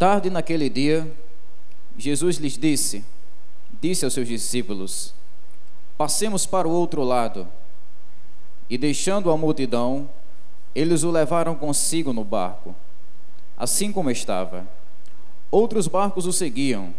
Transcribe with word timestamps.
Tarde 0.00 0.30
naquele 0.30 0.70
dia, 0.70 1.14
Jesus 1.94 2.38
lhes 2.38 2.56
disse, 2.56 3.04
disse 3.82 4.02
aos 4.02 4.14
seus 4.14 4.26
discípulos: 4.26 5.12
Passemos 5.98 6.46
para 6.46 6.66
o 6.66 6.70
outro 6.70 7.04
lado. 7.04 7.46
E 8.70 8.78
deixando 8.78 9.30
a 9.30 9.36
multidão, 9.36 10.08
eles 10.74 11.02
o 11.02 11.10
levaram 11.10 11.54
consigo 11.54 12.14
no 12.14 12.24
barco, 12.24 12.74
assim 13.58 13.92
como 13.92 14.10
estava. 14.10 14.66
Outros 15.50 15.86
barcos 15.86 16.24
o 16.24 16.32
seguiam. 16.32 16.94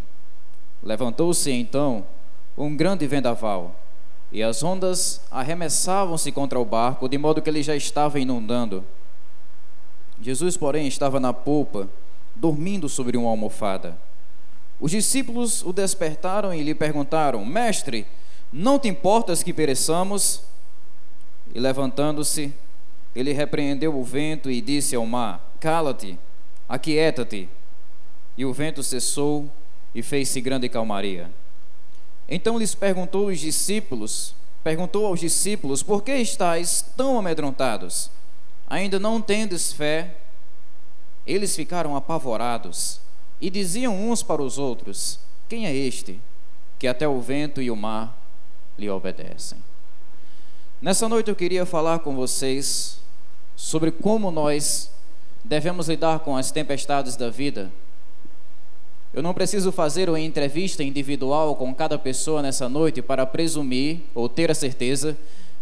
Levantou-se 0.83 1.49
então 1.49 2.05
um 2.55 2.77
grande 2.77 3.07
vendaval, 3.07 3.73
e 4.31 4.43
as 4.43 4.61
ondas 4.61 5.21
arremessavam-se 5.31 6.31
contra 6.31 6.59
o 6.59 6.65
barco, 6.65 7.09
de 7.09 7.17
modo 7.17 7.41
que 7.41 7.49
ele 7.49 7.63
já 7.63 7.75
estava 7.75 8.19
inundando. 8.19 8.83
Jesus, 10.21 10.55
porém, 10.55 10.87
estava 10.87 11.19
na 11.19 11.33
polpa, 11.33 11.89
dormindo 12.35 12.87
sobre 12.89 13.17
uma 13.17 13.29
almofada. 13.29 13.97
Os 14.79 14.91
discípulos 14.91 15.63
o 15.63 15.71
despertaram 15.71 16.53
e 16.53 16.63
lhe 16.63 16.73
perguntaram: 16.73 17.45
Mestre, 17.45 18.05
não 18.51 18.79
te 18.79 18.87
importas 18.87 19.43
que 19.43 19.53
pereçamos? 19.53 20.41
E 21.53 21.59
levantando-se, 21.59 22.53
ele 23.15 23.33
repreendeu 23.33 23.97
o 23.97 24.03
vento 24.03 24.49
e 24.49 24.61
disse 24.61 24.95
ao 24.95 25.05
mar: 25.05 25.53
Cala-te, 25.59 26.17
aquieta-te. 26.67 27.47
E 28.37 28.45
o 28.45 28.53
vento 28.53 28.81
cessou 28.81 29.49
e 29.93 30.01
fez-se 30.01 30.41
grande 30.41 30.67
calmaria. 30.69 31.29
Então 32.27 32.57
lhes 32.57 32.73
perguntou 32.73 33.27
os 33.27 33.39
discípulos, 33.39 34.33
perguntou 34.63 35.05
aos 35.05 35.19
discípulos: 35.19 35.83
Por 35.83 36.01
que 36.01 36.13
estáis 36.13 36.83
tão 36.95 37.19
amedrontados? 37.19 38.09
Ainda 38.67 38.97
não 38.97 39.21
tendes 39.21 39.73
fé? 39.73 40.15
Eles 41.31 41.55
ficaram 41.55 41.95
apavorados 41.95 42.99
e 43.39 43.49
diziam 43.49 43.95
uns 43.95 44.21
para 44.21 44.41
os 44.41 44.57
outros: 44.57 45.17
Quem 45.47 45.65
é 45.65 45.73
este 45.73 46.19
que 46.77 46.85
até 46.85 47.07
o 47.07 47.21
vento 47.21 47.61
e 47.61 47.71
o 47.71 47.75
mar 47.75 48.21
lhe 48.77 48.89
obedecem? 48.89 49.57
Nessa 50.81 51.07
noite 51.07 51.29
eu 51.29 51.35
queria 51.35 51.65
falar 51.65 51.99
com 51.99 52.17
vocês 52.17 52.99
sobre 53.55 53.91
como 53.91 54.29
nós 54.29 54.91
devemos 55.41 55.87
lidar 55.87 56.19
com 56.19 56.35
as 56.35 56.51
tempestades 56.51 57.15
da 57.15 57.29
vida. 57.29 57.71
Eu 59.13 59.23
não 59.23 59.33
preciso 59.33 59.71
fazer 59.71 60.09
uma 60.09 60.19
entrevista 60.19 60.83
individual 60.83 61.55
com 61.55 61.73
cada 61.73 61.97
pessoa 61.97 62.41
nessa 62.41 62.67
noite 62.67 63.01
para 63.01 63.25
presumir 63.25 64.01
ou 64.13 64.27
ter 64.27 64.51
a 64.51 64.55
certeza 64.55 65.17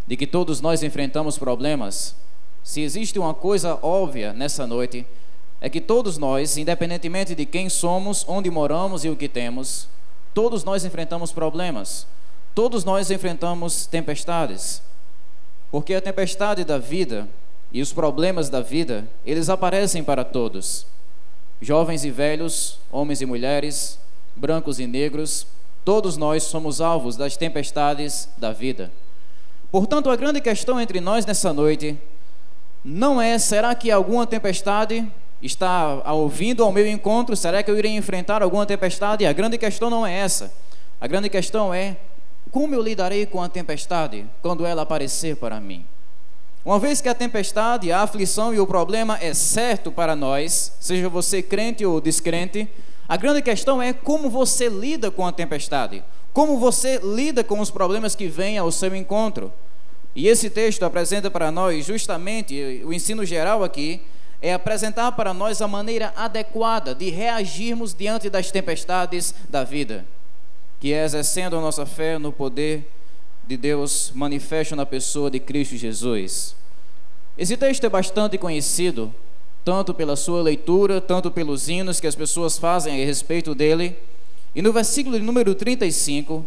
de 0.07 0.17
que 0.17 0.25
todos 0.25 0.61
nós 0.61 0.81
enfrentamos 0.81 1.37
problemas. 1.37 2.15
Se 2.63 2.81
existe 2.81 3.19
uma 3.19 3.35
coisa 3.35 3.77
óbvia 3.83 4.33
nessa 4.33 4.65
noite, 4.65 5.05
é 5.61 5.69
que 5.69 5.81
todos 5.81 6.17
nós, 6.17 6.57
independentemente 6.57 7.35
de 7.35 7.45
quem 7.45 7.69
somos, 7.69 8.25
onde 8.27 8.49
moramos 8.49 9.03
e 9.03 9.09
o 9.09 9.15
que 9.15 9.27
temos, 9.27 9.87
todos 10.33 10.63
nós 10.63 10.85
enfrentamos 10.85 11.31
problemas, 11.31 12.07
todos 12.55 12.83
nós 12.83 13.11
enfrentamos 13.11 13.85
tempestades. 13.85 14.81
Porque 15.71 15.93
a 15.93 16.01
tempestade 16.01 16.63
da 16.63 16.77
vida 16.77 17.27
e 17.71 17.81
os 17.81 17.93
problemas 17.93 18.49
da 18.49 18.61
vida, 18.61 19.07
eles 19.25 19.49
aparecem 19.49 20.03
para 20.03 20.23
todos. 20.23 20.85
Jovens 21.61 22.05
e 22.05 22.09
velhos, 22.09 22.79
homens 22.91 23.21
e 23.21 23.25
mulheres, 23.25 23.99
brancos 24.35 24.79
e 24.79 24.87
negros, 24.87 25.45
todos 25.83 26.17
nós 26.17 26.43
somos 26.43 26.79
alvos 26.79 27.17
das 27.17 27.35
tempestades 27.35 28.29
da 28.37 28.51
vida. 28.53 28.91
Portanto, 29.71 30.09
a 30.09 30.15
grande 30.15 30.41
questão 30.41 30.79
entre 30.79 30.99
nós 30.99 31.25
nessa 31.25 31.53
noite 31.53 31.97
não 32.83 33.21
é 33.21 33.37
será 33.37 33.75
que 33.75 33.91
alguma 33.91 34.25
tempestade 34.25 35.05
está 35.41 36.11
ouvindo 36.11 36.63
ao 36.63 36.71
meu 36.71 36.87
encontro, 36.87 37.35
será 37.35 37.63
que 37.63 37.71
eu 37.71 37.77
irei 37.77 37.95
enfrentar 37.95 38.43
alguma 38.43 38.65
tempestade? 38.65 39.25
A 39.25 39.33
grande 39.33 39.57
questão 39.57 39.89
não 39.89 40.05
é 40.05 40.13
essa. 40.13 40.51
A 40.99 41.07
grande 41.07 41.29
questão 41.29 41.73
é 41.73 41.97
como 42.51 42.75
eu 42.75 42.81
lidarei 42.81 43.25
com 43.25 43.41
a 43.41 43.47
tempestade 43.47 44.25
quando 44.41 44.65
ela 44.65 44.81
aparecer 44.81 45.35
para 45.35 45.59
mim. 45.59 45.85
Uma 46.65 46.77
vez 46.77 46.99
que 46.99 47.07
a 47.07 47.15
tempestade, 47.15 47.91
a 47.91 48.01
aflição 48.01 48.53
e 48.53 48.59
o 48.59 48.67
problema 48.67 49.17
é 49.21 49.33
certo 49.33 49.91
para 49.91 50.15
nós, 50.15 50.73
seja 50.79 51.07
você 51.07 51.41
crente 51.41 51.85
ou 51.85 52.01
descrente, 52.01 52.67
a 53.07 53.15
grande 53.15 53.41
questão 53.41 53.81
é 53.81 53.93
como 53.93 54.29
você 54.29 54.67
lida 54.67 55.09
com 55.09 55.25
a 55.25 55.31
tempestade, 55.31 56.03
como 56.33 56.59
você 56.59 56.99
lida 57.01 57.43
com 57.43 57.59
os 57.59 57.71
problemas 57.71 58.13
que 58.13 58.27
vêm 58.27 58.57
ao 58.57 58.71
seu 58.71 58.93
encontro. 58.93 59.51
E 60.15 60.27
esse 60.27 60.49
texto 60.49 60.83
apresenta 60.83 61.31
para 61.31 61.49
nós 61.49 61.85
justamente 61.85 62.83
o 62.83 62.91
ensino 62.91 63.25
geral 63.25 63.63
aqui 63.63 64.01
é 64.41 64.53
apresentar 64.53 65.11
para 65.11 65.33
nós 65.33 65.61
a 65.61 65.67
maneira 65.67 66.13
adequada 66.15 66.95
de 66.95 67.09
reagirmos 67.09 67.93
diante 67.93 68.29
das 68.29 68.51
tempestades 68.51 69.33
da 69.49 69.63
vida, 69.63 70.05
que 70.79 70.93
é 70.93 71.03
exercendo 71.03 71.57
a 71.57 71.61
nossa 71.61 71.85
fé 71.85 72.17
no 72.17 72.31
poder 72.31 72.89
de 73.45 73.57
Deus 73.57 74.11
manifesto 74.15 74.75
na 74.75 74.85
pessoa 74.85 75.29
de 75.29 75.39
Cristo 75.39 75.75
Jesus. 75.75 76.55
Esse 77.37 77.57
texto 77.57 77.83
é 77.85 77.89
bastante 77.89 78.37
conhecido, 78.37 79.13
tanto 79.65 79.93
pela 79.93 80.15
sua 80.15 80.41
leitura, 80.41 81.01
tanto 81.01 81.29
pelos 81.31 81.67
hinos 81.67 81.99
que 81.99 82.07
as 82.07 82.15
pessoas 82.15 82.57
fazem 82.57 83.01
a 83.01 83.05
respeito 83.05 83.53
dele. 83.53 83.97
E 84.55 84.61
no 84.61 84.71
versículo 84.71 85.17
número 85.19 85.53
35, 85.53 86.45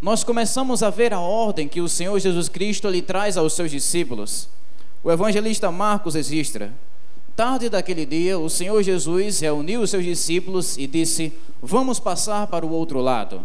nós 0.00 0.24
começamos 0.24 0.82
a 0.82 0.90
ver 0.90 1.12
a 1.12 1.20
ordem 1.20 1.68
que 1.68 1.80
o 1.80 1.88
Senhor 1.88 2.18
Jesus 2.18 2.48
Cristo 2.48 2.88
lhe 2.88 3.02
traz 3.02 3.36
aos 3.36 3.52
seus 3.52 3.70
discípulos. 3.70 4.48
O 5.02 5.10
evangelista 5.10 5.70
Marcos 5.70 6.14
registra: 6.14 6.72
Tarde 7.40 7.70
daquele 7.70 8.04
dia, 8.04 8.38
o 8.38 8.50
Senhor 8.50 8.82
Jesus 8.82 9.40
reuniu 9.40 9.80
os 9.80 9.88
seus 9.88 10.04
discípulos 10.04 10.76
e 10.76 10.86
disse: 10.86 11.32
Vamos 11.62 11.98
passar 11.98 12.46
para 12.48 12.66
o 12.66 12.70
outro 12.70 13.00
lado. 13.00 13.40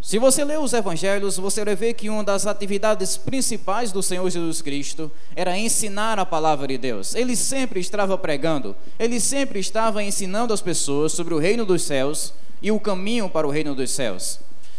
Se 0.00 0.16
você 0.16 0.44
ler 0.44 0.60
os 0.60 0.72
evangelhos, 0.72 1.36
você 1.36 1.64
vai 1.64 1.74
ver 1.74 1.94
que 1.94 2.08
uma 2.08 2.22
das 2.22 2.46
atividades 2.46 3.16
principais 3.16 3.90
do 3.90 4.00
Senhor 4.00 4.30
Jesus 4.30 4.62
Cristo 4.62 5.10
era 5.34 5.58
ensinar 5.58 6.20
a 6.20 6.24
palavra 6.24 6.68
de 6.68 6.78
Deus. 6.78 7.16
Ele 7.16 7.34
sempre 7.34 7.80
estava 7.80 8.16
pregando, 8.16 8.76
ele 8.96 9.18
sempre 9.18 9.58
estava 9.58 10.00
ensinando 10.00 10.54
as 10.54 10.60
pessoas 10.60 11.10
sobre 11.10 11.34
o 11.34 11.38
reino 11.40 11.66
dos 11.66 11.82
céus 11.82 12.32
e 12.62 12.70
o 12.70 12.78
caminho 12.78 13.28
para 13.28 13.44
o 13.44 13.50
reino 13.50 13.74
dos 13.74 13.90
céus. 13.90 14.38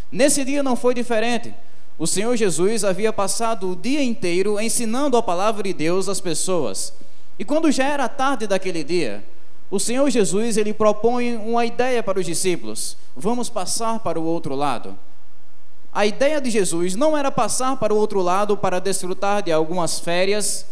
Nesse 0.09 0.45
dia 0.45 0.63
não 0.63 0.77
foi 0.77 0.93
diferente. 0.93 1.53
O 1.99 2.07
Senhor 2.07 2.37
Jesus 2.37 2.85
havia 2.85 3.11
passado 3.11 3.71
o 3.71 3.75
dia 3.75 4.01
inteiro 4.01 4.57
ensinando 4.57 5.17
a 5.17 5.21
palavra 5.21 5.63
de 5.63 5.73
Deus 5.73 6.07
às 6.07 6.21
pessoas. 6.21 6.93
E 7.37 7.43
quando 7.45 7.71
já 7.71 7.85
era 7.85 8.07
tarde 8.07 8.47
daquele 8.47 8.83
dia, 8.83 9.23
o 9.69 9.79
Senhor 9.79 10.09
Jesus 10.09 10.57
ele 10.57 10.73
propõe 10.73 11.35
uma 11.35 11.65
ideia 11.65 12.01
para 12.01 12.19
os 12.19 12.25
discípulos: 12.25 12.97
vamos 13.15 13.49
passar 13.49 13.99
para 13.99 14.19
o 14.19 14.23
outro 14.23 14.55
lado. 14.55 14.97
A 15.93 16.05
ideia 16.05 16.41
de 16.41 16.49
Jesus 16.49 16.95
não 16.95 17.17
era 17.17 17.31
passar 17.31 17.77
para 17.77 17.93
o 17.93 17.97
outro 17.97 18.21
lado 18.21 18.57
para 18.57 18.79
desfrutar 18.79 19.41
de 19.41 19.51
algumas 19.51 19.99
férias. 19.99 20.65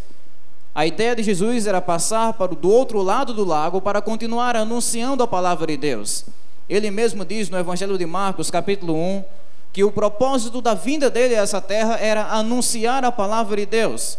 A 0.75 0.85
ideia 0.85 1.15
de 1.15 1.23
Jesus 1.23 1.65
era 1.65 1.79
passar 1.79 2.33
para 2.33 2.53
do 2.53 2.69
outro 2.69 3.01
lado 3.01 3.33
do 3.33 3.45
lago 3.45 3.79
para 3.79 4.01
continuar 4.01 4.55
anunciando 4.55 5.23
a 5.23 5.27
palavra 5.27 5.67
de 5.67 5.77
Deus. 5.77 6.25
Ele 6.67 6.89
mesmo 6.91 7.23
diz 7.23 7.49
no 7.49 7.57
Evangelho 7.57 7.97
de 7.97 8.05
Marcos, 8.05 8.51
capítulo 8.51 8.95
1, 8.95 9.23
que 9.71 9.83
o 9.83 9.91
propósito 9.91 10.61
da 10.61 10.73
vinda 10.73 11.09
dele 11.09 11.35
a 11.35 11.41
essa 11.41 11.61
terra 11.61 11.97
era 11.99 12.25
anunciar 12.25 13.05
a 13.05 13.11
palavra 13.11 13.57
de 13.57 13.65
Deus. 13.65 14.17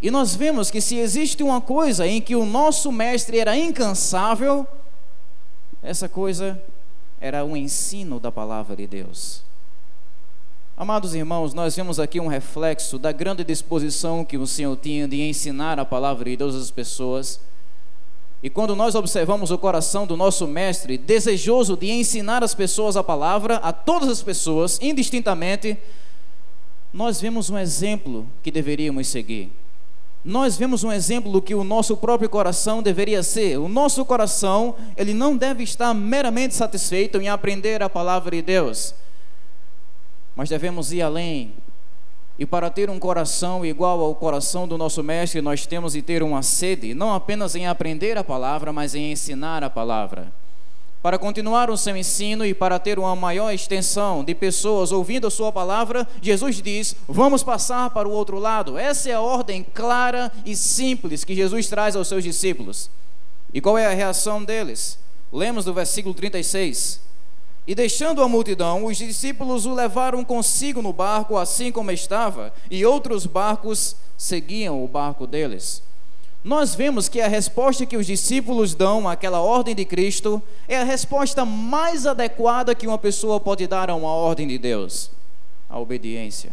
E 0.00 0.10
nós 0.10 0.34
vemos 0.34 0.70
que 0.70 0.80
se 0.80 0.96
existe 0.96 1.42
uma 1.42 1.60
coisa 1.60 2.06
em 2.06 2.20
que 2.20 2.36
o 2.36 2.46
nosso 2.46 2.92
mestre 2.92 3.38
era 3.38 3.56
incansável, 3.56 4.66
essa 5.82 6.08
coisa 6.08 6.60
era 7.20 7.44
o 7.44 7.56
ensino 7.56 8.20
da 8.20 8.30
palavra 8.30 8.76
de 8.76 8.86
Deus. 8.86 9.42
Amados 10.76 11.16
irmãos, 11.16 11.52
nós 11.52 11.74
vemos 11.74 11.98
aqui 11.98 12.20
um 12.20 12.28
reflexo 12.28 12.96
da 12.96 13.10
grande 13.10 13.42
disposição 13.42 14.24
que 14.24 14.38
o 14.38 14.46
Senhor 14.46 14.76
tinha 14.76 15.08
de 15.08 15.20
ensinar 15.20 15.80
a 15.80 15.84
palavra 15.84 16.30
de 16.30 16.36
Deus 16.36 16.54
às 16.54 16.70
pessoas. 16.70 17.40
E 18.40 18.48
quando 18.48 18.76
nós 18.76 18.94
observamos 18.94 19.50
o 19.50 19.58
coração 19.58 20.06
do 20.06 20.16
nosso 20.16 20.46
mestre, 20.46 20.96
desejoso 20.96 21.76
de 21.76 21.90
ensinar 21.90 22.44
as 22.44 22.54
pessoas 22.54 22.96
a 22.96 23.02
palavra, 23.02 23.56
a 23.56 23.72
todas 23.72 24.08
as 24.08 24.22
pessoas, 24.22 24.78
indistintamente, 24.80 25.76
nós 26.92 27.20
vemos 27.20 27.50
um 27.50 27.58
exemplo 27.58 28.24
que 28.40 28.52
deveríamos 28.52 29.08
seguir 29.08 29.50
nós 30.24 30.56
vemos 30.56 30.84
um 30.84 30.92
exemplo 30.92 31.30
do 31.30 31.40
que 31.40 31.54
o 31.54 31.64
nosso 31.64 31.96
próprio 31.96 32.28
coração 32.28 32.82
deveria 32.82 33.22
ser. 33.22 33.58
O 33.58 33.68
nosso 33.68 34.04
coração, 34.04 34.74
ele 34.96 35.14
não 35.14 35.36
deve 35.36 35.62
estar 35.62 35.94
meramente 35.94 36.54
satisfeito 36.54 37.20
em 37.20 37.28
aprender 37.28 37.82
a 37.82 37.88
palavra 37.88 38.32
de 38.32 38.42
Deus, 38.42 38.94
mas 40.34 40.48
devemos 40.48 40.92
ir 40.92 41.02
além. 41.02 41.54
E 42.38 42.46
para 42.46 42.70
ter 42.70 42.88
um 42.88 42.98
coração 42.98 43.66
igual 43.66 44.00
ao 44.00 44.14
coração 44.14 44.68
do 44.68 44.78
nosso 44.78 45.02
mestre, 45.02 45.40
nós 45.40 45.66
temos 45.66 45.94
de 45.94 46.02
ter 46.02 46.22
uma 46.22 46.42
sede, 46.42 46.94
não 46.94 47.12
apenas 47.12 47.56
em 47.56 47.66
aprender 47.66 48.16
a 48.16 48.22
palavra, 48.22 48.72
mas 48.72 48.94
em 48.94 49.10
ensinar 49.10 49.64
a 49.64 49.70
palavra. 49.70 50.32
Para 51.00 51.18
continuar 51.18 51.70
o 51.70 51.76
seu 51.76 51.96
ensino 51.96 52.44
e 52.44 52.52
para 52.52 52.78
ter 52.78 52.98
uma 52.98 53.14
maior 53.14 53.52
extensão 53.52 54.24
de 54.24 54.34
pessoas 54.34 54.90
ouvindo 54.90 55.28
a 55.28 55.30
sua 55.30 55.52
palavra, 55.52 56.06
Jesus 56.20 56.60
diz: 56.60 56.96
vamos 57.06 57.42
passar 57.42 57.90
para 57.90 58.08
o 58.08 58.12
outro 58.12 58.38
lado. 58.38 58.76
Essa 58.76 59.10
é 59.10 59.14
a 59.14 59.20
ordem 59.20 59.62
clara 59.62 60.32
e 60.44 60.56
simples 60.56 61.22
que 61.22 61.36
Jesus 61.36 61.68
traz 61.68 61.94
aos 61.94 62.08
seus 62.08 62.24
discípulos. 62.24 62.90
E 63.54 63.60
qual 63.60 63.78
é 63.78 63.86
a 63.86 63.94
reação 63.94 64.42
deles? 64.42 64.98
Lemos 65.32 65.64
do 65.64 65.72
versículo 65.72 66.14
36. 66.14 67.00
E 67.66 67.74
deixando 67.74 68.22
a 68.22 68.28
multidão, 68.28 68.86
os 68.86 68.96
discípulos 68.96 69.66
o 69.66 69.74
levaram 69.74 70.24
consigo 70.24 70.82
no 70.82 70.92
barco, 70.92 71.36
assim 71.36 71.70
como 71.70 71.92
estava, 71.92 72.52
e 72.70 72.84
outros 72.84 73.24
barcos 73.26 73.94
seguiam 74.16 74.82
o 74.82 74.88
barco 74.88 75.26
deles. 75.26 75.82
Nós 76.48 76.74
vemos 76.74 77.10
que 77.10 77.20
a 77.20 77.28
resposta 77.28 77.84
que 77.84 77.94
os 77.94 78.06
discípulos 78.06 78.74
dão 78.74 79.06
àquela 79.06 79.38
ordem 79.38 79.74
de 79.74 79.84
Cristo 79.84 80.42
é 80.66 80.78
a 80.78 80.82
resposta 80.82 81.44
mais 81.44 82.06
adequada 82.06 82.74
que 82.74 82.86
uma 82.86 82.96
pessoa 82.96 83.38
pode 83.38 83.66
dar 83.66 83.90
a 83.90 83.94
uma 83.94 84.08
ordem 84.08 84.48
de 84.48 84.56
Deus: 84.56 85.10
a 85.68 85.78
obediência. 85.78 86.50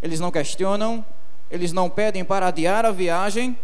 Eles 0.00 0.20
não 0.20 0.30
questionam, 0.30 1.04
eles 1.50 1.72
não 1.72 1.90
pedem 1.90 2.24
para 2.24 2.46
adiar 2.46 2.86
a 2.86 2.92
viagem, 2.92 3.58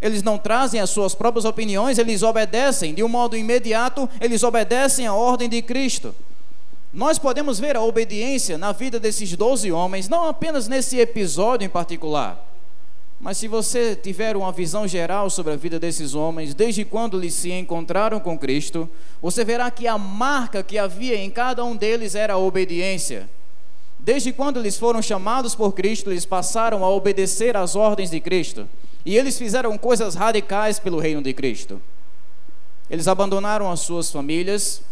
eles 0.00 0.22
não 0.22 0.38
trazem 0.38 0.78
as 0.78 0.90
suas 0.90 1.12
próprias 1.12 1.44
opiniões, 1.44 1.98
eles 1.98 2.22
obedecem 2.22 2.94
de 2.94 3.02
um 3.02 3.08
modo 3.08 3.36
imediato, 3.36 4.08
eles 4.20 4.44
obedecem 4.44 5.08
a 5.08 5.12
ordem 5.12 5.48
de 5.48 5.60
Cristo. 5.60 6.14
Nós 6.92 7.18
podemos 7.18 7.58
ver 7.58 7.74
a 7.76 7.82
obediência 7.82 8.56
na 8.56 8.70
vida 8.70 9.00
desses 9.00 9.36
doze 9.36 9.72
homens, 9.72 10.08
não 10.08 10.28
apenas 10.28 10.68
nesse 10.68 11.00
episódio 11.00 11.66
em 11.66 11.68
particular, 11.68 12.53
mas 13.20 13.38
se 13.38 13.48
você 13.48 13.96
tiver 13.96 14.36
uma 14.36 14.52
visão 14.52 14.86
geral 14.86 15.30
sobre 15.30 15.52
a 15.52 15.56
vida 15.56 15.78
desses 15.78 16.14
homens, 16.14 16.52
desde 16.54 16.84
quando 16.84 17.18
eles 17.18 17.34
se 17.34 17.50
encontraram 17.52 18.20
com 18.20 18.38
Cristo, 18.38 18.88
você 19.22 19.44
verá 19.44 19.70
que 19.70 19.86
a 19.86 19.96
marca 19.96 20.62
que 20.62 20.76
havia 20.76 21.16
em 21.16 21.30
cada 21.30 21.64
um 21.64 21.74
deles 21.74 22.14
era 22.14 22.34
a 22.34 22.38
obediência. 22.38 23.28
Desde 23.98 24.32
quando 24.32 24.60
eles 24.60 24.76
foram 24.76 25.00
chamados 25.00 25.54
por 25.54 25.72
Cristo, 25.72 26.10
eles 26.10 26.26
passaram 26.26 26.84
a 26.84 26.90
obedecer 26.90 27.56
às 27.56 27.74
ordens 27.74 28.10
de 28.10 28.20
Cristo. 28.20 28.68
E 29.06 29.16
eles 29.16 29.38
fizeram 29.38 29.78
coisas 29.78 30.14
radicais 30.14 30.78
pelo 30.78 30.98
reino 30.98 31.22
de 31.22 31.32
Cristo. 31.32 31.80
Eles 32.90 33.08
abandonaram 33.08 33.70
as 33.70 33.80
suas 33.80 34.10
famílias. 34.10 34.82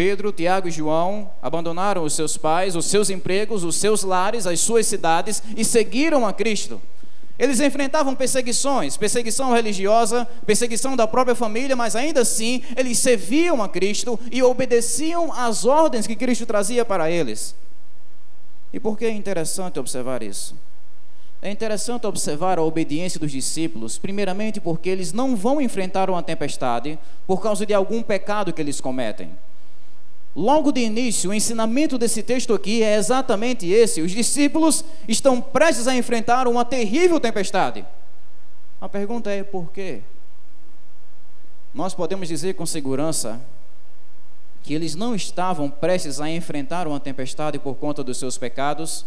Pedro, 0.00 0.32
Tiago 0.32 0.66
e 0.66 0.70
João 0.70 1.30
abandonaram 1.42 2.02
os 2.02 2.14
seus 2.14 2.34
pais, 2.34 2.74
os 2.74 2.86
seus 2.86 3.10
empregos, 3.10 3.64
os 3.64 3.76
seus 3.76 4.02
lares, 4.02 4.46
as 4.46 4.58
suas 4.58 4.86
cidades 4.86 5.42
e 5.54 5.62
seguiram 5.62 6.26
a 6.26 6.32
Cristo. 6.32 6.80
Eles 7.38 7.60
enfrentavam 7.60 8.14
perseguições, 8.14 8.96
perseguição 8.96 9.52
religiosa, 9.52 10.26
perseguição 10.46 10.96
da 10.96 11.06
própria 11.06 11.34
família, 11.34 11.76
mas 11.76 11.94
ainda 11.94 12.22
assim 12.22 12.62
eles 12.78 12.98
serviam 12.98 13.62
a 13.62 13.68
Cristo 13.68 14.18
e 14.32 14.42
obedeciam 14.42 15.34
às 15.34 15.66
ordens 15.66 16.06
que 16.06 16.16
Cristo 16.16 16.46
trazia 16.46 16.82
para 16.82 17.10
eles. 17.10 17.54
E 18.72 18.80
por 18.80 18.96
que 18.96 19.04
é 19.04 19.10
interessante 19.10 19.78
observar 19.78 20.22
isso? 20.22 20.56
É 21.42 21.50
interessante 21.50 22.06
observar 22.06 22.58
a 22.58 22.62
obediência 22.62 23.20
dos 23.20 23.32
discípulos, 23.32 23.98
primeiramente 23.98 24.62
porque 24.62 24.88
eles 24.88 25.12
não 25.12 25.36
vão 25.36 25.60
enfrentar 25.60 26.08
uma 26.08 26.22
tempestade 26.22 26.98
por 27.26 27.42
causa 27.42 27.66
de 27.66 27.74
algum 27.74 28.00
pecado 28.02 28.50
que 28.50 28.62
eles 28.62 28.80
cometem. 28.80 29.30
Logo 30.34 30.70
de 30.70 30.80
início, 30.80 31.30
o 31.30 31.34
ensinamento 31.34 31.98
desse 31.98 32.22
texto 32.22 32.54
aqui 32.54 32.82
é 32.82 32.96
exatamente 32.96 33.68
esse: 33.68 34.00
os 34.00 34.12
discípulos 34.12 34.84
estão 35.08 35.40
prestes 35.40 35.88
a 35.88 35.96
enfrentar 35.96 36.46
uma 36.46 36.64
terrível 36.64 37.18
tempestade. 37.18 37.84
A 38.80 38.88
pergunta 38.88 39.30
é 39.30 39.42
por 39.42 39.70
quê? 39.72 40.00
Nós 41.74 41.94
podemos 41.94 42.28
dizer 42.28 42.54
com 42.54 42.64
segurança 42.64 43.40
que 44.62 44.74
eles 44.74 44.94
não 44.94 45.14
estavam 45.14 45.70
prestes 45.70 46.20
a 46.20 46.28
enfrentar 46.30 46.86
uma 46.86 47.00
tempestade 47.00 47.58
por 47.58 47.74
conta 47.76 48.04
dos 48.04 48.18
seus 48.18 48.36
pecados 48.36 49.04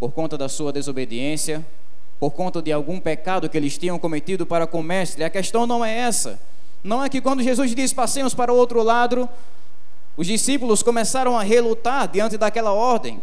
por 0.00 0.12
conta 0.12 0.38
da 0.38 0.48
sua 0.48 0.72
desobediência, 0.72 1.64
por 2.18 2.30
conta 2.30 2.62
de 2.62 2.72
algum 2.72 2.98
pecado 2.98 3.48
que 3.50 3.56
eles 3.56 3.76
tinham 3.76 3.98
cometido 3.98 4.46
para 4.46 4.66
com 4.66 4.80
o 4.80 4.82
mestre. 4.82 5.22
A 5.22 5.28
questão 5.28 5.66
não 5.66 5.84
é 5.84 5.94
essa. 5.94 6.40
Não 6.82 7.04
é 7.04 7.08
que 7.10 7.20
quando 7.20 7.42
Jesus 7.42 7.74
diz 7.74 7.92
passemos 7.92 8.32
para 8.32 8.50
o 8.50 8.56
outro 8.56 8.82
lado, 8.82 9.28
os 10.20 10.26
discípulos 10.26 10.82
começaram 10.82 11.34
a 11.38 11.42
relutar 11.42 12.06
diante 12.06 12.36
daquela 12.36 12.74
ordem. 12.74 13.22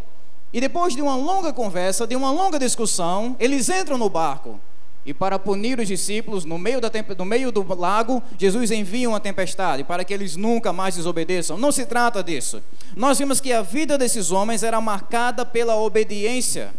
E 0.52 0.60
depois 0.60 0.96
de 0.96 1.00
uma 1.00 1.14
longa 1.14 1.52
conversa, 1.52 2.08
de 2.08 2.16
uma 2.16 2.32
longa 2.32 2.58
discussão, 2.58 3.36
eles 3.38 3.68
entram 3.68 3.96
no 3.96 4.10
barco. 4.10 4.58
E 5.06 5.14
para 5.14 5.38
punir 5.38 5.78
os 5.78 5.86
discípulos, 5.86 6.44
no 6.44 6.58
meio, 6.58 6.80
da, 6.80 6.90
no 7.16 7.24
meio 7.24 7.52
do 7.52 7.62
lago, 7.72 8.20
Jesus 8.36 8.72
envia 8.72 9.08
uma 9.08 9.20
tempestade 9.20 9.84
para 9.84 10.04
que 10.04 10.12
eles 10.12 10.34
nunca 10.34 10.72
mais 10.72 10.96
desobedeçam. 10.96 11.56
Não 11.56 11.70
se 11.70 11.86
trata 11.86 12.20
disso. 12.20 12.60
Nós 12.96 13.16
vimos 13.16 13.40
que 13.40 13.52
a 13.52 13.62
vida 13.62 13.96
desses 13.96 14.32
homens 14.32 14.64
era 14.64 14.80
marcada 14.80 15.46
pela 15.46 15.76
obediência. 15.76 16.74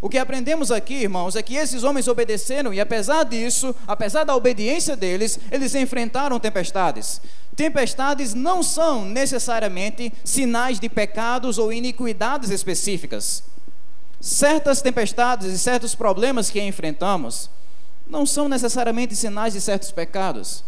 O 0.00 0.08
que 0.08 0.16
aprendemos 0.16 0.70
aqui, 0.72 0.94
irmãos, 0.94 1.36
é 1.36 1.42
que 1.42 1.56
esses 1.56 1.84
homens 1.84 2.08
obedeceram 2.08 2.72
e, 2.72 2.80
apesar 2.80 3.22
disso, 3.24 3.74
apesar 3.86 4.24
da 4.24 4.34
obediência 4.34 4.96
deles, 4.96 5.38
eles 5.50 5.74
enfrentaram 5.74 6.40
tempestades. 6.40 7.20
Tempestades 7.54 8.32
não 8.32 8.62
são 8.62 9.04
necessariamente 9.04 10.10
sinais 10.24 10.80
de 10.80 10.88
pecados 10.88 11.58
ou 11.58 11.70
iniquidades 11.70 12.48
específicas. 12.48 13.42
Certas 14.18 14.80
tempestades 14.80 15.52
e 15.52 15.58
certos 15.58 15.94
problemas 15.94 16.48
que 16.48 16.60
enfrentamos 16.62 17.50
não 18.06 18.24
são 18.24 18.48
necessariamente 18.48 19.14
sinais 19.14 19.52
de 19.52 19.60
certos 19.60 19.90
pecados. 19.90 20.64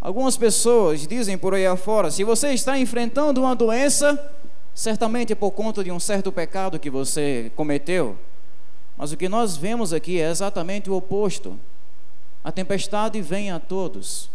Algumas 0.00 0.36
pessoas 0.36 1.06
dizem 1.08 1.36
por 1.36 1.54
aí 1.54 1.66
afora: 1.66 2.08
se 2.08 2.22
você 2.22 2.52
está 2.52 2.78
enfrentando 2.78 3.40
uma 3.40 3.56
doença, 3.56 4.32
certamente 4.72 5.32
é 5.32 5.36
por 5.36 5.50
conta 5.50 5.82
de 5.82 5.90
um 5.90 5.98
certo 5.98 6.30
pecado 6.30 6.78
que 6.78 6.88
você 6.88 7.50
cometeu. 7.56 8.16
Mas 8.98 9.12
o 9.12 9.16
que 9.16 9.28
nós 9.28 9.56
vemos 9.56 9.92
aqui 9.92 10.20
é 10.20 10.28
exatamente 10.28 10.90
o 10.90 10.94
oposto. 10.94 11.58
A 12.42 12.50
tempestade 12.50 13.22
vem 13.22 13.52
a 13.52 13.60
todos. 13.60 14.28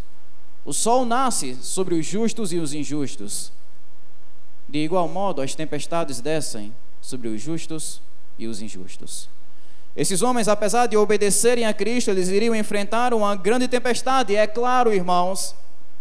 O 0.64 0.72
sol 0.72 1.06
nasce 1.06 1.58
sobre 1.62 1.96
os 1.96 2.06
justos 2.06 2.54
e 2.54 2.58
os 2.58 2.74
injustos. 2.74 3.52
De 4.70 4.80
igual 4.80 5.10
modo, 5.10 5.42
as 5.42 5.54
tempestades 5.54 6.22
descem 6.22 6.74
sobre 7.02 7.28
os 7.28 7.42
justos 7.42 8.02
e 8.40 8.48
os 8.48 8.62
injustos. 8.62 9.28
Esses 9.96 10.22
homens, 10.22 10.48
apesar 10.48 10.88
de 10.88 10.96
obedecerem 10.96 11.66
a 11.66 11.74
Cristo, 11.74 12.10
eles 12.10 12.30
iriam 12.30 12.56
enfrentar 12.56 13.14
uma 13.14 13.36
grande 13.36 13.68
tempestade. 13.68 14.34
É 14.34 14.48
claro, 14.48 14.94
irmãos 14.94 15.54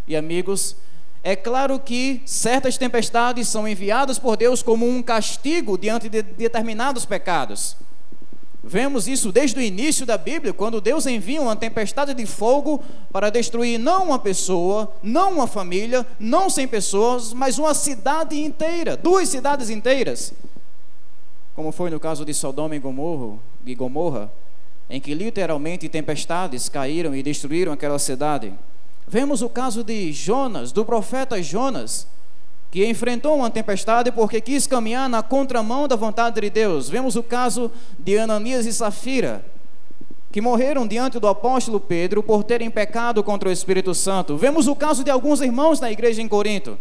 e 0.06 0.15
amigos, 0.15 0.76
é 1.25 1.35
claro 1.35 1.79
que 1.81 2.23
certas 2.25 2.79
tempestades 2.79 3.49
são 3.49 3.67
enviadas 3.67 4.19
por 4.19 4.37
Deus 4.37 4.62
como 4.62 4.88
um 4.88 5.03
castigo 5.03 5.76
diante 5.76 6.08
de 6.08 6.23
determinados 6.23 7.05
pecados. 7.05 7.76
Vemos 8.64 9.09
isso 9.09 9.32
desde 9.32 9.59
o 9.59 9.62
início 9.62 10.06
da 10.06 10.17
Bíblia, 10.17 10.53
quando 10.53 10.81
Deus 10.81 11.06
envia 11.06 11.43
uma 11.43 11.56
tempestade 11.56 12.14
de 12.14 12.26
fogo 12.26 12.82
para 13.12 13.29
destruir 13.29 13.79
não 13.79 14.05
uma 14.05 14.19
pessoa, 14.19 14.93
não 15.03 15.32
uma 15.32 15.47
família, 15.47 16.06
não 16.19 16.48
cem 16.48 16.69
pessoas, 16.69 17.32
mas 17.32 17.58
uma 17.58 17.75
cidade 17.75 18.41
inteira, 18.41 18.96
duas 18.96 19.29
cidades 19.29 19.69
inteiras 19.69 20.32
como 21.55 21.70
foi 21.70 21.91
no 21.91 22.01
caso 22.01 22.25
de 22.25 22.32
Sodoma 22.32 22.75
e 22.77 23.75
Gomorra, 23.75 24.31
em 24.89 25.01
que 25.01 25.15
literalmente 25.15 25.89
tempestades 25.89 26.69
caíram 26.69 27.15
e 27.15 27.22
destruíram 27.22 27.72
aquela 27.72 27.98
cidade. 27.98 28.53
Vemos 29.06 29.43
o 29.43 29.48
caso 29.48 29.84
de 29.84 30.13
Jonas, 30.13 30.72
do 30.72 30.84
profeta 30.84 31.43
Jonas, 31.43 32.06
que 32.72 32.84
enfrentou 32.84 33.36
uma 33.36 33.50
tempestade 33.50 34.10
porque 34.10 34.41
quis 34.41 34.67
caminhar 34.67 35.08
na 35.08 35.22
contramão 35.22 35.86
da 35.86 35.94
vontade 35.94 36.41
de 36.41 36.50
Deus. 36.50 36.88
Vemos 36.88 37.14
o 37.14 37.22
caso 37.22 37.70
de 37.98 38.19
Ananias 38.19 38.67
e 38.67 38.72
Safira, 38.72 39.44
que 40.32 40.41
morreram 40.41 40.86
diante 40.86 41.20
do 41.20 41.29
apóstolo 41.29 41.79
Pedro 41.79 42.22
por 42.22 42.43
terem 42.43 42.70
pecado 42.70 43.22
contra 43.22 43.48
o 43.48 43.52
Espírito 43.52 43.94
Santo. 43.94 44.38
Vemos 44.38 44.67
o 44.67 44.74
caso 44.74 45.05
de 45.05 45.10
alguns 45.10 45.41
irmãos 45.41 45.79
na 45.79 45.93
igreja 45.93 46.20
em 46.20 46.26
Corinto 46.26 46.76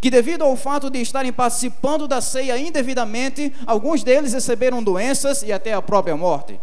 que 0.00 0.10
devido 0.10 0.42
ao 0.42 0.56
fato 0.56 0.88
de 0.88 1.00
estarem 1.00 1.32
participando 1.32 2.06
da 2.06 2.20
ceia 2.20 2.56
indevidamente, 2.56 3.52
alguns 3.66 4.04
deles 4.04 4.32
receberam 4.32 4.82
doenças 4.82 5.42
e 5.42 5.52
até 5.52 5.72
a 5.72 5.82
própria 5.82 6.16
morte. 6.16 6.58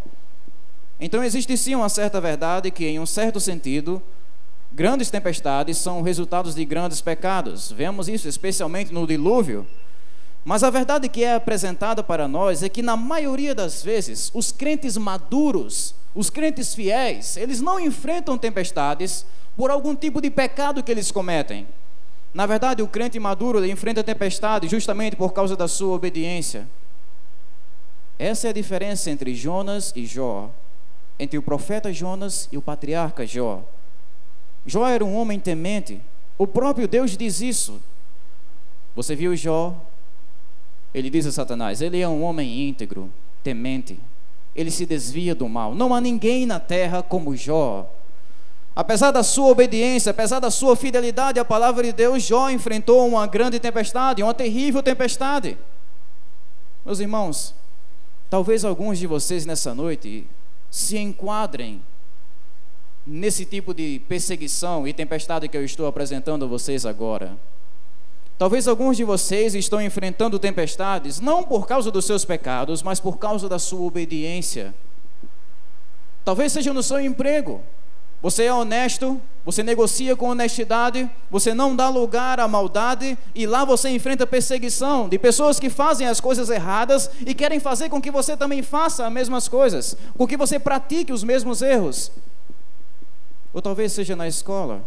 Então 0.99 1.23
existe 1.23 1.57
sim 1.57 1.75
uma 1.75 1.89
certa 1.89 2.21
verdade 2.21 2.71
que, 2.71 2.85
em 2.85 2.99
um 2.99 3.05
certo 3.05 3.39
sentido, 3.39 4.01
grandes 4.75 5.09
tempestades 5.09 5.77
são 5.77 6.01
resultados 6.01 6.53
de 6.53 6.65
grandes 6.65 6.99
pecados. 6.99 7.71
Vemos 7.71 8.09
isso 8.09 8.27
especialmente 8.27 8.93
no 8.93 9.07
dilúvio. 9.07 9.65
Mas 10.43 10.63
a 10.63 10.69
verdade 10.69 11.07
que 11.07 11.23
é 11.23 11.33
apresentada 11.33 12.03
para 12.03 12.27
nós 12.27 12.61
é 12.61 12.67
que, 12.67 12.81
na 12.81 12.97
maioria 12.97 13.55
das 13.55 13.81
vezes, 13.81 14.29
os 14.33 14.51
crentes 14.51 14.97
maduros, 14.97 15.95
os 16.13 16.29
crentes 16.29 16.75
fiéis, 16.75 17.37
eles 17.37 17.61
não 17.61 17.79
enfrentam 17.79 18.37
tempestades 18.37 19.25
por 19.55 19.71
algum 19.71 19.95
tipo 19.95 20.19
de 20.19 20.29
pecado 20.29 20.83
que 20.83 20.91
eles 20.91 21.09
cometem. 21.09 21.65
Na 22.33 22.45
verdade, 22.45 22.83
o 22.83 22.87
crente 22.87 23.17
maduro 23.17 23.65
enfrenta 23.65 24.01
a 24.01 24.03
tempestade 24.03 24.67
justamente 24.67 25.15
por 25.15 25.31
causa 25.31 25.55
da 25.55 25.69
sua 25.69 25.95
obediência. 25.95 26.67
Essa 28.19 28.47
é 28.47 28.49
a 28.49 28.53
diferença 28.53 29.09
entre 29.09 29.33
Jonas 29.33 29.93
e 29.95 30.05
Jó, 30.05 30.51
entre 31.17 31.37
o 31.37 31.41
profeta 31.41 31.93
Jonas 31.93 32.49
e 32.51 32.57
o 32.57 32.61
patriarca 32.61 33.25
Jó. 33.25 33.63
Jó 34.65 34.87
era 34.87 35.03
um 35.03 35.15
homem 35.15 35.39
temente. 35.39 36.01
O 36.37 36.47
próprio 36.47 36.87
Deus 36.87 37.15
diz 37.15 37.41
isso. 37.41 37.81
Você 38.95 39.15
viu 39.15 39.35
Jó? 39.35 39.75
Ele 40.93 41.09
diz 41.09 41.25
a 41.25 41.31
Satanás: 41.31 41.81
ele 41.81 41.99
é 41.99 42.07
um 42.07 42.23
homem 42.23 42.67
íntegro, 42.67 43.11
temente. 43.43 43.99
Ele 44.55 44.71
se 44.71 44.85
desvia 44.85 45.35
do 45.35 45.47
mal. 45.49 45.75
Não 45.75 45.93
há 45.93 45.99
ninguém 45.99 46.45
na 46.45 46.59
terra 46.59 47.03
como 47.03 47.35
Jó. 47.35 47.89
Apesar 48.75 49.11
da 49.11 49.23
sua 49.23 49.47
obediência, 49.47 50.09
apesar 50.09 50.39
da 50.39 50.51
sua 50.51 50.75
fidelidade 50.75 51.39
à 51.39 51.45
palavra 51.45 51.83
de 51.83 51.93
Deus, 51.93 52.23
Jó 52.23 52.49
enfrentou 52.49 53.07
uma 53.07 53.27
grande 53.27 53.59
tempestade, 53.59 54.23
uma 54.23 54.33
terrível 54.33 54.81
tempestade. 54.81 55.57
Meus 56.85 56.99
irmãos, 56.99 57.55
talvez 58.29 58.65
alguns 58.65 58.99
de 58.99 59.07
vocês 59.07 59.45
nessa 59.45 59.73
noite 59.73 60.27
se 60.69 60.97
enquadrem 60.97 61.81
nesse 63.05 63.45
tipo 63.45 63.73
de 63.73 64.01
perseguição 64.07 64.87
e 64.87 64.93
tempestade 64.93 65.47
que 65.47 65.55
eu 65.55 65.63
estou 65.63 65.87
apresentando 65.87 66.45
a 66.45 66.47
vocês 66.47 66.85
agora. 66.85 67.37
Talvez 68.37 68.67
alguns 68.67 68.97
de 68.97 69.03
vocês 69.03 69.55
estão 69.55 69.81
enfrentando 69.81 70.37
tempestades 70.37 71.19
não 71.19 71.43
por 71.43 71.67
causa 71.67 71.89
dos 71.89 72.05
seus 72.05 72.25
pecados, 72.25 72.83
mas 72.83 72.99
por 72.99 73.17
causa 73.17 73.47
da 73.47 73.59
sua 73.59 73.81
obediência. 73.81 74.73
Talvez 76.25 76.51
seja 76.51 76.73
no 76.73 76.83
seu 76.83 76.99
emprego, 76.99 77.61
você 78.21 78.45
é 78.45 78.53
honesto, 78.53 79.21
você 79.45 79.61
negocia 79.61 80.15
com 80.15 80.29
honestidade, 80.29 81.07
você 81.29 81.53
não 81.53 81.75
dá 81.75 81.87
lugar 81.87 82.39
à 82.39 82.47
maldade 82.47 83.15
e 83.35 83.45
lá 83.45 83.63
você 83.63 83.89
enfrenta 83.89 84.25
perseguição 84.25 85.07
de 85.07 85.19
pessoas 85.19 85.59
que 85.59 85.69
fazem 85.69 86.07
as 86.07 86.19
coisas 86.19 86.49
erradas 86.49 87.09
e 87.25 87.35
querem 87.35 87.59
fazer 87.59 87.87
com 87.87 88.01
que 88.01 88.09
você 88.09 88.35
também 88.35 88.63
faça 88.63 89.05
as 89.05 89.13
mesmas 89.13 89.47
coisas, 89.47 89.95
com 90.17 90.25
que 90.25 90.35
você 90.35 90.57
pratique 90.57 91.13
os 91.13 91.23
mesmos 91.23 91.61
erros. 91.61 92.11
Ou 93.55 93.61
talvez 93.61 93.93
seja 93.93 94.17
na 94.17 94.27
escola. 94.27 94.83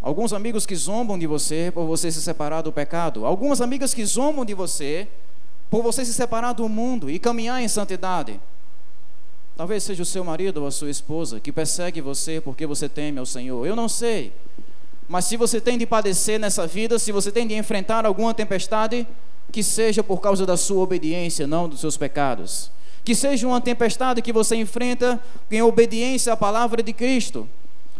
Alguns 0.00 0.32
amigos 0.32 0.64
que 0.64 0.74
zombam 0.74 1.18
de 1.18 1.26
você 1.26 1.70
por 1.70 1.84
você 1.84 2.10
se 2.10 2.22
separar 2.22 2.62
do 2.62 2.72
pecado. 2.72 3.26
Algumas 3.26 3.60
amigas 3.60 3.92
que 3.92 4.02
zombam 4.06 4.42
de 4.42 4.54
você 4.54 5.06
por 5.68 5.82
você 5.82 6.02
se 6.02 6.14
separar 6.14 6.54
do 6.54 6.66
mundo 6.66 7.10
e 7.10 7.18
caminhar 7.18 7.62
em 7.62 7.68
santidade. 7.68 8.40
Talvez 9.54 9.82
seja 9.82 10.02
o 10.02 10.06
seu 10.06 10.24
marido 10.24 10.62
ou 10.62 10.66
a 10.66 10.70
sua 10.70 10.88
esposa 10.88 11.38
que 11.38 11.52
persegue 11.52 12.00
você 12.00 12.40
porque 12.40 12.66
você 12.66 12.88
teme 12.88 13.18
ao 13.18 13.26
Senhor. 13.26 13.66
Eu 13.66 13.76
não 13.76 13.86
sei. 13.86 14.32
Mas 15.06 15.26
se 15.26 15.36
você 15.36 15.60
tem 15.60 15.76
de 15.76 15.84
padecer 15.84 16.40
nessa 16.40 16.66
vida, 16.66 16.98
se 16.98 17.12
você 17.12 17.30
tem 17.30 17.46
de 17.46 17.54
enfrentar 17.54 18.06
alguma 18.06 18.32
tempestade, 18.32 19.06
que 19.52 19.62
seja 19.62 20.02
por 20.02 20.22
causa 20.22 20.46
da 20.46 20.56
sua 20.56 20.82
obediência, 20.82 21.46
não 21.46 21.68
dos 21.68 21.80
seus 21.80 21.98
pecados. 21.98 22.70
Que 23.04 23.14
seja 23.14 23.46
uma 23.46 23.60
tempestade 23.60 24.22
que 24.22 24.32
você 24.32 24.56
enfrenta 24.56 25.20
em 25.50 25.60
obediência 25.60 26.32
à 26.32 26.36
palavra 26.36 26.82
de 26.82 26.94
Cristo. 26.94 27.46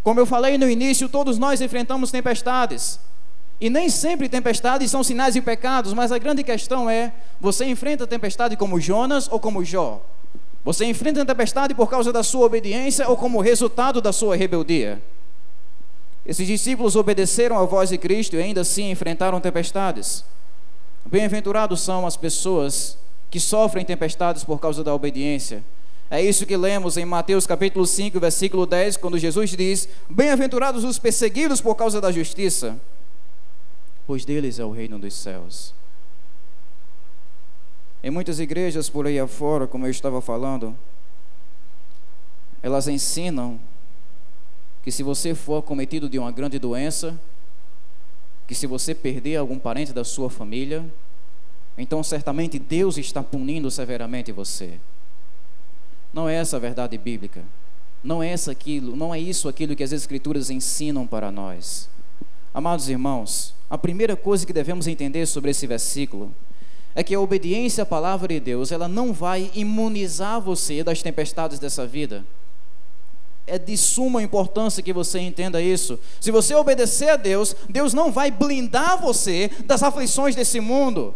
Como 0.04 0.20
eu 0.20 0.26
falei 0.26 0.58
no 0.58 0.68
início, 0.68 1.08
todos 1.08 1.38
nós 1.38 1.62
enfrentamos 1.62 2.10
tempestades. 2.10 3.00
E 3.58 3.70
nem 3.70 3.88
sempre 3.88 4.28
tempestades 4.28 4.90
são 4.90 5.02
sinais 5.02 5.32
de 5.32 5.40
pecados, 5.40 5.94
mas 5.94 6.12
a 6.12 6.18
grande 6.18 6.44
questão 6.44 6.90
é: 6.90 7.12
você 7.40 7.64
enfrenta 7.64 8.04
a 8.04 8.06
tempestade 8.06 8.56
como 8.56 8.78
Jonas 8.78 9.26
ou 9.32 9.40
como 9.40 9.64
Jó? 9.64 10.02
Você 10.62 10.84
enfrenta 10.84 11.22
a 11.22 11.24
tempestade 11.24 11.74
por 11.74 11.88
causa 11.88 12.12
da 12.12 12.22
sua 12.22 12.46
obediência 12.46 13.08
ou 13.08 13.16
como 13.16 13.40
resultado 13.40 14.02
da 14.02 14.12
sua 14.12 14.36
rebeldia? 14.36 15.02
Esses 16.26 16.46
discípulos 16.46 16.96
obedeceram 16.96 17.58
à 17.58 17.64
voz 17.64 17.88
de 17.88 17.96
Cristo 17.98 18.36
e 18.36 18.42
ainda 18.42 18.60
assim 18.60 18.90
enfrentaram 18.90 19.40
tempestades. 19.40 20.24
Bem-aventurados 21.04 21.80
são 21.80 22.06
as 22.06 22.16
pessoas 22.16 22.98
que 23.30 23.40
sofrem 23.40 23.84
tempestades 23.84 24.44
por 24.44 24.58
causa 24.58 24.84
da 24.84 24.94
obediência. 24.94 25.62
É 26.10 26.22
isso 26.22 26.46
que 26.46 26.56
lemos 26.56 26.96
em 26.96 27.04
Mateus 27.04 27.46
capítulo 27.46 27.86
5, 27.86 28.20
versículo 28.20 28.66
10, 28.66 28.98
quando 28.98 29.18
Jesus 29.18 29.50
diz: 29.50 29.88
Bem-aventurados 30.08 30.84
os 30.84 30.98
perseguidos 30.98 31.60
por 31.60 31.74
causa 31.74 32.00
da 32.00 32.12
justiça, 32.12 32.78
pois 34.06 34.24
deles 34.24 34.58
é 34.58 34.64
o 34.64 34.70
reino 34.70 34.98
dos 34.98 35.14
céus. 35.14 35.74
Em 38.02 38.10
muitas 38.10 38.38
igrejas 38.38 38.90
por 38.90 39.06
aí 39.06 39.18
afora, 39.18 39.66
como 39.66 39.86
eu 39.86 39.90
estava 39.90 40.20
falando, 40.20 40.76
elas 42.62 42.86
ensinam 42.86 43.58
que 44.82 44.92
se 44.92 45.02
você 45.02 45.34
for 45.34 45.62
cometido 45.62 46.06
de 46.06 46.18
uma 46.18 46.30
grande 46.30 46.58
doença, 46.58 47.18
que 48.46 48.54
se 48.54 48.66
você 48.66 48.94
perder 48.94 49.36
algum 49.36 49.58
parente 49.58 49.94
da 49.94 50.04
sua 50.04 50.28
família, 50.28 50.84
então 51.78 52.02
certamente 52.02 52.58
Deus 52.58 52.98
está 52.98 53.22
punindo 53.22 53.70
severamente 53.70 54.30
você. 54.30 54.78
Não 56.14 56.28
é 56.28 56.36
essa 56.36 56.56
a 56.56 56.60
verdade 56.60 56.96
bíblica. 56.96 57.42
Não 58.02 58.22
é 58.22 58.28
essa 58.28 58.52
aquilo, 58.52 58.94
não 58.94 59.12
é 59.12 59.18
isso 59.18 59.48
aquilo 59.48 59.74
que 59.74 59.82
as 59.82 59.90
escrituras 59.90 60.48
ensinam 60.48 61.06
para 61.06 61.32
nós. 61.32 61.88
Amados 62.52 62.88
irmãos, 62.88 63.52
a 63.68 63.76
primeira 63.76 64.14
coisa 64.14 64.46
que 64.46 64.52
devemos 64.52 64.86
entender 64.86 65.26
sobre 65.26 65.50
esse 65.50 65.66
versículo 65.66 66.32
é 66.94 67.02
que 67.02 67.14
a 67.14 67.20
obediência 67.20 67.82
à 67.82 67.86
palavra 67.86 68.28
de 68.28 68.38
Deus, 68.38 68.70
ela 68.70 68.86
não 68.86 69.12
vai 69.12 69.50
imunizar 69.54 70.40
você 70.40 70.84
das 70.84 71.02
tempestades 71.02 71.58
dessa 71.58 71.84
vida. 71.84 72.24
É 73.44 73.58
de 73.58 73.76
suma 73.76 74.22
importância 74.22 74.82
que 74.82 74.92
você 74.92 75.18
entenda 75.18 75.60
isso. 75.60 75.98
Se 76.20 76.30
você 76.30 76.54
obedecer 76.54 77.08
a 77.08 77.16
Deus, 77.16 77.56
Deus 77.68 77.92
não 77.92 78.12
vai 78.12 78.30
blindar 78.30 79.00
você 79.00 79.50
das 79.64 79.82
aflições 79.82 80.36
desse 80.36 80.60
mundo. 80.60 81.12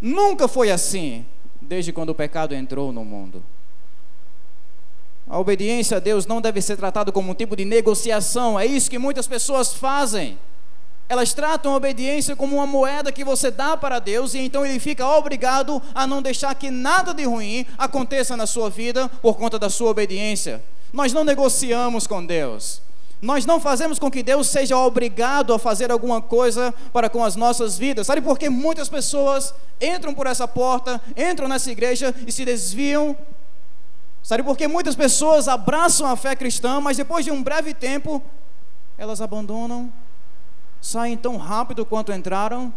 Nunca 0.00 0.48
foi 0.48 0.72
assim, 0.72 1.24
desde 1.62 1.92
quando 1.92 2.10
o 2.10 2.14
pecado 2.14 2.52
entrou 2.52 2.90
no 2.90 3.04
mundo. 3.04 3.44
A 5.30 5.38
obediência 5.38 5.98
a 5.98 6.00
Deus 6.00 6.26
não 6.26 6.40
deve 6.40 6.60
ser 6.60 6.76
tratada 6.76 7.12
como 7.12 7.30
um 7.30 7.34
tipo 7.36 7.54
de 7.54 7.64
negociação, 7.64 8.58
é 8.58 8.66
isso 8.66 8.90
que 8.90 8.98
muitas 8.98 9.28
pessoas 9.28 9.72
fazem. 9.72 10.36
Elas 11.08 11.32
tratam 11.32 11.72
a 11.72 11.76
obediência 11.76 12.34
como 12.34 12.56
uma 12.56 12.66
moeda 12.66 13.12
que 13.12 13.22
você 13.22 13.48
dá 13.48 13.76
para 13.76 14.00
Deus 14.00 14.34
e 14.34 14.40
então 14.40 14.66
ele 14.66 14.80
fica 14.80 15.06
obrigado 15.06 15.80
a 15.94 16.04
não 16.04 16.20
deixar 16.20 16.52
que 16.56 16.68
nada 16.68 17.14
de 17.14 17.22
ruim 17.22 17.64
aconteça 17.78 18.36
na 18.36 18.44
sua 18.44 18.68
vida 18.68 19.08
por 19.22 19.36
conta 19.36 19.56
da 19.56 19.70
sua 19.70 19.90
obediência. 19.90 20.60
Nós 20.92 21.12
não 21.12 21.22
negociamos 21.22 22.08
com 22.08 22.26
Deus. 22.26 22.82
Nós 23.22 23.46
não 23.46 23.60
fazemos 23.60 24.00
com 24.00 24.10
que 24.10 24.24
Deus 24.24 24.48
seja 24.48 24.76
obrigado 24.76 25.54
a 25.54 25.60
fazer 25.60 25.92
alguma 25.92 26.20
coisa 26.20 26.74
para 26.92 27.08
com 27.08 27.22
as 27.22 27.36
nossas 27.36 27.78
vidas. 27.78 28.08
Sabe 28.08 28.20
por 28.20 28.36
que 28.36 28.48
muitas 28.48 28.88
pessoas 28.88 29.54
entram 29.80 30.12
por 30.12 30.26
essa 30.26 30.48
porta, 30.48 31.00
entram 31.16 31.46
nessa 31.46 31.70
igreja 31.70 32.12
e 32.26 32.32
se 32.32 32.44
desviam? 32.44 33.16
Sabe 34.22 34.42
por 34.42 34.56
que 34.56 34.68
muitas 34.68 34.94
pessoas 34.94 35.48
abraçam 35.48 36.06
a 36.06 36.16
fé 36.16 36.36
cristã, 36.36 36.80
mas 36.80 36.96
depois 36.96 37.24
de 37.24 37.30
um 37.30 37.42
breve 37.42 37.74
tempo 37.74 38.22
elas 38.98 39.20
abandonam 39.20 39.90
saem 40.80 41.16
tão 41.16 41.36
rápido 41.36 41.84
quanto 41.84 42.12
entraram, 42.12 42.72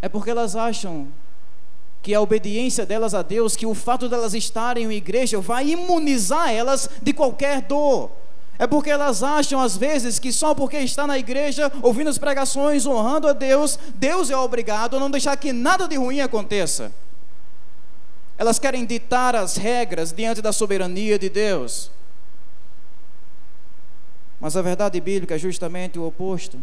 é 0.00 0.08
porque 0.08 0.30
elas 0.30 0.54
acham 0.54 1.08
que 2.02 2.14
a 2.14 2.20
obediência 2.20 2.86
delas 2.86 3.14
a 3.14 3.20
Deus, 3.20 3.56
que 3.56 3.66
o 3.66 3.74
fato 3.74 4.08
delas 4.08 4.32
estarem 4.32 4.86
em 4.86 4.92
igreja 4.92 5.38
vai 5.40 5.68
imunizar 5.68 6.50
elas 6.50 6.88
de 7.02 7.12
qualquer 7.12 7.60
dor. 7.62 8.10
É 8.58 8.66
porque 8.66 8.90
elas 8.90 9.22
acham 9.22 9.60
às 9.60 9.76
vezes 9.76 10.18
que 10.18 10.32
só 10.32 10.54
porque 10.54 10.78
está 10.78 11.06
na 11.06 11.18
igreja, 11.18 11.70
ouvindo 11.82 12.08
as 12.08 12.18
pregações, 12.18 12.86
honrando 12.86 13.28
a 13.28 13.32
Deus, 13.32 13.78
Deus 13.96 14.30
é 14.30 14.36
obrigado 14.36 14.96
a 14.96 15.00
não 15.00 15.10
deixar 15.10 15.36
que 15.36 15.52
nada 15.52 15.88
de 15.88 15.96
ruim 15.96 16.20
aconteça. 16.20 16.92
Elas 18.40 18.58
querem 18.58 18.86
ditar 18.86 19.36
as 19.36 19.58
regras 19.58 20.12
diante 20.12 20.40
da 20.40 20.50
soberania 20.50 21.18
de 21.18 21.28
Deus. 21.28 21.90
Mas 24.40 24.56
a 24.56 24.62
verdade 24.62 24.98
bíblica 24.98 25.34
é 25.34 25.38
justamente 25.38 25.98
o 25.98 26.06
oposto 26.06 26.58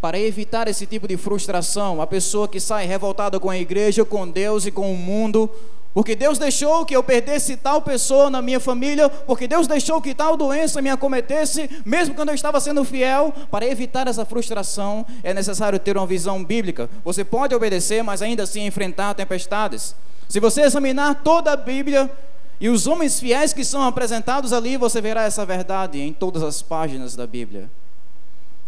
para 0.00 0.16
evitar 0.16 0.68
esse 0.68 0.86
tipo 0.86 1.08
de 1.08 1.16
frustração, 1.16 2.00
a 2.00 2.06
pessoa 2.06 2.46
que 2.46 2.60
sai 2.60 2.86
revoltada 2.86 3.40
com 3.40 3.50
a 3.50 3.58
igreja, 3.58 4.04
com 4.04 4.28
Deus 4.28 4.64
e 4.64 4.70
com 4.70 4.92
o 4.92 4.96
mundo, 4.96 5.50
porque 5.92 6.14
Deus 6.14 6.38
deixou 6.38 6.86
que 6.86 6.94
eu 6.94 7.02
perdesse 7.02 7.56
tal 7.56 7.82
pessoa 7.82 8.30
na 8.30 8.40
minha 8.40 8.60
família, 8.60 9.08
porque 9.08 9.48
Deus 9.48 9.66
deixou 9.66 10.00
que 10.00 10.14
tal 10.14 10.36
doença 10.36 10.80
me 10.80 10.88
acometesse, 10.88 11.68
mesmo 11.84 12.14
quando 12.14 12.28
eu 12.28 12.34
estava 12.36 12.60
sendo 12.60 12.84
fiel. 12.84 13.34
Para 13.50 13.66
evitar 13.66 14.06
essa 14.06 14.24
frustração, 14.24 15.04
é 15.24 15.34
necessário 15.34 15.80
ter 15.80 15.96
uma 15.96 16.06
visão 16.06 16.44
bíblica. 16.44 16.88
Você 17.04 17.24
pode 17.24 17.56
obedecer, 17.56 18.04
mas 18.04 18.22
ainda 18.22 18.44
assim 18.44 18.66
enfrentar 18.66 19.14
tempestades. 19.14 19.96
Se 20.32 20.40
você 20.40 20.62
examinar 20.62 21.22
toda 21.22 21.52
a 21.52 21.56
Bíblia 21.56 22.10
e 22.58 22.70
os 22.70 22.86
homens 22.86 23.20
fiéis 23.20 23.52
que 23.52 23.62
são 23.62 23.82
apresentados 23.82 24.50
ali, 24.54 24.78
você 24.78 24.98
verá 24.98 25.24
essa 25.24 25.44
verdade 25.44 26.00
em 26.00 26.10
todas 26.10 26.42
as 26.42 26.62
páginas 26.62 27.14
da 27.14 27.26
Bíblia. 27.26 27.70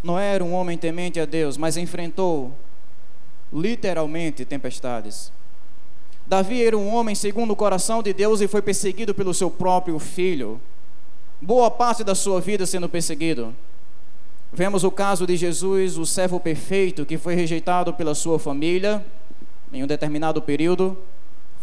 Noé 0.03 0.35
era 0.35 0.45
um 0.45 0.53
homem 0.53 0.77
temente 0.77 1.19
a 1.19 1.25
Deus, 1.25 1.57
mas 1.57 1.79
enfrentou 1.79 2.53
literalmente 3.51 4.45
tempestades. 4.45 5.33
Davi 6.27 6.63
era 6.63 6.77
um 6.77 6.95
homem 6.95 7.15
segundo 7.15 7.53
o 7.53 7.57
coração 7.57 8.03
de 8.03 8.13
Deus 8.13 8.43
e 8.43 8.47
foi 8.47 8.61
perseguido 8.61 9.15
pelo 9.15 9.33
seu 9.33 9.51
próprio 9.51 9.99
filho. 9.99 10.61
Boa 11.41 11.71
parte 11.71 12.05
da 12.05 12.15
sua 12.15 12.43
vida 12.43 12.67
sendo 12.67 12.91
perseguido. 12.91 13.57
Vemos 14.53 14.85
o 14.85 14.91
caso 14.91 15.27
de 15.27 15.35
Jesus, 15.35 15.97
o 15.97 16.05
servo 16.05 16.39
perfeito, 16.39 17.07
que 17.07 17.17
foi 17.17 17.35
rejeitado 17.35 17.95
pela 17.95 18.15
sua 18.15 18.39
família 18.39 19.03
em 19.73 19.83
um 19.83 19.87
determinado 19.87 20.43
período, 20.43 20.95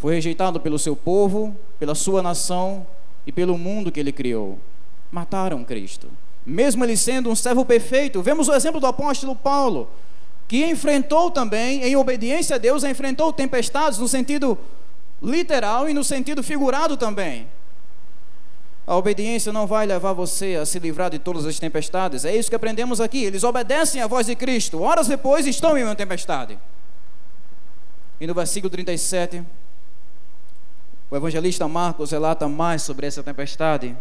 foi 0.01 0.15
rejeitado 0.15 0.59
pelo 0.59 0.77
seu 0.77 0.97
povo, 0.97 1.55
pela 1.79 1.95
sua 1.95 2.21
nação 2.21 2.85
e 3.25 3.31
pelo 3.31 3.57
mundo 3.57 3.89
que 3.89 4.01
ele 4.01 4.11
criou. 4.11 4.59
Mataram 5.09 5.63
Cristo 5.63 6.09
mesmo 6.45 6.83
ele 6.83 6.97
sendo 6.97 7.29
um 7.29 7.35
servo 7.35 7.63
perfeito. 7.63 8.21
Vemos 8.21 8.47
o 8.47 8.53
exemplo 8.53 8.79
do 8.79 8.87
apóstolo 8.87 9.35
Paulo, 9.35 9.89
que 10.47 10.65
enfrentou 10.65 11.31
também, 11.31 11.83
em 11.83 11.95
obediência 11.95 12.55
a 12.55 12.59
Deus, 12.59 12.83
enfrentou 12.83 13.31
tempestades 13.31 13.99
no 13.99 14.07
sentido 14.07 14.57
literal 15.21 15.87
e 15.87 15.93
no 15.93 16.03
sentido 16.03 16.41
figurado 16.41 16.97
também. 16.97 17.47
A 18.87 18.97
obediência 18.97 19.53
não 19.53 19.67
vai 19.67 19.85
levar 19.85 20.13
você 20.13 20.57
a 20.59 20.65
se 20.65 20.79
livrar 20.79 21.11
de 21.11 21.19
todas 21.19 21.45
as 21.45 21.59
tempestades. 21.59 22.25
É 22.25 22.35
isso 22.35 22.49
que 22.49 22.55
aprendemos 22.55 22.99
aqui. 22.99 23.23
Eles 23.23 23.43
obedecem 23.43 24.01
à 24.01 24.07
voz 24.07 24.25
de 24.25 24.35
Cristo. 24.35 24.81
Horas 24.81 25.07
depois 25.07 25.45
estão 25.45 25.77
em 25.77 25.83
uma 25.83 25.95
tempestade. 25.95 26.57
E 28.19 28.25
no 28.25 28.33
versículo 28.33 28.69
37, 28.69 29.43
o 31.11 31.15
evangelista 31.17 31.67
Marcos 31.67 32.11
relata 32.11 32.47
mais 32.47 32.81
sobre 32.83 33.05
essa 33.05 33.21
tempestade. 33.21 33.93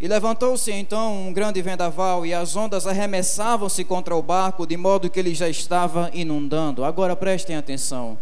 E 0.00 0.06
levantou-se 0.06 0.70
então 0.70 1.26
um 1.26 1.32
grande 1.32 1.60
vendaval, 1.60 2.24
e 2.24 2.32
as 2.32 2.54
ondas 2.54 2.86
arremessavam-se 2.86 3.82
contra 3.82 4.14
o 4.14 4.22
barco, 4.22 4.64
de 4.64 4.76
modo 4.76 5.10
que 5.10 5.18
ele 5.18 5.34
já 5.34 5.48
estava 5.48 6.08
inundando. 6.14 6.84
Agora 6.84 7.16
prestem 7.16 7.56
atenção. 7.56 8.16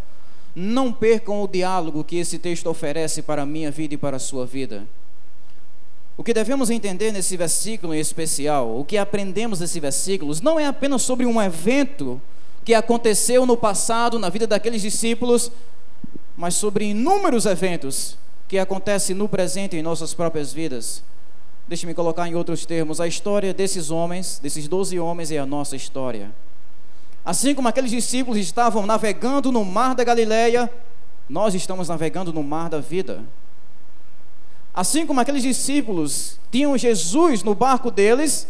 Não 0.54 0.90
percam 0.90 1.42
o 1.42 1.49
diálogo 1.49 2.02
que 2.02 2.16
esse 2.16 2.38
texto 2.38 2.69
oferece 2.69 3.21
para 3.21 3.42
a 3.42 3.47
minha 3.47 3.71
vida 3.71 3.92
e 3.92 3.99
para 3.99 4.16
a 4.16 4.21
sua 4.21 4.47
vida. 4.47 4.87
O 6.16 6.25
que 6.25 6.33
devemos 6.33 6.71
entender 6.71 7.12
nesse 7.12 7.37
versículo 7.37 7.95
em 7.95 7.99
especial, 7.99 8.78
o 8.78 8.85
que 8.85 8.97
aprendemos 8.97 9.61
nesse 9.61 9.81
versículo, 9.81 10.35
não 10.42 10.59
é 10.59 10.66
apenas 10.66 11.02
sobre 11.02 11.26
um 11.26 11.40
evento 11.40 12.21
que 12.64 12.75
aconteceu 12.75 13.45
no 13.45 13.57
passado 13.57 14.19
na 14.19 14.28
vida 14.28 14.47
daqueles 14.47 14.83
discípulos, 14.83 15.50
mas 16.37 16.55
sobre 16.55 16.87
inúmeros 16.87 17.47
eventos 17.47 18.17
que 18.49 18.59
acontecem 18.59 19.15
no 19.15 19.29
presente 19.29 19.77
em 19.77 19.83
nossas 19.83 20.15
próprias 20.15 20.53
vidas. 20.53 21.03
Deixe-me 21.67 21.95
colocar 21.95 22.29
em 22.29 22.35
outros 22.35 22.67
termos: 22.67 23.01
a 23.01 23.07
história 23.07 23.55
desses 23.55 23.91
homens, 23.91 24.39
desses 24.39 24.69
doze 24.69 24.99
homens, 24.99 25.31
é 25.31 25.39
a 25.39 25.47
nossa 25.47 25.77
história. 25.77 26.31
Assim 27.25 27.55
como 27.55 27.69
aqueles 27.69 27.91
discípulos 27.91 28.39
estavam 28.39 28.85
navegando 28.85 29.53
no 29.53 29.65
mar 29.65 29.95
da 29.95 30.03
Galileia, 30.03 30.71
nós 31.29 31.55
estamos 31.55 31.89
navegando 31.89 32.33
no 32.33 32.43
mar 32.43 32.69
da 32.69 32.81
vida. 32.81 33.25
Assim 34.75 35.07
como 35.07 35.21
aqueles 35.21 35.43
discípulos 35.43 36.39
tinham 36.51 36.77
Jesus 36.77 37.43
no 37.43 37.55
barco 37.55 37.91
deles, 37.91 38.49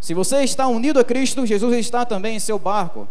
se 0.00 0.12
você 0.12 0.42
está 0.42 0.66
unido 0.66 0.98
a 0.98 1.04
Cristo, 1.04 1.46
Jesus 1.46 1.74
está 1.76 2.04
também 2.04 2.36
em 2.36 2.40
seu 2.40 2.58
barco. 2.58 3.08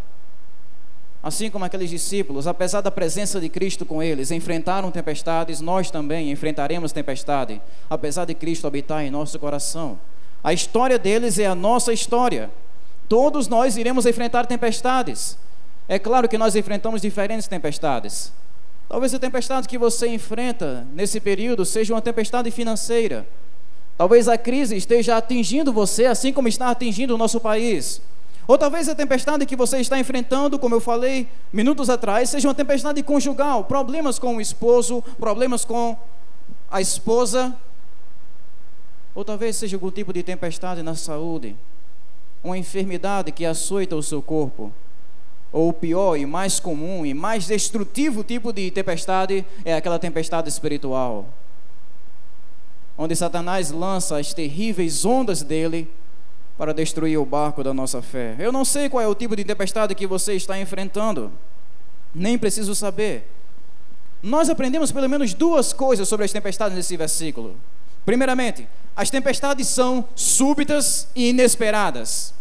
Assim 1.23 1.51
como 1.51 1.63
aqueles 1.63 1.89
discípulos, 1.89 2.47
apesar 2.47 2.81
da 2.81 2.89
presença 2.89 3.39
de 3.39 3.47
Cristo 3.47 3.85
com 3.85 4.01
eles, 4.01 4.31
enfrentaram 4.31 4.89
tempestades, 4.89 5.61
nós 5.61 5.91
também 5.91 6.31
enfrentaremos 6.31 6.91
tempestade, 6.91 7.61
apesar 7.89 8.25
de 8.25 8.33
Cristo 8.33 8.65
habitar 8.65 9.03
em 9.03 9.11
nosso 9.11 9.37
coração. 9.37 9.99
A 10.43 10.51
história 10.51 10.97
deles 10.97 11.37
é 11.37 11.45
a 11.45 11.53
nossa 11.53 11.93
história. 11.93 12.49
Todos 13.07 13.47
nós 13.47 13.77
iremos 13.77 14.07
enfrentar 14.07 14.47
tempestades. 14.47 15.37
É 15.87 15.99
claro 15.99 16.27
que 16.27 16.37
nós 16.37 16.55
enfrentamos 16.55 17.01
diferentes 17.01 17.47
tempestades. 17.47 18.33
Talvez 18.89 19.13
a 19.13 19.19
tempestade 19.19 19.67
que 19.67 19.77
você 19.77 20.07
enfrenta 20.07 20.87
nesse 20.93 21.19
período 21.19 21.65
seja 21.65 21.93
uma 21.93 22.01
tempestade 22.01 22.49
financeira. 22.49 23.27
Talvez 23.95 24.27
a 24.27 24.37
crise 24.37 24.75
esteja 24.75 25.17
atingindo 25.17 25.71
você, 25.71 26.07
assim 26.07 26.33
como 26.33 26.47
está 26.47 26.71
atingindo 26.71 27.13
o 27.13 27.17
nosso 27.17 27.39
país. 27.39 28.01
Ou 28.47 28.57
talvez 28.57 28.89
a 28.89 28.95
tempestade 28.95 29.45
que 29.45 29.55
você 29.55 29.79
está 29.79 29.99
enfrentando, 29.99 30.59
como 30.59 30.75
eu 30.75 30.81
falei 30.81 31.27
minutos 31.53 31.89
atrás, 31.89 32.29
seja 32.29 32.47
uma 32.47 32.55
tempestade 32.55 33.01
conjugal, 33.03 33.63
problemas 33.63 34.17
com 34.19 34.37
o 34.37 34.41
esposo, 34.41 35.03
problemas 35.19 35.63
com 35.63 35.97
a 36.69 36.81
esposa. 36.81 37.55
Ou 39.13 39.23
talvez 39.23 39.55
seja 39.55 39.75
algum 39.75 39.91
tipo 39.91 40.11
de 40.11 40.23
tempestade 40.23 40.81
na 40.81 40.95
saúde 40.95 41.55
uma 42.43 42.57
enfermidade 42.57 43.31
que 43.31 43.45
açoita 43.45 43.95
o 43.95 44.03
seu 44.03 44.21
corpo. 44.21 44.71
Ou 45.51 45.69
o 45.69 45.73
pior 45.73 46.15
e 46.15 46.25
mais 46.25 46.59
comum 46.59 47.05
e 47.05 47.13
mais 47.13 47.45
destrutivo 47.45 48.23
tipo 48.23 48.53
de 48.53 48.71
tempestade 48.71 49.45
é 49.65 49.75
aquela 49.75 49.99
tempestade 49.99 50.47
espiritual, 50.47 51.25
onde 52.97 53.15
Satanás 53.15 53.69
lança 53.69 54.17
as 54.17 54.33
terríveis 54.33 55.03
ondas 55.03 55.41
dele 55.41 55.89
para 56.61 56.75
destruir 56.75 57.17
o 57.17 57.25
barco 57.25 57.63
da 57.63 57.73
nossa 57.73 58.03
fé. 58.03 58.35
Eu 58.37 58.51
não 58.51 58.63
sei 58.63 58.87
qual 58.87 59.01
é 59.01 59.07
o 59.07 59.15
tipo 59.15 59.35
de 59.35 59.43
tempestade 59.43 59.95
que 59.95 60.05
você 60.05 60.35
está 60.35 60.59
enfrentando, 60.59 61.31
nem 62.13 62.37
preciso 62.37 62.75
saber. 62.75 63.27
Nós 64.21 64.47
aprendemos 64.47 64.91
pelo 64.91 65.09
menos 65.09 65.33
duas 65.33 65.73
coisas 65.73 66.07
sobre 66.07 66.23
as 66.23 66.31
tempestades 66.31 66.77
nesse 66.77 66.95
versículo. 66.95 67.55
Primeiramente, 68.05 68.67
as 68.95 69.09
tempestades 69.09 69.69
são 69.69 70.05
súbitas 70.13 71.07
e 71.15 71.31
inesperadas. 71.31 72.31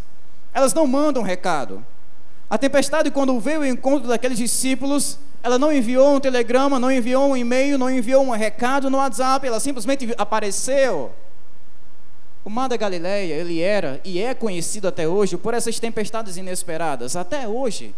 Elas 0.52 0.74
não 0.74 0.86
mandam 0.86 1.22
recado. 1.22 1.82
A 2.50 2.58
tempestade, 2.58 3.10
quando 3.10 3.40
veio 3.40 3.60
ao 3.60 3.66
encontro 3.66 4.06
daqueles 4.06 4.36
discípulos, 4.36 5.18
ela 5.42 5.58
não 5.58 5.72
enviou 5.72 6.16
um 6.16 6.20
telegrama, 6.20 6.78
não 6.78 6.92
enviou 6.92 7.30
um 7.30 7.36
e-mail, 7.38 7.78
não 7.78 7.88
enviou 7.88 8.22
um 8.22 8.32
recado 8.32 8.90
no 8.90 8.98
WhatsApp, 8.98 9.46
ela 9.46 9.60
simplesmente 9.60 10.14
apareceu. 10.18 11.10
O 12.50 12.52
mar 12.52 12.68
da 12.68 12.76
Galileia, 12.76 13.34
ele 13.34 13.60
era 13.60 14.00
e 14.04 14.20
é 14.20 14.34
conhecido 14.34 14.88
até 14.88 15.06
hoje 15.06 15.36
por 15.36 15.54
essas 15.54 15.78
tempestades 15.78 16.36
inesperadas. 16.36 17.14
Até 17.14 17.46
hoje, 17.46 17.94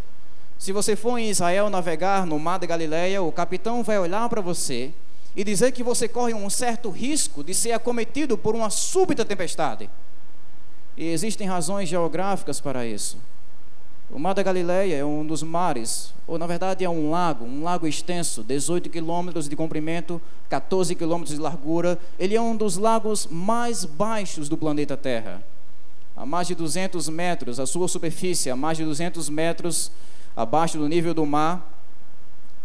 se 0.58 0.72
você 0.72 0.94
for 0.94 1.16
em 1.16 1.30
Israel 1.30 1.70
navegar 1.70 2.26
no 2.26 2.38
mar 2.38 2.58
da 2.58 2.66
Galileia, 2.66 3.22
o 3.22 3.32
capitão 3.32 3.82
vai 3.82 3.98
olhar 3.98 4.28
para 4.28 4.42
você 4.42 4.92
e 5.34 5.42
dizer 5.42 5.72
que 5.72 5.82
você 5.82 6.06
corre 6.06 6.34
um 6.34 6.50
certo 6.50 6.90
risco 6.90 7.42
de 7.42 7.54
ser 7.54 7.72
acometido 7.72 8.36
por 8.36 8.54
uma 8.54 8.68
súbita 8.68 9.24
tempestade. 9.24 9.88
E 10.98 11.06
existem 11.06 11.48
razões 11.48 11.88
geográficas 11.88 12.60
para 12.60 12.84
isso. 12.84 13.16
O 14.14 14.18
Mar 14.18 14.34
da 14.34 14.42
Galileia 14.42 14.96
é 14.96 15.04
um 15.04 15.26
dos 15.26 15.42
mares, 15.42 16.12
ou 16.26 16.36
na 16.36 16.46
verdade 16.46 16.84
é 16.84 16.88
um 16.88 17.10
lago, 17.10 17.46
um 17.46 17.62
lago 17.62 17.86
extenso, 17.86 18.44
18 18.44 18.90
quilômetros 18.90 19.48
de 19.48 19.56
comprimento, 19.56 20.20
14 20.50 20.94
quilômetros 20.94 21.34
de 21.34 21.40
largura. 21.40 21.98
Ele 22.18 22.36
é 22.36 22.40
um 22.40 22.54
dos 22.54 22.76
lagos 22.76 23.26
mais 23.30 23.86
baixos 23.86 24.50
do 24.50 24.56
planeta 24.58 24.98
Terra. 24.98 25.42
A 26.14 26.26
mais 26.26 26.46
de 26.46 26.54
200 26.54 27.08
metros, 27.08 27.58
a 27.58 27.64
sua 27.64 27.88
superfície, 27.88 28.50
a 28.50 28.56
mais 28.56 28.76
de 28.76 28.84
200 28.84 29.30
metros 29.30 29.90
abaixo 30.36 30.76
do 30.76 30.86
nível 30.86 31.14
do 31.14 31.24
mar. 31.24 31.66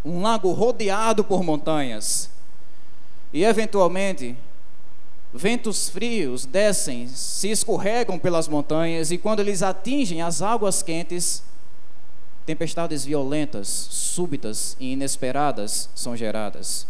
Um 0.04 0.22
lago 0.22 0.52
rodeado 0.52 1.24
por 1.24 1.44
montanhas. 1.44 2.30
E 3.32 3.46
eventualmente, 3.46 4.36
ventos 5.34 5.90
frios 5.90 6.46
descem, 6.46 7.08
se 7.08 7.50
escorregam 7.50 8.18
pelas 8.18 8.48
montanhas 8.48 9.12
e 9.12 9.18
quando 9.18 9.40
eles 9.40 9.62
atingem 9.62 10.22
as 10.22 10.42
águas 10.42 10.82
quentes, 10.82 11.44
tempestades 12.46 13.04
violentas, 13.04 13.68
súbitas 13.68 14.78
e 14.80 14.94
inesperadas 14.94 15.90
são 15.94 16.16
geradas. 16.16 16.88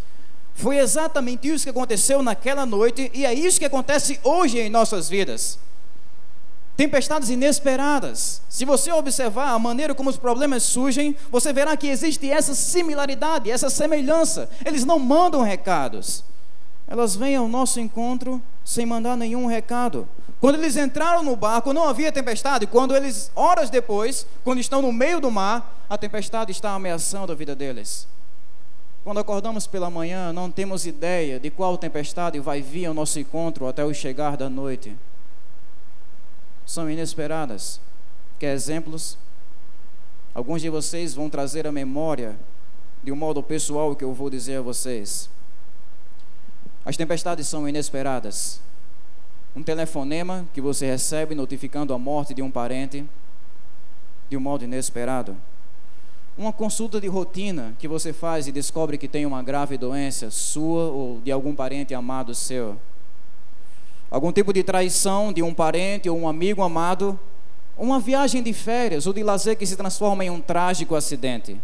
Foi 0.53 0.77
exatamente 0.77 1.47
isso 1.47 1.65
que 1.65 1.69
aconteceu 1.69 2.23
naquela 2.23 2.65
noite 2.65 3.11
e 3.13 3.25
é 3.25 3.33
isso 3.33 3.59
que 3.59 3.65
acontece 3.65 4.19
hoje 4.23 4.59
em 4.59 4.69
nossas 4.69 5.09
vidas. 5.09 5.59
Tempestades 6.75 7.29
inesperadas. 7.29 8.41
Se 8.47 8.63
você 8.63 8.91
observar 8.91 9.49
a 9.49 9.59
maneira 9.59 9.95
como 9.95 10.11
os 10.11 10.17
problemas 10.17 10.61
surgem, 10.61 11.15
você 11.31 11.51
verá 11.51 11.75
que 11.75 11.87
existe 11.87 12.29
essa 12.29 12.53
similaridade, 12.53 13.49
essa 13.49 13.69
semelhança. 13.69 14.47
Eles 14.63 14.85
não 14.85 14.99
mandam 14.99 15.41
recados. 15.41 16.23
Elas 16.87 17.15
vêm 17.15 17.35
ao 17.35 17.47
nosso 17.47 17.79
encontro 17.79 18.41
sem 18.63 18.85
mandar 18.85 19.17
nenhum 19.17 19.45
recado. 19.45 20.07
Quando 20.39 20.55
eles 20.55 20.77
entraram 20.77 21.23
no 21.23 21.35
barco, 21.35 21.73
não 21.73 21.87
havia 21.87 22.11
tempestade. 22.11 22.65
Quando 22.65 22.95
eles, 22.95 23.31
horas 23.35 23.69
depois, 23.69 24.25
quando 24.43 24.59
estão 24.59 24.81
no 24.81 24.93
meio 24.93 25.19
do 25.19 25.29
mar, 25.29 25.85
a 25.89 25.97
tempestade 25.97 26.51
está 26.51 26.73
ameaçando 26.73 27.31
a 27.31 27.35
vida 27.35 27.55
deles. 27.55 28.07
Quando 29.03 29.19
acordamos 29.19 29.67
pela 29.67 29.89
manhã, 29.89 30.31
não 30.31 30.51
temos 30.51 30.85
ideia 30.85 31.39
de 31.39 31.49
qual 31.49 31.77
tempestade 31.77 32.39
vai 32.39 32.61
vir 32.61 32.85
ao 32.85 32.93
nosso 32.93 33.19
encontro 33.19 33.67
até 33.67 33.83
o 33.83 33.93
chegar 33.93 34.37
da 34.37 34.49
noite 34.49 34.95
são 36.67 36.89
inesperadas. 36.91 37.79
Quer 38.37 38.53
exemplos? 38.53 39.17
Alguns 40.35 40.61
de 40.61 40.69
vocês 40.69 41.15
vão 41.15 41.29
trazer 41.29 41.65
a 41.65 41.71
memória 41.71 42.37
de 43.01 43.11
um 43.11 43.15
modo 43.15 43.41
pessoal 43.41 43.91
o 43.91 43.95
que 43.95 44.03
eu 44.03 44.13
vou 44.13 44.29
dizer 44.29 44.57
a 44.57 44.61
vocês. 44.61 45.29
As 46.87 46.95
tempestades 46.95 47.45
são 47.49 47.67
inesperadas. 47.67 48.61
Um 49.53 49.61
telefonema 49.61 50.45
que 50.53 50.61
você 50.61 50.85
recebe 50.85 51.35
notificando 51.35 51.93
a 51.93 51.99
morte 51.99 52.33
de 52.33 52.41
um 52.41 52.49
parente 52.49 53.03
de 54.29 54.37
um 54.37 54.39
modo 54.39 54.63
inesperado. 54.63 55.35
Uma 56.37 56.53
consulta 56.53 57.01
de 57.01 57.07
rotina 57.09 57.75
que 57.77 57.89
você 57.89 58.13
faz 58.13 58.47
e 58.47 58.53
descobre 58.53 58.97
que 58.97 59.09
tem 59.09 59.25
uma 59.25 59.43
grave 59.43 59.77
doença 59.77 60.31
sua 60.31 60.85
ou 60.85 61.19
de 61.19 61.29
algum 61.29 61.53
parente 61.53 61.93
amado 61.93 62.33
seu 62.33 62.77
algum 64.09 64.31
tipo 64.31 64.53
de 64.53 64.63
traição 64.63 65.33
de 65.33 65.43
um 65.43 65.53
parente 65.53 66.09
ou 66.09 66.17
um 66.17 66.29
amigo 66.29 66.63
amado, 66.63 67.19
uma 67.77 67.99
viagem 67.99 68.41
de 68.41 68.53
férias 68.53 69.05
ou 69.05 69.11
de 69.11 69.23
lazer 69.23 69.57
que 69.57 69.65
se 69.65 69.75
transforma 69.75 70.23
em 70.23 70.29
um 70.29 70.39
trágico 70.39 70.95
acidente, 70.95 71.59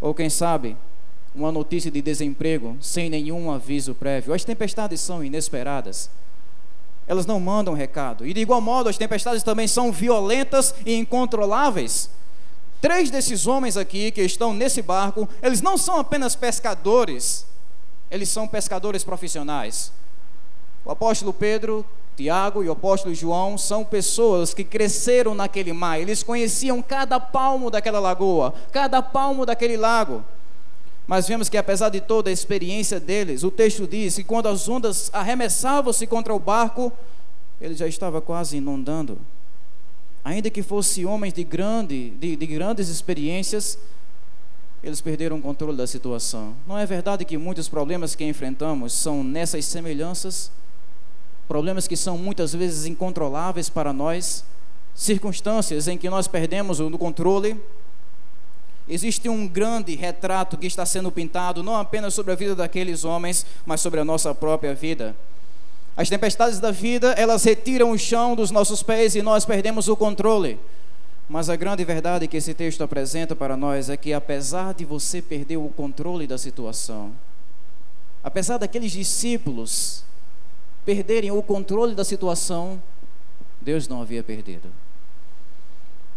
ou 0.00 0.14
quem 0.14 0.30
sabe, 0.30 0.76
uma 1.36 1.52
notícia 1.52 1.90
de 1.90 2.00
desemprego 2.00 2.76
sem 2.80 3.10
nenhum 3.10 3.50
aviso 3.50 3.94
prévio. 3.94 4.32
As 4.32 4.44
tempestades 4.44 5.00
são 5.00 5.22
inesperadas. 5.22 6.10
Elas 7.06 7.26
não 7.26 7.38
mandam 7.38 7.74
recado. 7.74 8.26
E 8.26 8.32
de 8.32 8.40
igual 8.40 8.60
modo, 8.60 8.88
as 8.88 8.96
tempestades 8.96 9.42
também 9.42 9.68
são 9.68 9.92
violentas 9.92 10.74
e 10.84 10.94
incontroláveis. 10.96 12.10
Três 12.80 13.10
desses 13.10 13.46
homens 13.46 13.76
aqui 13.76 14.10
que 14.10 14.22
estão 14.22 14.52
nesse 14.52 14.82
barco, 14.82 15.28
eles 15.42 15.60
não 15.60 15.78
são 15.78 15.98
apenas 15.98 16.34
pescadores, 16.34 17.46
eles 18.10 18.28
são 18.28 18.48
pescadores 18.48 19.04
profissionais. 19.04 19.92
O 20.84 20.90
apóstolo 20.90 21.32
Pedro, 21.32 21.84
Tiago 22.16 22.62
e 22.62 22.68
o 22.68 22.72
apóstolo 22.72 23.14
João 23.14 23.58
são 23.58 23.84
pessoas 23.84 24.54
que 24.54 24.64
cresceram 24.64 25.34
naquele 25.34 25.72
mar, 25.72 26.00
eles 26.00 26.22
conheciam 26.22 26.82
cada 26.82 27.20
palmo 27.20 27.70
daquela 27.70 28.00
lagoa, 28.00 28.54
cada 28.72 29.02
palmo 29.02 29.44
daquele 29.44 29.76
lago. 29.76 30.24
Mas 31.06 31.28
vemos 31.28 31.48
que 31.48 31.56
apesar 31.56 31.88
de 31.88 32.00
toda 32.00 32.30
a 32.30 32.32
experiência 32.32 32.98
deles, 32.98 33.44
o 33.44 33.50
texto 33.50 33.86
diz 33.86 34.16
que 34.16 34.24
quando 34.24 34.48
as 34.48 34.68
ondas 34.68 35.08
arremessavam-se 35.12 36.06
contra 36.06 36.34
o 36.34 36.38
barco, 36.38 36.92
ele 37.60 37.74
já 37.74 37.86
estava 37.86 38.20
quase 38.20 38.56
inundando. 38.56 39.18
Ainda 40.24 40.50
que 40.50 40.62
fossem 40.62 41.06
homens 41.06 41.32
de, 41.32 41.44
grande, 41.44 42.10
de, 42.10 42.34
de 42.34 42.46
grandes 42.46 42.88
experiências, 42.88 43.78
eles 44.82 45.00
perderam 45.00 45.36
o 45.36 45.42
controle 45.42 45.76
da 45.76 45.86
situação. 45.86 46.54
Não 46.66 46.76
é 46.76 46.84
verdade 46.84 47.24
que 47.24 47.38
muitos 47.38 47.68
problemas 47.68 48.16
que 48.16 48.24
enfrentamos 48.24 48.92
são 48.92 49.22
nessas 49.22 49.64
semelhanças? 49.64 50.50
Problemas 51.46 51.86
que 51.86 51.96
são 51.96 52.18
muitas 52.18 52.52
vezes 52.52 52.86
incontroláveis 52.86 53.68
para 53.68 53.92
nós, 53.92 54.44
circunstâncias 54.94 55.86
em 55.86 55.96
que 55.96 56.10
nós 56.10 56.26
perdemos 56.26 56.80
o 56.80 56.90
controle. 56.98 57.56
Existe 58.88 59.28
um 59.28 59.48
grande 59.48 59.94
retrato 59.96 60.56
que 60.56 60.66
está 60.66 60.86
sendo 60.86 61.10
pintado, 61.10 61.62
não 61.62 61.76
apenas 61.76 62.14
sobre 62.14 62.32
a 62.32 62.36
vida 62.36 62.54
daqueles 62.54 63.04
homens, 63.04 63.44
mas 63.64 63.80
sobre 63.80 63.98
a 63.98 64.04
nossa 64.04 64.34
própria 64.34 64.74
vida. 64.74 65.16
As 65.96 66.08
tempestades 66.08 66.60
da 66.60 66.70
vida, 66.70 67.12
elas 67.12 67.42
retiram 67.42 67.90
o 67.90 67.98
chão 67.98 68.36
dos 68.36 68.50
nossos 68.50 68.82
pés 68.82 69.14
e 69.16 69.22
nós 69.22 69.44
perdemos 69.44 69.88
o 69.88 69.96
controle. 69.96 70.58
Mas 71.28 71.48
a 71.48 71.56
grande 71.56 71.84
verdade 71.84 72.28
que 72.28 72.36
esse 72.36 72.54
texto 72.54 72.84
apresenta 72.84 73.34
para 73.34 73.56
nós 73.56 73.90
é 73.90 73.96
que, 73.96 74.12
apesar 74.12 74.72
de 74.74 74.84
você 74.84 75.20
perder 75.20 75.56
o 75.56 75.68
controle 75.68 76.26
da 76.26 76.38
situação, 76.38 77.12
apesar 78.22 78.58
daqueles 78.58 78.92
discípulos 78.92 80.04
perderem 80.84 81.32
o 81.32 81.42
controle 81.42 81.96
da 81.96 82.04
situação, 82.04 82.80
Deus 83.60 83.88
não 83.88 84.00
havia 84.00 84.22
perdido. 84.22 84.70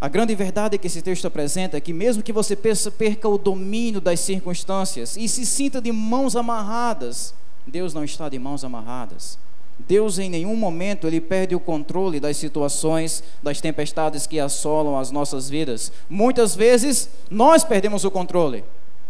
A 0.02 0.08
grande 0.08 0.34
verdade 0.34 0.78
que 0.78 0.88
esse 0.88 1.02
texto 1.02 1.26
apresenta 1.26 1.76
é 1.76 1.82
que, 1.82 1.92
mesmo 1.92 2.24
que 2.24 2.32
você 2.32 2.56
perca 2.56 3.28
o 3.28 3.38
domínio 3.38 4.00
das 4.00 4.22
circunstâncias 4.22 5.18
e 5.18 5.28
se 5.28 5.46
sinta 5.46 5.82
de 5.82 5.92
mãos 5.92 6.38
amarradas, 6.38 7.34
Deus 7.68 7.94
não 7.94 8.04
está 8.04 8.30
de 8.30 8.40
mãos 8.40 8.64
amarradas. 8.64 9.38
Deus 9.78 10.18
em 10.20 10.30
nenhum 10.30 10.56
momento 10.56 11.08
ele 11.08 11.22
perde 11.22 11.56
o 11.56 11.60
controle 11.60 12.20
das 12.20 12.38
situações, 12.38 13.24
das 13.42 13.60
tempestades 13.60 14.26
que 14.26 14.40
assolam 14.40 14.98
as 14.98 15.12
nossas 15.12 15.50
vidas. 15.50 15.92
Muitas 16.10 16.56
vezes 16.56 17.10
nós 17.30 17.64
perdemos 17.64 18.04
o 18.06 18.12
controle, 18.12 18.64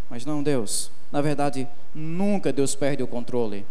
mas 0.09 0.25
não 0.25 0.41
Deus. 0.41 0.91
Na 1.11 1.21
verdade, 1.21 1.67
nunca 1.93 2.53
Deus 2.53 2.75
perde 2.75 3.01
o 3.01 3.07
controle. 3.07 3.65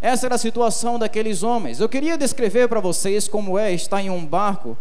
Essa 0.00 0.26
era 0.26 0.34
a 0.34 0.38
situação 0.38 0.98
daqueles 0.98 1.44
homens. 1.44 1.78
Eu 1.78 1.88
queria 1.88 2.18
descrever 2.18 2.68
para 2.68 2.80
vocês 2.80 3.28
como 3.28 3.56
é 3.56 3.72
estar 3.72 4.02
em 4.02 4.10
um 4.10 4.26
barco, 4.26 4.76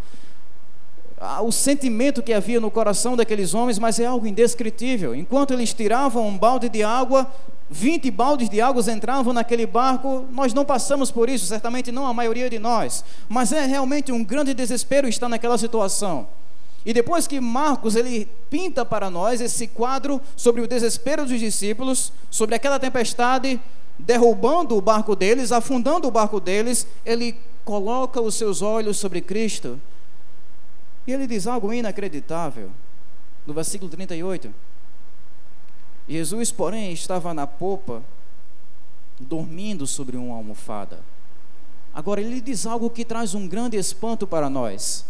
o 1.43 1.51
sentimento 1.51 2.23
que 2.23 2.33
havia 2.33 2.59
no 2.59 2.71
coração 2.71 3.15
daqueles 3.15 3.53
homens, 3.53 3.77
mas 3.77 3.99
é 3.99 4.05
algo 4.05 4.25
indescritível. 4.25 5.13
Enquanto 5.13 5.53
eles 5.53 5.73
tiravam 5.73 6.27
um 6.27 6.37
balde 6.37 6.67
de 6.67 6.81
água, 6.81 7.31
20 7.69 8.09
baldes 8.09 8.49
de 8.49 8.59
águas 8.59 8.87
entravam 8.87 9.31
naquele 9.31 9.65
barco, 9.65 10.25
nós 10.31 10.53
não 10.53 10.65
passamos 10.65 11.11
por 11.11 11.29
isso, 11.29 11.45
certamente 11.45 11.91
não 11.91 12.07
a 12.07 12.13
maioria 12.13 12.49
de 12.49 12.57
nós, 12.57 13.05
mas 13.29 13.51
é 13.51 13.65
realmente 13.65 14.11
um 14.11 14.23
grande 14.23 14.53
desespero 14.53 15.07
estar 15.07 15.29
naquela 15.29 15.57
situação. 15.57 16.27
E 16.83 16.93
depois 16.93 17.27
que 17.27 17.39
Marcos 17.39 17.95
ele 17.95 18.27
pinta 18.49 18.83
para 18.83 19.09
nós 19.09 19.39
esse 19.39 19.67
quadro 19.67 20.19
sobre 20.35 20.61
o 20.61 20.67
desespero 20.67 21.25
dos 21.25 21.39
discípulos, 21.39 22.11
sobre 22.31 22.55
aquela 22.55 22.79
tempestade 22.79 23.59
derrubando 23.99 24.75
o 24.75 24.81
barco 24.81 25.15
deles, 25.15 25.51
afundando 25.51 26.07
o 26.07 26.11
barco 26.11 26.39
deles, 26.39 26.87
ele 27.05 27.35
coloca 27.63 28.19
os 28.19 28.33
seus 28.33 28.63
olhos 28.63 28.97
sobre 28.97 29.21
Cristo. 29.21 29.79
E 31.05 31.11
ele 31.11 31.27
diz 31.27 31.47
algo 31.47 31.73
inacreditável, 31.73 32.69
no 33.45 33.53
versículo 33.53 33.89
38. 33.89 34.53
Jesus, 36.07 36.51
porém, 36.51 36.91
estava 36.91 37.33
na 37.33 37.47
popa, 37.47 38.03
dormindo 39.19 39.87
sobre 39.87 40.17
uma 40.17 40.35
almofada. 40.35 40.99
Agora, 41.93 42.21
ele 42.21 42.41
diz 42.41 42.65
algo 42.65 42.89
que 42.89 43.03
traz 43.03 43.33
um 43.33 43.47
grande 43.47 43.77
espanto 43.77 44.25
para 44.25 44.49
nós. 44.49 45.05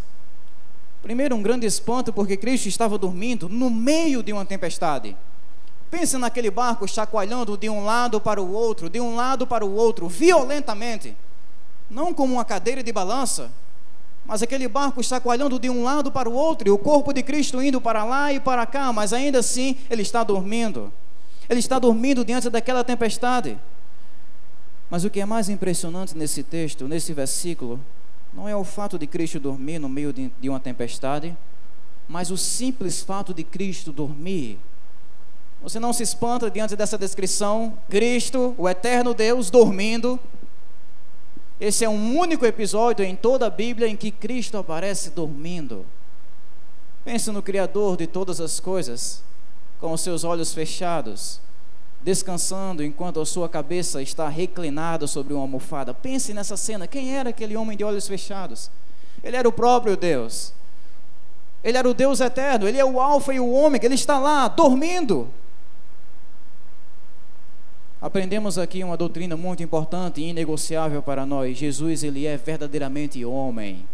Primeiro, 1.01 1.35
um 1.35 1.41
grande 1.41 1.65
espanto 1.65 2.13
porque 2.13 2.37
Cristo 2.37 2.67
estava 2.67 2.97
dormindo 2.97 3.49
no 3.49 3.69
meio 3.69 4.21
de 4.21 4.31
uma 4.31 4.45
tempestade. 4.45 5.15
Pense 5.89 6.17
naquele 6.17 6.49
barco 6.49 6.87
chacoalhando 6.87 7.57
de 7.57 7.69
um 7.69 7.83
lado 7.83 8.21
para 8.21 8.41
o 8.41 8.53
outro, 8.53 8.89
de 8.89 9.01
um 9.01 9.15
lado 9.15 9.45
para 9.45 9.65
o 9.65 9.73
outro, 9.73 10.07
violentamente. 10.07 11.17
Não 11.89 12.13
como 12.13 12.35
uma 12.35 12.45
cadeira 12.45 12.81
de 12.81 12.91
balança, 12.93 13.51
mas 14.25 14.41
aquele 14.41 14.67
barco 14.67 15.03
chacoalhando 15.03 15.59
de 15.59 15.69
um 15.69 15.83
lado 15.83 16.11
para 16.11 16.29
o 16.29 16.33
outro, 16.33 16.67
e 16.67 16.71
o 16.71 16.77
corpo 16.77 17.13
de 17.13 17.23
Cristo 17.23 17.61
indo 17.61 17.81
para 17.81 18.03
lá 18.03 18.31
e 18.31 18.39
para 18.39 18.65
cá, 18.65 18.93
mas 18.93 19.13
ainda 19.13 19.39
assim 19.39 19.77
ele 19.89 20.01
está 20.01 20.23
dormindo. 20.23 20.91
Ele 21.49 21.59
está 21.59 21.79
dormindo 21.79 22.23
diante 22.23 22.49
daquela 22.49 22.83
tempestade. 22.83 23.57
Mas 24.89 25.03
o 25.03 25.09
que 25.09 25.19
é 25.19 25.25
mais 25.25 25.49
impressionante 25.49 26.17
nesse 26.17 26.43
texto, 26.43 26.87
nesse 26.87 27.13
versículo, 27.13 27.79
não 28.33 28.47
é 28.47 28.55
o 28.55 28.63
fato 28.63 28.97
de 28.97 29.07
Cristo 29.07 29.39
dormir 29.39 29.79
no 29.79 29.89
meio 29.89 30.13
de 30.13 30.49
uma 30.49 30.59
tempestade, 30.59 31.35
mas 32.07 32.31
o 32.31 32.37
simples 32.37 33.01
fato 33.01 33.33
de 33.33 33.43
Cristo 33.43 33.91
dormir. 33.91 34.59
Você 35.61 35.79
não 35.79 35.93
se 35.93 36.03
espanta 36.03 36.49
diante 36.49 36.75
dessa 36.75 36.97
descrição? 36.97 37.77
Cristo, 37.89 38.55
o 38.57 38.67
eterno 38.67 39.13
Deus, 39.13 39.49
dormindo, 39.49 40.19
esse 41.61 41.85
é 41.85 41.89
um 41.89 42.17
único 42.17 42.43
episódio 42.43 43.05
em 43.05 43.15
toda 43.15 43.45
a 43.45 43.49
Bíblia 43.51 43.87
em 43.87 43.95
que 43.95 44.09
Cristo 44.09 44.57
aparece 44.57 45.11
dormindo. 45.11 45.85
Pense 47.05 47.29
no 47.29 47.43
Criador 47.43 47.97
de 47.97 48.07
todas 48.07 48.41
as 48.41 48.59
coisas, 48.59 49.23
com 49.79 49.93
os 49.93 50.01
seus 50.01 50.23
olhos 50.23 50.55
fechados, 50.55 51.39
descansando 52.01 52.83
enquanto 52.83 53.21
a 53.21 53.25
sua 53.27 53.47
cabeça 53.47 54.01
está 54.01 54.27
reclinada 54.27 55.05
sobre 55.05 55.35
uma 55.35 55.43
almofada. 55.43 55.93
Pense 55.93 56.33
nessa 56.33 56.57
cena: 56.57 56.87
quem 56.87 57.15
era 57.15 57.29
aquele 57.29 57.55
homem 57.55 57.77
de 57.77 57.83
olhos 57.83 58.07
fechados? 58.07 58.71
Ele 59.23 59.37
era 59.37 59.47
o 59.47 59.53
próprio 59.53 59.95
Deus. 59.95 60.53
Ele 61.63 61.77
era 61.77 61.87
o 61.87 61.93
Deus 61.93 62.21
eterno, 62.21 62.67
ele 62.67 62.79
é 62.79 62.85
o 62.85 62.99
Alfa 62.99 63.35
e 63.35 63.39
o 63.39 63.51
Ômega, 63.51 63.85
ele 63.85 63.93
está 63.93 64.17
lá, 64.17 64.47
dormindo. 64.47 65.29
Aprendemos 68.01 68.57
aqui 68.57 68.83
uma 68.83 68.97
doutrina 68.97 69.37
muito 69.37 69.61
importante 69.61 70.21
e 70.21 70.29
inegociável 70.29 71.03
para 71.03 71.23
nós. 71.23 71.55
Jesus, 71.55 72.03
ele 72.03 72.25
é 72.25 72.35
verdadeiramente 72.35 73.23
homem. 73.23 73.85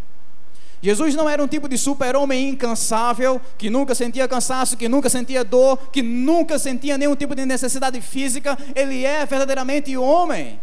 Jesus 0.80 1.14
não 1.14 1.28
era 1.28 1.42
um 1.42 1.48
tipo 1.48 1.68
de 1.68 1.76
super-homem 1.76 2.48
incansável, 2.50 3.38
que 3.58 3.68
nunca 3.68 3.94
sentia 3.94 4.26
cansaço, 4.26 4.78
que 4.78 4.88
nunca 4.88 5.10
sentia 5.10 5.44
dor, 5.44 5.76
que 5.90 6.00
nunca 6.00 6.58
sentia 6.58 6.96
nenhum 6.96 7.14
tipo 7.14 7.34
de 7.34 7.44
necessidade 7.44 8.00
física. 8.00 8.56
Ele 8.74 9.04
é 9.04 9.26
verdadeiramente 9.26 9.94
homem. 9.96 10.58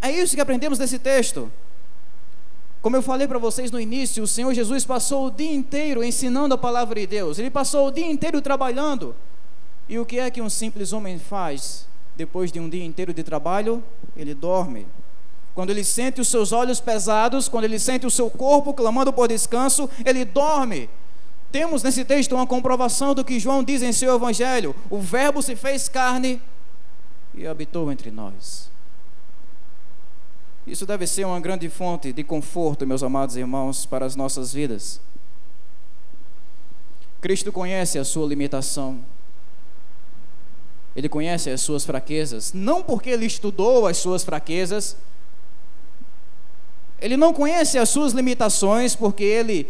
É 0.00 0.10
isso 0.10 0.34
que 0.34 0.40
aprendemos 0.40 0.78
desse 0.78 0.98
texto. 0.98 1.52
Como 2.80 2.96
eu 2.96 3.02
falei 3.02 3.28
para 3.28 3.38
vocês 3.38 3.70
no 3.70 3.78
início, 3.78 4.22
o 4.22 4.26
Senhor 4.26 4.54
Jesus 4.54 4.84
passou 4.84 5.26
o 5.26 5.30
dia 5.30 5.52
inteiro 5.52 6.02
ensinando 6.02 6.54
a 6.54 6.58
palavra 6.58 6.98
de 7.00 7.06
Deus. 7.06 7.38
Ele 7.38 7.50
passou 7.50 7.88
o 7.88 7.90
dia 7.92 8.10
inteiro 8.10 8.40
trabalhando. 8.40 9.14
E 9.88 9.98
o 9.98 10.06
que 10.06 10.18
é 10.18 10.30
que 10.30 10.40
um 10.40 10.48
simples 10.48 10.92
homem 10.92 11.18
faz? 11.18 11.91
Depois 12.16 12.52
de 12.52 12.60
um 12.60 12.68
dia 12.68 12.84
inteiro 12.84 13.12
de 13.12 13.22
trabalho, 13.22 13.82
ele 14.16 14.34
dorme. 14.34 14.86
Quando 15.54 15.70
ele 15.70 15.84
sente 15.84 16.20
os 16.20 16.28
seus 16.28 16.52
olhos 16.52 16.80
pesados, 16.80 17.48
quando 17.48 17.64
ele 17.64 17.78
sente 17.78 18.06
o 18.06 18.10
seu 18.10 18.30
corpo 18.30 18.72
clamando 18.72 19.12
por 19.12 19.28
descanso, 19.28 19.88
ele 20.04 20.24
dorme. 20.24 20.88
Temos 21.50 21.82
nesse 21.82 22.04
texto 22.04 22.34
uma 22.34 22.46
comprovação 22.46 23.14
do 23.14 23.24
que 23.24 23.38
João 23.38 23.62
diz 23.62 23.82
em 23.82 23.92
seu 23.92 24.14
evangelho: 24.14 24.74
o 24.88 24.98
Verbo 24.98 25.42
se 25.42 25.54
fez 25.54 25.88
carne 25.88 26.40
e 27.34 27.46
habitou 27.46 27.92
entre 27.92 28.10
nós. 28.10 28.70
Isso 30.66 30.86
deve 30.86 31.06
ser 31.06 31.26
uma 31.26 31.40
grande 31.40 31.68
fonte 31.68 32.12
de 32.12 32.22
conforto, 32.22 32.86
meus 32.86 33.02
amados 33.02 33.36
irmãos, 33.36 33.84
para 33.84 34.06
as 34.06 34.14
nossas 34.14 34.52
vidas. 34.52 35.00
Cristo 37.20 37.52
conhece 37.52 37.98
a 37.98 38.04
sua 38.04 38.26
limitação. 38.26 39.04
Ele 40.94 41.08
conhece 41.08 41.50
as 41.50 41.60
suas 41.60 41.84
fraquezas, 41.84 42.52
não 42.52 42.82
porque 42.82 43.10
ele 43.10 43.26
estudou 43.26 43.86
as 43.86 43.96
suas 43.96 44.24
fraquezas, 44.24 44.96
ele 47.00 47.16
não 47.16 47.32
conhece 47.32 47.78
as 47.78 47.88
suas 47.88 48.12
limitações 48.12 48.94
porque 48.94 49.24
ele 49.24 49.68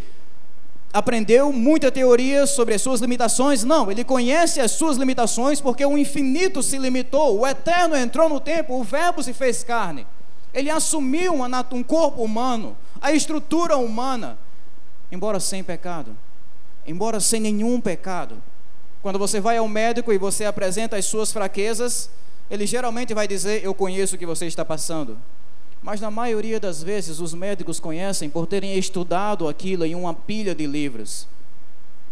aprendeu 0.92 1.50
muita 1.50 1.90
teoria 1.90 2.46
sobre 2.46 2.74
as 2.74 2.82
suas 2.82 3.00
limitações, 3.00 3.64
não, 3.64 3.90
ele 3.90 4.04
conhece 4.04 4.60
as 4.60 4.72
suas 4.72 4.98
limitações 4.98 5.58
porque 5.58 5.84
o 5.86 5.96
infinito 5.96 6.62
se 6.62 6.76
limitou, 6.76 7.40
o 7.40 7.46
eterno 7.46 7.96
entrou 7.96 8.28
no 8.28 8.38
tempo, 8.38 8.78
o 8.78 8.84
Verbo 8.84 9.22
se 9.22 9.32
fez 9.32 9.64
carne, 9.64 10.06
ele 10.52 10.68
assumiu 10.68 11.32
um 11.72 11.82
corpo 11.82 12.22
humano, 12.22 12.76
a 13.00 13.12
estrutura 13.12 13.78
humana, 13.78 14.36
embora 15.10 15.40
sem 15.40 15.64
pecado, 15.64 16.14
embora 16.86 17.20
sem 17.20 17.40
nenhum 17.40 17.80
pecado. 17.80 18.36
Quando 19.02 19.18
você 19.18 19.40
vai 19.40 19.56
ao 19.58 19.66
médico 19.66 20.12
e 20.12 20.18
você 20.18 20.44
apresenta 20.44 20.96
as 20.96 21.04
suas 21.04 21.32
fraquezas, 21.32 22.08
ele 22.48 22.66
geralmente 22.66 23.12
vai 23.12 23.26
dizer: 23.26 23.64
Eu 23.64 23.74
conheço 23.74 24.14
o 24.14 24.18
que 24.18 24.24
você 24.24 24.46
está 24.46 24.64
passando. 24.64 25.18
Mas 25.82 26.00
na 26.00 26.12
maioria 26.12 26.60
das 26.60 26.80
vezes 26.80 27.18
os 27.18 27.34
médicos 27.34 27.80
conhecem 27.80 28.30
por 28.30 28.46
terem 28.46 28.78
estudado 28.78 29.48
aquilo 29.48 29.84
em 29.84 29.96
uma 29.96 30.14
pilha 30.14 30.54
de 30.54 30.64
livros. 30.64 31.26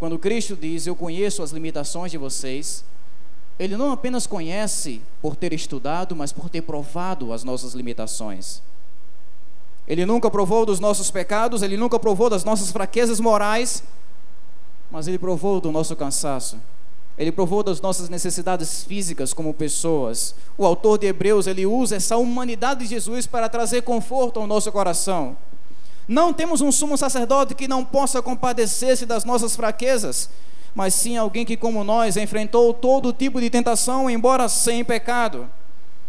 Quando 0.00 0.18
Cristo 0.18 0.56
diz: 0.56 0.84
Eu 0.84 0.96
conheço 0.96 1.44
as 1.44 1.52
limitações 1.52 2.10
de 2.10 2.18
vocês, 2.18 2.84
Ele 3.56 3.76
não 3.76 3.92
apenas 3.92 4.26
conhece 4.26 5.00
por 5.22 5.36
ter 5.36 5.52
estudado, 5.52 6.16
mas 6.16 6.32
por 6.32 6.50
ter 6.50 6.62
provado 6.62 7.32
as 7.32 7.44
nossas 7.44 7.72
limitações. 7.72 8.60
Ele 9.86 10.04
nunca 10.04 10.28
provou 10.28 10.66
dos 10.66 10.80
nossos 10.80 11.08
pecados, 11.08 11.62
Ele 11.62 11.76
nunca 11.76 12.00
provou 12.00 12.28
das 12.28 12.42
nossas 12.42 12.72
fraquezas 12.72 13.20
morais, 13.20 13.84
mas 14.90 15.06
Ele 15.06 15.18
provou 15.18 15.60
do 15.60 15.70
nosso 15.70 15.94
cansaço. 15.94 16.58
Ele 17.20 17.30
provou 17.30 17.62
das 17.62 17.82
nossas 17.82 18.08
necessidades 18.08 18.82
físicas 18.82 19.34
como 19.34 19.52
pessoas. 19.52 20.34
O 20.56 20.64
autor 20.64 20.96
de 20.96 21.06
Hebreus, 21.06 21.46
ele 21.46 21.66
usa 21.66 21.96
essa 21.96 22.16
humanidade 22.16 22.80
de 22.80 22.86
Jesus 22.86 23.26
para 23.26 23.46
trazer 23.46 23.82
conforto 23.82 24.40
ao 24.40 24.46
nosso 24.46 24.72
coração. 24.72 25.36
Não 26.08 26.32
temos 26.32 26.62
um 26.62 26.72
sumo 26.72 26.96
sacerdote 26.96 27.54
que 27.54 27.68
não 27.68 27.84
possa 27.84 28.22
compadecer-se 28.22 29.04
das 29.04 29.26
nossas 29.26 29.54
fraquezas, 29.54 30.30
mas 30.74 30.94
sim 30.94 31.18
alguém 31.18 31.44
que, 31.44 31.58
como 31.58 31.84
nós, 31.84 32.16
enfrentou 32.16 32.72
todo 32.72 33.12
tipo 33.12 33.38
de 33.38 33.50
tentação, 33.50 34.08
embora 34.08 34.48
sem 34.48 34.82
pecado. 34.82 35.46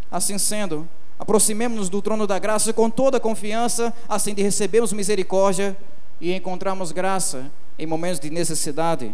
Assim 0.09 0.37
sendo, 0.37 0.87
aproximemos-nos 1.19 1.89
do 1.89 2.01
trono 2.01 2.25
da 2.25 2.39
graça 2.39 2.71
com 2.71 2.89
toda 2.89 3.19
confiança, 3.19 3.93
assim 4.07 4.33
de 4.33 4.41
recebermos 4.41 4.93
misericórdia 4.93 5.75
e 6.21 6.33
encontrarmos 6.33 6.93
graça 6.93 7.51
em 7.77 7.85
momentos 7.85 8.21
de 8.21 8.29
necessidade. 8.29 9.13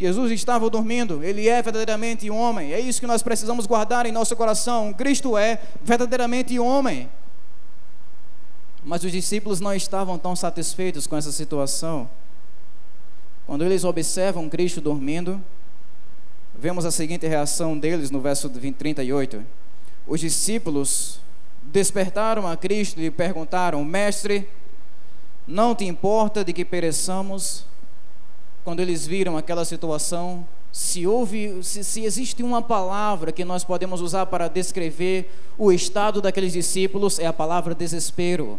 Jesus 0.00 0.32
estava 0.32 0.70
dormindo, 0.70 1.22
ele 1.22 1.46
é 1.46 1.60
verdadeiramente 1.60 2.30
homem. 2.30 2.72
É 2.72 2.80
isso 2.80 2.98
que 2.98 3.06
nós 3.06 3.22
precisamos 3.22 3.66
guardar 3.66 4.06
em 4.06 4.12
nosso 4.12 4.34
coração. 4.34 4.94
Cristo 4.94 5.36
é 5.36 5.60
verdadeiramente 5.84 6.58
homem. 6.58 7.06
Mas 8.82 9.04
os 9.04 9.12
discípulos 9.12 9.60
não 9.60 9.74
estavam 9.74 10.18
tão 10.18 10.34
satisfeitos 10.34 11.06
com 11.06 11.18
essa 11.18 11.30
situação. 11.30 12.08
Quando 13.46 13.62
eles 13.62 13.84
observam 13.84 14.48
Cristo 14.48 14.80
dormindo, 14.80 15.38
vemos 16.58 16.86
a 16.86 16.90
seguinte 16.90 17.26
reação 17.26 17.78
deles 17.78 18.10
no 18.10 18.22
verso 18.22 18.48
38. 18.48 19.44
Os 20.06 20.18
discípulos 20.18 21.20
despertaram 21.62 22.46
a 22.46 22.56
Cristo 22.56 22.98
e 22.98 23.02
lhe 23.02 23.10
perguntaram: 23.10 23.84
Mestre, 23.84 24.48
não 25.46 25.74
te 25.74 25.84
importa 25.84 26.42
de 26.42 26.54
que 26.54 26.64
pereçamos? 26.64 27.68
Quando 28.64 28.80
eles 28.80 29.06
viram 29.06 29.36
aquela 29.36 29.64
situação, 29.64 30.46
se 30.72 31.06
houve, 31.06 31.62
se, 31.62 31.82
se, 31.82 32.04
existe 32.04 32.42
uma 32.42 32.62
palavra 32.62 33.32
que 33.32 33.44
nós 33.44 33.64
podemos 33.64 34.00
usar 34.00 34.26
para 34.26 34.48
descrever 34.48 35.32
o 35.58 35.72
estado 35.72 36.20
daqueles 36.20 36.52
discípulos, 36.52 37.18
é 37.18 37.26
a 37.26 37.32
palavra 37.32 37.74
desespero. 37.74 38.58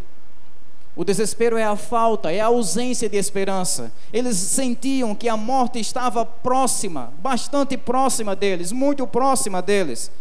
O 0.94 1.06
desespero 1.06 1.58
é 1.58 1.64
a 1.64 1.78
falta, 1.78 2.32
é 2.32 2.42
a 2.42 2.48
ausência 2.48 3.08
de 3.08 3.16
esperança. 3.16 3.94
Eles 4.12 4.36
sentiam 4.36 5.16
que 5.16 5.30
a 5.30 5.38
morte 5.38 5.80
estava 5.80 6.26
próxima, 6.26 7.14
bastante 7.20 7.78
próxima 7.78 8.36
deles, 8.36 8.74
muito 8.74 9.08
próxima 9.08 9.62
deles. 9.62 10.12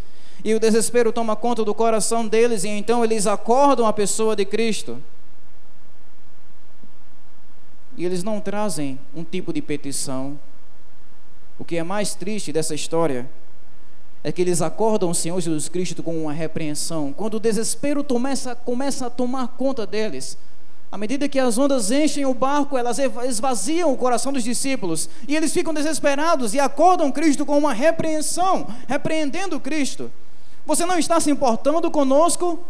E 0.44 0.54
o 0.54 0.60
desespero 0.60 1.12
toma 1.12 1.34
conta 1.34 1.64
do 1.64 1.74
coração 1.74 2.26
deles, 2.26 2.62
e 2.62 2.68
então 2.68 3.04
eles 3.04 3.26
acordam 3.26 3.84
a 3.84 3.92
pessoa 3.92 4.36
de 4.36 4.44
Cristo 4.44 5.02
e 8.00 8.04
eles 8.06 8.24
não 8.24 8.40
trazem 8.40 8.98
um 9.14 9.22
tipo 9.22 9.52
de 9.52 9.60
petição. 9.60 10.40
O 11.58 11.64
que 11.66 11.76
é 11.76 11.82
mais 11.82 12.14
triste 12.14 12.50
dessa 12.50 12.74
história 12.74 13.28
é 14.24 14.32
que 14.32 14.40
eles 14.40 14.62
acordam 14.62 15.10
o 15.10 15.14
Senhor 15.14 15.38
Jesus 15.38 15.68
Cristo 15.68 16.02
com 16.02 16.22
uma 16.22 16.32
repreensão. 16.32 17.12
Quando 17.12 17.34
o 17.34 17.40
desespero 17.40 18.02
começa, 18.02 18.54
começa 18.54 19.04
a 19.04 19.10
tomar 19.10 19.48
conta 19.48 19.86
deles, 19.86 20.38
à 20.90 20.96
medida 20.96 21.28
que 21.28 21.38
as 21.38 21.58
ondas 21.58 21.90
enchem 21.90 22.24
o 22.24 22.32
barco, 22.32 22.78
elas 22.78 22.98
esvaziam 23.28 23.92
o 23.92 23.98
coração 23.98 24.32
dos 24.32 24.44
discípulos 24.44 25.10
e 25.28 25.36
eles 25.36 25.52
ficam 25.52 25.74
desesperados 25.74 26.54
e 26.54 26.58
acordam 26.58 27.12
Cristo 27.12 27.44
com 27.44 27.58
uma 27.58 27.74
repreensão, 27.74 28.66
repreendendo 28.88 29.60
Cristo. 29.60 30.10
Você 30.64 30.86
não 30.86 30.98
está 30.98 31.20
se 31.20 31.30
importando 31.30 31.90
conosco? 31.90 32.64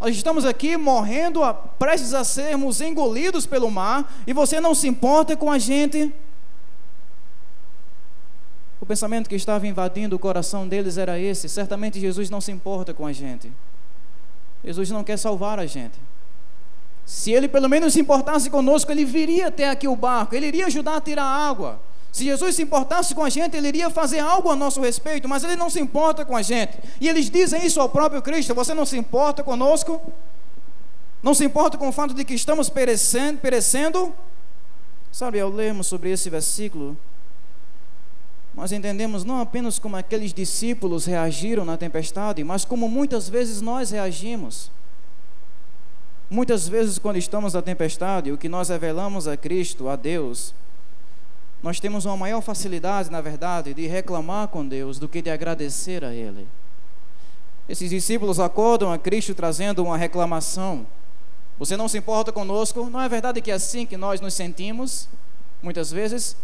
Nós 0.00 0.16
estamos 0.16 0.46
aqui 0.46 0.78
morrendo, 0.78 1.40
prestes 1.78 2.14
a 2.14 2.24
sermos 2.24 2.80
engolidos 2.80 3.44
pelo 3.44 3.70
mar, 3.70 4.10
e 4.26 4.32
você 4.32 4.58
não 4.58 4.74
se 4.74 4.88
importa 4.88 5.36
com 5.36 5.50
a 5.50 5.58
gente. 5.58 6.10
O 8.80 8.86
pensamento 8.86 9.28
que 9.28 9.34
estava 9.34 9.66
invadindo 9.66 10.16
o 10.16 10.18
coração 10.18 10.66
deles 10.66 10.96
era 10.96 11.18
esse: 11.18 11.50
certamente 11.50 12.00
Jesus 12.00 12.30
não 12.30 12.40
se 12.40 12.50
importa 12.50 12.94
com 12.94 13.06
a 13.06 13.12
gente. 13.12 13.52
Jesus 14.64 14.90
não 14.90 15.04
quer 15.04 15.18
salvar 15.18 15.58
a 15.58 15.66
gente. 15.66 15.98
Se 17.04 17.30
ele 17.30 17.46
pelo 17.46 17.68
menos 17.68 17.92
se 17.92 18.00
importasse 18.00 18.48
conosco, 18.48 18.90
ele 18.90 19.04
viria 19.04 19.48
até 19.48 19.68
aqui 19.68 19.86
o 19.86 19.96
barco, 19.96 20.34
ele 20.34 20.46
iria 20.46 20.66
ajudar 20.66 20.96
a 20.96 21.00
tirar 21.00 21.24
água. 21.24 21.78
Se 22.12 22.24
Jesus 22.24 22.56
se 22.56 22.62
importasse 22.62 23.14
com 23.14 23.24
a 23.24 23.30
gente, 23.30 23.56
ele 23.56 23.68
iria 23.68 23.88
fazer 23.88 24.18
algo 24.18 24.50
a 24.50 24.56
nosso 24.56 24.80
respeito, 24.80 25.28
mas 25.28 25.44
ele 25.44 25.56
não 25.56 25.70
se 25.70 25.80
importa 25.80 26.24
com 26.24 26.36
a 26.36 26.42
gente. 26.42 26.78
E 27.00 27.08
eles 27.08 27.30
dizem 27.30 27.64
isso 27.64 27.80
ao 27.80 27.88
próprio 27.88 28.20
Cristo: 28.20 28.54
Você 28.54 28.74
não 28.74 28.84
se 28.84 28.98
importa 28.98 29.42
conosco? 29.42 30.00
Não 31.22 31.34
se 31.34 31.44
importa 31.44 31.76
com 31.78 31.88
o 31.88 31.92
fato 31.92 32.14
de 32.14 32.24
que 32.24 32.34
estamos 32.34 32.68
perecendo? 32.68 33.38
perecendo? 33.38 34.12
Sabe, 35.12 35.38
ao 35.38 35.50
lermos 35.50 35.86
sobre 35.86 36.10
esse 36.10 36.30
versículo, 36.30 36.96
nós 38.54 38.72
entendemos 38.72 39.24
não 39.24 39.40
apenas 39.40 39.78
como 39.78 39.96
aqueles 39.96 40.32
discípulos 40.32 41.04
reagiram 41.04 41.64
na 41.64 41.76
tempestade, 41.76 42.42
mas 42.42 42.64
como 42.64 42.88
muitas 42.88 43.28
vezes 43.28 43.60
nós 43.60 43.90
reagimos. 43.90 44.70
Muitas 46.28 46.68
vezes, 46.68 46.98
quando 46.98 47.16
estamos 47.16 47.54
na 47.54 47.62
tempestade, 47.62 48.30
o 48.30 48.38
que 48.38 48.48
nós 48.48 48.68
revelamos 48.68 49.26
a 49.26 49.36
Cristo, 49.36 49.88
a 49.88 49.96
Deus, 49.96 50.54
nós 51.62 51.78
temos 51.78 52.04
uma 52.06 52.16
maior 52.16 52.40
facilidade, 52.40 53.10
na 53.10 53.20
verdade, 53.20 53.74
de 53.74 53.86
reclamar 53.86 54.48
com 54.48 54.66
Deus 54.66 54.98
do 54.98 55.08
que 55.08 55.20
de 55.20 55.30
agradecer 55.30 56.04
a 56.04 56.12
Ele. 56.14 56.48
Esses 57.68 57.90
discípulos 57.90 58.40
acordam 58.40 58.92
a 58.92 58.98
Cristo 58.98 59.34
trazendo 59.34 59.84
uma 59.84 59.96
reclamação. 59.96 60.86
Você 61.58 61.76
não 61.76 61.88
se 61.88 61.98
importa 61.98 62.32
conosco? 62.32 62.88
Não 62.88 63.00
é 63.00 63.08
verdade 63.08 63.40
que 63.42 63.50
é 63.50 63.54
assim 63.54 63.84
que 63.84 63.96
nós 63.96 64.20
nos 64.20 64.34
sentimos, 64.34 65.08
muitas 65.62 65.90
vezes? 65.90 66.34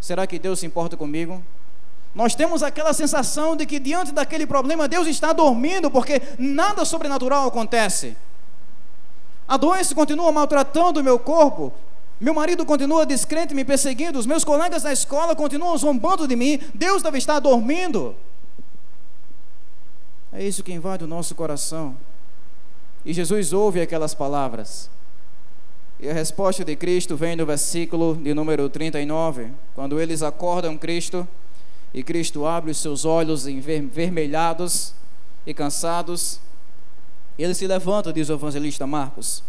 Será 0.00 0.26
que 0.26 0.38
Deus 0.38 0.60
se 0.60 0.66
importa 0.66 0.96
comigo? 0.96 1.42
Nós 2.14 2.34
temos 2.34 2.62
aquela 2.62 2.92
sensação 2.92 3.56
de 3.56 3.64
que 3.66 3.80
diante 3.80 4.12
daquele 4.12 4.46
problema 4.46 4.86
Deus 4.86 5.08
está 5.08 5.32
dormindo, 5.32 5.90
porque 5.90 6.20
nada 6.38 6.84
sobrenatural 6.84 7.48
acontece. 7.48 8.16
A 9.48 9.56
doença 9.56 9.94
continua 9.94 10.30
maltratando 10.30 11.00
o 11.00 11.04
meu 11.04 11.18
corpo, 11.18 11.72
meu 12.24 12.32
marido 12.32 12.64
continua 12.64 13.04
descrente, 13.04 13.54
me 13.54 13.66
perseguindo. 13.66 14.18
Os 14.18 14.24
meus 14.24 14.44
colegas 14.44 14.82
na 14.82 14.94
escola 14.94 15.36
continuam 15.36 15.76
zombando 15.76 16.26
de 16.26 16.34
mim. 16.34 16.58
Deus 16.72 17.02
deve 17.02 17.18
estar 17.18 17.38
dormindo. 17.38 18.16
É 20.32 20.42
isso 20.42 20.64
que 20.64 20.72
invade 20.72 21.04
o 21.04 21.06
nosso 21.06 21.34
coração. 21.34 21.94
E 23.04 23.12
Jesus 23.12 23.52
ouve 23.52 23.78
aquelas 23.82 24.14
palavras. 24.14 24.88
E 26.00 26.08
a 26.08 26.14
resposta 26.14 26.64
de 26.64 26.74
Cristo 26.74 27.14
vem 27.14 27.36
no 27.36 27.44
versículo 27.44 28.16
de 28.16 28.32
número 28.32 28.70
39, 28.70 29.52
quando 29.74 30.00
eles 30.00 30.22
acordam 30.22 30.78
Cristo 30.78 31.28
e 31.92 32.02
Cristo 32.02 32.46
abre 32.46 32.70
os 32.70 32.78
seus 32.78 33.04
olhos 33.04 33.46
envermelhados 33.46 34.94
e 35.46 35.52
cansados. 35.52 36.40
Ele 37.38 37.52
se 37.52 37.66
levanta, 37.66 38.14
diz 38.14 38.30
o 38.30 38.32
evangelista 38.32 38.86
Marcos 38.86 39.42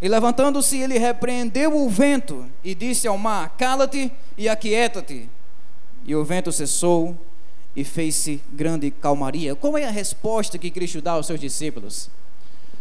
e 0.00 0.08
levantando-se, 0.08 0.78
ele 0.78 0.96
repreendeu 0.96 1.76
o 1.76 1.88
vento 1.88 2.46
e 2.62 2.74
disse 2.74 3.08
ao 3.08 3.18
mar: 3.18 3.54
Cala-te 3.58 4.12
e 4.36 4.48
aquieta-te. 4.48 5.28
E 6.06 6.14
o 6.14 6.24
vento 6.24 6.52
cessou 6.52 7.16
e 7.74 7.82
fez-se 7.82 8.40
grande 8.52 8.90
calmaria. 8.90 9.56
Qual 9.56 9.76
é 9.76 9.84
a 9.84 9.90
resposta 9.90 10.56
que 10.56 10.70
Cristo 10.70 11.02
dá 11.02 11.12
aos 11.12 11.26
seus 11.26 11.40
discípulos? 11.40 12.08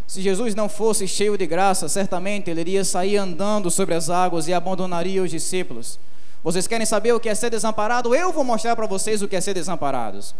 Se 0.06 0.22
Jesus 0.22 0.56
não 0.56 0.70
fosse 0.70 1.08
cheio 1.08 1.38
de 1.38 1.46
graça, 1.46 1.90
certamente 1.90 2.50
ele 2.50 2.62
iria 2.62 2.86
sair 2.86 3.18
andando 3.18 3.70
sobre 3.70 3.96
as 3.96 4.10
águas 4.10 4.48
e 4.48 4.54
abandonaria 4.54 5.22
os 5.22 5.32
discípulos. 5.32 6.00
Vocês 6.44 6.68
querem 6.68 6.86
saber 6.86 7.14
o 7.14 7.20
que 7.20 7.28
é 7.28 7.36
ser 7.36 7.50
desamparado? 7.50 8.16
Eu 8.16 8.32
vou 8.32 8.44
mostrar 8.44 8.76
para 8.76 8.86
vocês 8.86 9.22
o 9.22 9.28
que 9.28 9.36
é 9.36 9.42
ser 9.42 9.56
desamparados. 9.56 10.34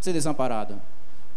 Ser 0.00 0.12
desamparado. 0.12 0.78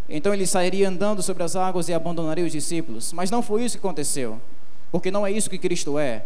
Então 0.10 0.34
ele 0.34 0.46
sairia 0.46 0.90
andando 0.90 1.22
sobre 1.22 1.44
as 1.44 1.56
águas 1.56 1.88
e 1.88 1.94
abandonaria 1.94 2.44
os 2.44 2.52
discípulos. 2.52 3.14
Mas 3.14 3.32
não 3.32 3.42
foi 3.42 3.64
isso 3.64 3.80
que 3.80 3.86
aconteceu 3.86 4.42
porque 4.92 5.10
não 5.10 5.26
é 5.26 5.32
isso 5.32 5.50
que 5.50 5.58
Cristo 5.58 5.98
é. 5.98 6.26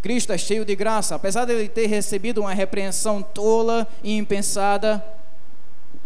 Cristo 0.00 0.32
é 0.32 0.38
cheio 0.38 0.64
de 0.64 0.74
graça, 0.76 1.14
apesar 1.14 1.44
de 1.44 1.52
ele 1.52 1.68
ter 1.68 1.86
recebido 1.86 2.40
uma 2.40 2.54
repreensão 2.54 3.22
tola 3.22 3.86
e 4.02 4.16
impensada, 4.16 5.04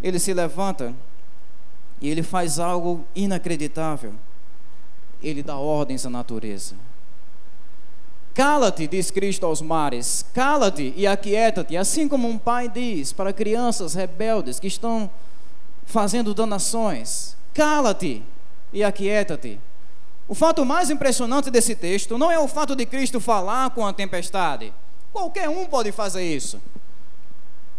ele 0.01 0.19
se 0.19 0.33
levanta 0.33 0.93
e 2.01 2.09
ele 2.09 2.23
faz 2.23 2.59
algo 2.59 3.05
inacreditável. 3.15 4.13
Ele 5.21 5.41
dá 5.41 5.55
ordens 5.57 6.05
à 6.05 6.09
natureza. 6.09 6.75
Cala-te, 8.33 8.87
diz 8.87 9.11
Cristo 9.11 9.45
aos 9.45 9.61
mares, 9.61 10.25
cala-te 10.33 10.91
e 10.97 11.05
aquieta-te, 11.05 11.77
assim 11.77 12.07
como 12.07 12.27
um 12.27 12.37
pai 12.37 12.67
diz 12.67 13.13
para 13.13 13.31
crianças 13.31 13.93
rebeldes 13.93 14.59
que 14.59 14.67
estão 14.67 15.09
fazendo 15.85 16.33
danações: 16.33 17.37
cala-te 17.53 18.23
e 18.73 18.83
aquieta-te. 18.83 19.59
O 20.27 20.33
fato 20.33 20.65
mais 20.65 20.89
impressionante 20.89 21.51
desse 21.51 21.75
texto 21.75 22.17
não 22.17 22.31
é 22.31 22.39
o 22.39 22.47
fato 22.47 22.75
de 22.75 22.85
Cristo 22.85 23.19
falar 23.19 23.69
com 23.71 23.85
a 23.85 23.93
tempestade. 23.93 24.73
Qualquer 25.11 25.49
um 25.49 25.65
pode 25.65 25.91
fazer 25.91 26.23
isso. 26.23 26.59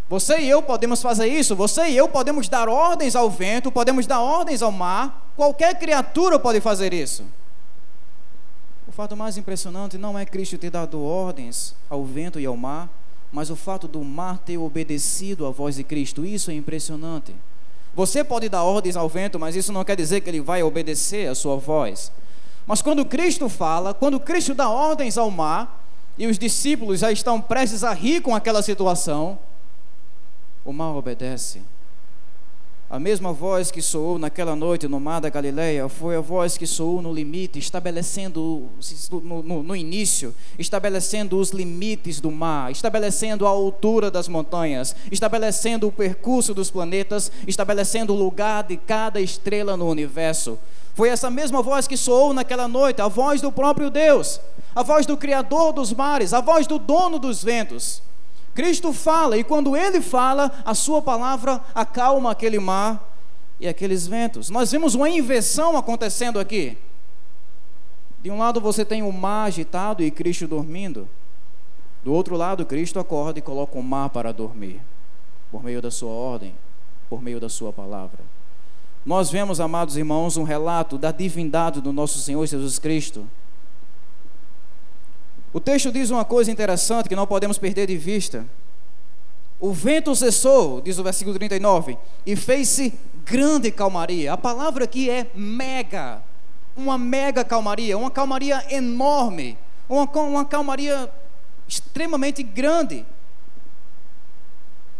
Você 0.08 0.38
e 0.38 0.48
eu 0.48 0.62
podemos 0.62 1.00
fazer 1.00 1.26
isso. 1.26 1.56
Você 1.56 1.88
e 1.88 1.96
eu 1.96 2.08
podemos 2.08 2.48
dar 2.48 2.68
ordens 2.68 3.16
ao 3.16 3.30
vento, 3.30 3.72
podemos 3.72 4.06
dar 4.06 4.20
ordens 4.20 4.60
ao 4.62 4.70
mar. 4.70 5.32
Qualquer 5.34 5.78
criatura 5.78 6.38
pode 6.38 6.60
fazer 6.60 6.92
isso. 6.92 7.24
O 8.86 8.92
fato 8.92 9.16
mais 9.16 9.38
impressionante 9.38 9.96
não 9.96 10.18
é 10.18 10.26
Cristo 10.26 10.58
ter 10.58 10.70
dado 10.70 11.02
ordens 11.02 11.74
ao 11.88 12.04
vento 12.04 12.38
e 12.38 12.44
ao 12.44 12.56
mar, 12.56 12.88
mas 13.32 13.50
o 13.50 13.56
fato 13.56 13.88
do 13.88 14.04
mar 14.04 14.38
ter 14.38 14.58
obedecido 14.58 15.46
à 15.46 15.50
voz 15.50 15.76
de 15.76 15.82
Cristo. 15.82 16.24
Isso 16.24 16.50
é 16.50 16.54
impressionante. 16.54 17.34
Você 17.94 18.22
pode 18.22 18.48
dar 18.48 18.62
ordens 18.62 18.96
ao 18.96 19.08
vento, 19.08 19.38
mas 19.38 19.56
isso 19.56 19.72
não 19.72 19.84
quer 19.84 19.96
dizer 19.96 20.20
que 20.20 20.28
ele 20.28 20.40
vai 20.40 20.62
obedecer 20.62 21.28
à 21.28 21.34
sua 21.34 21.56
voz. 21.56 22.12
Mas 22.66 22.80
quando 22.80 23.04
Cristo 23.04 23.48
fala, 23.48 23.92
quando 23.92 24.18
Cristo 24.18 24.54
dá 24.54 24.68
ordens 24.68 25.18
ao 25.18 25.30
mar, 25.30 25.82
e 26.16 26.26
os 26.26 26.38
discípulos 26.38 27.00
já 27.00 27.10
estão 27.10 27.40
prestes 27.40 27.82
a 27.82 27.92
rir 27.92 28.20
com 28.20 28.34
aquela 28.34 28.62
situação, 28.62 29.38
o 30.64 30.72
mar 30.72 30.94
obedece. 30.94 31.60
A 32.88 32.98
mesma 33.00 33.32
voz 33.32 33.70
que 33.70 33.82
soou 33.82 34.18
naquela 34.18 34.54
noite 34.54 34.86
no 34.86 35.00
mar 35.00 35.20
da 35.20 35.28
Galileia 35.28 35.88
foi 35.88 36.14
a 36.14 36.20
voz 36.20 36.56
que 36.56 36.66
soou 36.66 37.02
no 37.02 37.12
limite, 37.12 37.58
estabelecendo 37.58 38.68
no, 39.10 39.42
no, 39.42 39.62
no, 39.62 39.74
início, 39.74 40.32
estabelecendo 40.58 41.38
os 41.38 41.50
limites 41.50 42.20
do 42.20 42.30
mar, 42.30 42.70
estabelecendo 42.70 43.46
a 43.46 43.50
altura 43.50 44.10
das 44.10 44.28
montanhas, 44.28 44.94
estabelecendo 45.10 45.88
o 45.88 45.92
percurso 45.92 46.54
dos 46.54 46.70
planetas, 46.70 47.32
estabelecendo 47.48 48.14
o 48.14 48.16
lugar 48.16 48.62
de 48.62 48.76
cada 48.76 49.20
estrela 49.20 49.76
no 49.76 49.88
universo. 49.88 50.56
Foi 50.94 51.08
essa 51.08 51.28
mesma 51.28 51.60
voz 51.60 51.88
que 51.88 51.96
soou 51.96 52.32
naquela 52.32 52.68
noite, 52.68 53.02
a 53.02 53.08
voz 53.08 53.40
do 53.40 53.50
próprio 53.50 53.90
Deus, 53.90 54.40
a 54.74 54.82
voz 54.82 55.04
do 55.04 55.16
Criador 55.16 55.72
dos 55.72 55.92
mares, 55.92 56.32
a 56.32 56.40
voz 56.40 56.66
do 56.66 56.78
dono 56.78 57.18
dos 57.18 57.42
ventos. 57.42 58.00
Cristo 58.54 58.92
fala, 58.92 59.36
e 59.36 59.42
quando 59.42 59.76
ele 59.76 60.00
fala, 60.00 60.52
a 60.64 60.72
sua 60.72 61.02
palavra 61.02 61.60
acalma 61.74 62.30
aquele 62.30 62.60
mar 62.60 63.12
e 63.58 63.66
aqueles 63.66 64.06
ventos. 64.06 64.48
Nós 64.48 64.70
vemos 64.70 64.94
uma 64.94 65.10
inversão 65.10 65.76
acontecendo 65.76 66.38
aqui. 66.38 66.78
De 68.22 68.30
um 68.30 68.38
lado 68.38 68.60
você 68.60 68.84
tem 68.84 69.02
o 69.02 69.12
mar 69.12 69.46
agitado 69.46 70.02
e 70.02 70.10
Cristo 70.12 70.46
dormindo. 70.46 71.08
Do 72.04 72.12
outro 72.12 72.36
lado, 72.36 72.64
Cristo 72.64 73.00
acorda 73.00 73.40
e 73.40 73.42
coloca 73.42 73.76
o 73.76 73.82
mar 73.82 74.10
para 74.10 74.32
dormir, 74.32 74.80
por 75.50 75.64
meio 75.64 75.82
da 75.82 75.90
sua 75.90 76.10
ordem, 76.10 76.54
por 77.08 77.20
meio 77.20 77.40
da 77.40 77.48
sua 77.48 77.72
palavra. 77.72 78.20
Nós 79.04 79.30
vemos, 79.30 79.60
amados 79.60 79.96
irmãos, 79.96 80.36
um 80.36 80.44
relato 80.44 80.96
da 80.96 81.12
divindade 81.12 81.80
do 81.80 81.92
nosso 81.92 82.18
Senhor 82.18 82.46
Jesus 82.46 82.78
Cristo. 82.78 83.28
O 85.52 85.60
texto 85.60 85.92
diz 85.92 86.10
uma 86.10 86.24
coisa 86.24 86.50
interessante 86.50 87.08
que 87.08 87.14
não 87.14 87.26
podemos 87.26 87.58
perder 87.58 87.86
de 87.86 87.96
vista. 87.96 88.46
O 89.60 89.72
vento 89.72 90.14
cessou, 90.16 90.80
diz 90.80 90.98
o 90.98 91.04
versículo 91.04 91.36
39, 91.36 91.98
e 92.26 92.34
fez-se 92.34 92.94
grande 93.24 93.70
calmaria. 93.70 94.32
A 94.32 94.36
palavra 94.36 94.84
aqui 94.84 95.08
é 95.08 95.30
mega, 95.34 96.22
uma 96.76 96.98
mega 96.98 97.44
calmaria, 97.44 97.96
uma 97.96 98.10
calmaria 98.10 98.64
enorme, 98.74 99.56
uma, 99.88 100.04
uma 100.04 100.44
calmaria 100.44 101.10
extremamente 101.68 102.42
grande. 102.42 103.06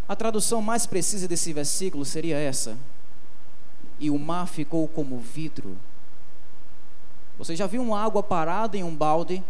A 0.06 0.14
tradução 0.14 0.60
mais 0.60 0.86
precisa 0.86 1.26
desse 1.26 1.52
versículo 1.52 2.04
seria 2.04 2.36
essa: 2.36 2.76
e 3.98 4.10
o 4.10 4.18
mar 4.18 4.46
ficou 4.46 4.86
como 4.88 5.18
vidro. 5.18 5.76
Você 7.38 7.56
já 7.56 7.66
viu 7.66 7.82
uma 7.82 8.00
água 8.00 8.22
parada 8.22 8.76
em 8.76 8.84
um 8.84 8.94
balde? 8.94 9.42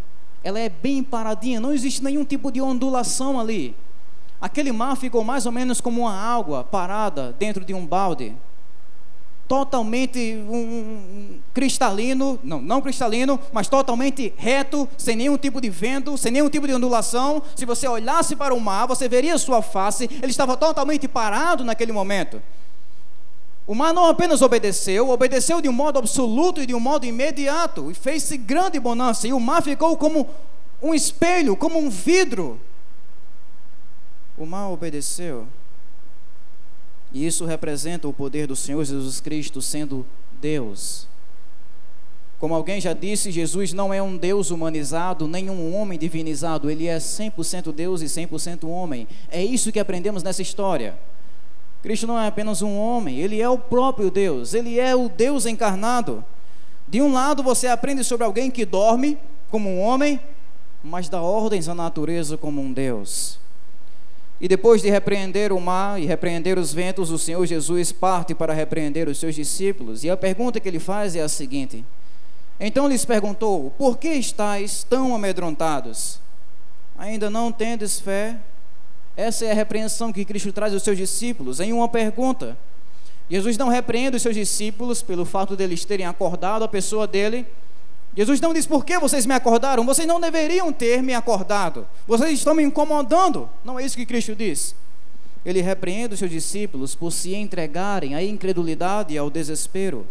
Ela 0.42 0.58
é 0.58 0.68
bem 0.68 1.02
paradinha, 1.02 1.60
não 1.60 1.72
existe 1.72 2.02
nenhum 2.02 2.24
tipo 2.24 2.50
de 2.50 2.60
ondulação 2.60 3.38
ali. 3.38 3.74
Aquele 4.40 4.72
mar 4.72 4.96
ficou 4.96 5.24
mais 5.24 5.46
ou 5.46 5.52
menos 5.52 5.80
como 5.80 6.02
uma 6.02 6.12
água 6.12 6.64
parada 6.64 7.34
dentro 7.38 7.64
de 7.64 7.72
um 7.72 7.86
balde. 7.86 8.34
Totalmente 9.48 10.18
um, 10.48 11.38
cristalino, 11.52 12.38
não, 12.42 12.60
não 12.60 12.80
cristalino, 12.80 13.38
mas 13.52 13.68
totalmente 13.68 14.32
reto, 14.36 14.88
sem 14.96 15.16
nenhum 15.16 15.36
tipo 15.36 15.60
de 15.60 15.68
vento, 15.68 16.16
sem 16.16 16.32
nenhum 16.32 16.48
tipo 16.48 16.66
de 16.66 16.74
ondulação. 16.74 17.42
Se 17.54 17.64
você 17.64 17.86
olhasse 17.86 18.34
para 18.36 18.54
o 18.54 18.60
mar, 18.60 18.86
você 18.86 19.08
veria 19.08 19.36
sua 19.36 19.62
face, 19.62 20.08
ele 20.22 20.30
estava 20.30 20.56
totalmente 20.56 21.06
parado 21.06 21.64
naquele 21.64 21.92
momento. 21.92 22.42
O 23.66 23.74
mar 23.74 23.94
não 23.94 24.06
apenas 24.06 24.42
obedeceu, 24.42 25.08
obedeceu 25.08 25.60
de 25.60 25.68
um 25.68 25.72
modo 25.72 25.98
absoluto 25.98 26.60
e 26.60 26.66
de 26.66 26.74
um 26.74 26.80
modo 26.80 27.06
imediato, 27.06 27.90
e 27.90 27.94
fez-se 27.94 28.36
grande 28.36 28.78
bonança, 28.78 29.26
e 29.26 29.32
o 29.32 29.40
mar 29.40 29.62
ficou 29.62 29.96
como 29.96 30.28
um 30.82 30.92
espelho, 30.92 31.56
como 31.56 31.78
um 31.78 31.88
vidro. 31.88 32.60
O 34.36 34.44
mar 34.44 34.68
obedeceu. 34.68 35.46
E 37.12 37.26
isso 37.26 37.46
representa 37.46 38.06
o 38.06 38.12
poder 38.12 38.46
do 38.46 38.56
Senhor 38.56 38.84
Jesus 38.84 39.20
Cristo 39.20 39.62
sendo 39.62 40.04
Deus. 40.40 41.08
Como 42.38 42.54
alguém 42.54 42.80
já 42.80 42.92
disse, 42.92 43.30
Jesus 43.30 43.72
não 43.72 43.94
é 43.94 44.02
um 44.02 44.18
Deus 44.18 44.50
humanizado, 44.50 45.26
nem 45.26 45.48
um 45.48 45.74
homem 45.74 45.98
divinizado, 45.98 46.68
ele 46.68 46.86
é 46.86 46.98
100% 46.98 47.72
Deus 47.72 48.02
e 48.02 48.06
100% 48.06 48.68
homem. 48.68 49.08
É 49.30 49.42
isso 49.42 49.72
que 49.72 49.80
aprendemos 49.80 50.22
nessa 50.22 50.42
história. 50.42 50.98
Cristo 51.84 52.06
não 52.06 52.18
é 52.18 52.26
apenas 52.26 52.62
um 52.62 52.78
homem, 52.78 53.18
ele 53.20 53.42
é 53.42 53.48
o 53.50 53.58
próprio 53.58 54.10
Deus, 54.10 54.54
ele 54.54 54.80
é 54.80 54.96
o 54.96 55.06
Deus 55.06 55.44
encarnado. 55.44 56.24
De 56.88 57.02
um 57.02 57.12
lado, 57.12 57.42
você 57.42 57.66
aprende 57.66 58.02
sobre 58.02 58.24
alguém 58.24 58.50
que 58.50 58.64
dorme 58.64 59.18
como 59.50 59.68
um 59.68 59.82
homem, 59.82 60.18
mas 60.82 61.10
dá 61.10 61.20
ordens 61.20 61.68
à 61.68 61.74
natureza 61.74 62.38
como 62.38 62.58
um 62.62 62.72
Deus. 62.72 63.38
E 64.40 64.48
depois 64.48 64.80
de 64.80 64.88
repreender 64.88 65.52
o 65.52 65.60
mar 65.60 66.00
e 66.00 66.06
repreender 66.06 66.58
os 66.58 66.72
ventos, 66.72 67.10
o 67.10 67.18
Senhor 67.18 67.44
Jesus 67.44 67.92
parte 67.92 68.34
para 68.34 68.54
repreender 68.54 69.06
os 69.06 69.18
seus 69.18 69.34
discípulos. 69.34 70.04
E 70.04 70.08
a 70.08 70.16
pergunta 70.16 70.58
que 70.60 70.66
ele 70.66 70.80
faz 70.80 71.14
é 71.14 71.20
a 71.20 71.28
seguinte: 71.28 71.84
Então 72.58 72.88
lhes 72.88 73.04
perguntou: 73.04 73.74
Por 73.76 73.98
que 73.98 74.08
estáis 74.08 74.84
tão 74.84 75.14
amedrontados? 75.14 76.18
Ainda 76.96 77.28
não 77.28 77.52
tendes 77.52 78.00
fé? 78.00 78.38
Essa 79.16 79.44
é 79.44 79.52
a 79.52 79.54
repreensão 79.54 80.12
que 80.12 80.24
Cristo 80.24 80.52
traz 80.52 80.72
aos 80.72 80.82
seus 80.82 80.96
discípulos 80.96 81.60
em 81.60 81.72
uma 81.72 81.88
pergunta. 81.88 82.56
Jesus 83.30 83.56
não 83.56 83.68
repreende 83.68 84.16
os 84.16 84.22
seus 84.22 84.34
discípulos 84.34 85.02
pelo 85.02 85.24
fato 85.24 85.56
deles 85.56 85.84
terem 85.84 86.06
acordado 86.06 86.64
a 86.64 86.68
pessoa 86.68 87.06
dele. 87.06 87.46
Jesus 88.16 88.40
não 88.40 88.52
diz: 88.52 88.66
Por 88.66 88.84
que 88.84 88.98
vocês 88.98 89.24
me 89.24 89.34
acordaram? 89.34 89.84
Vocês 89.84 90.06
não 90.06 90.20
deveriam 90.20 90.72
ter 90.72 91.02
me 91.02 91.14
acordado. 91.14 91.86
Vocês 92.06 92.38
estão 92.38 92.54
me 92.54 92.62
incomodando. 92.62 93.48
Não 93.64 93.78
é 93.78 93.84
isso 93.84 93.96
que 93.96 94.06
Cristo 94.06 94.34
diz. 94.34 94.74
Ele 95.44 95.60
repreende 95.60 96.14
os 96.14 96.18
seus 96.18 96.30
discípulos 96.30 96.94
por 96.94 97.10
se 97.10 97.34
entregarem 97.34 98.14
à 98.14 98.22
incredulidade 98.22 99.14
e 99.14 99.18
ao 99.18 99.30
desespero. 99.30 100.06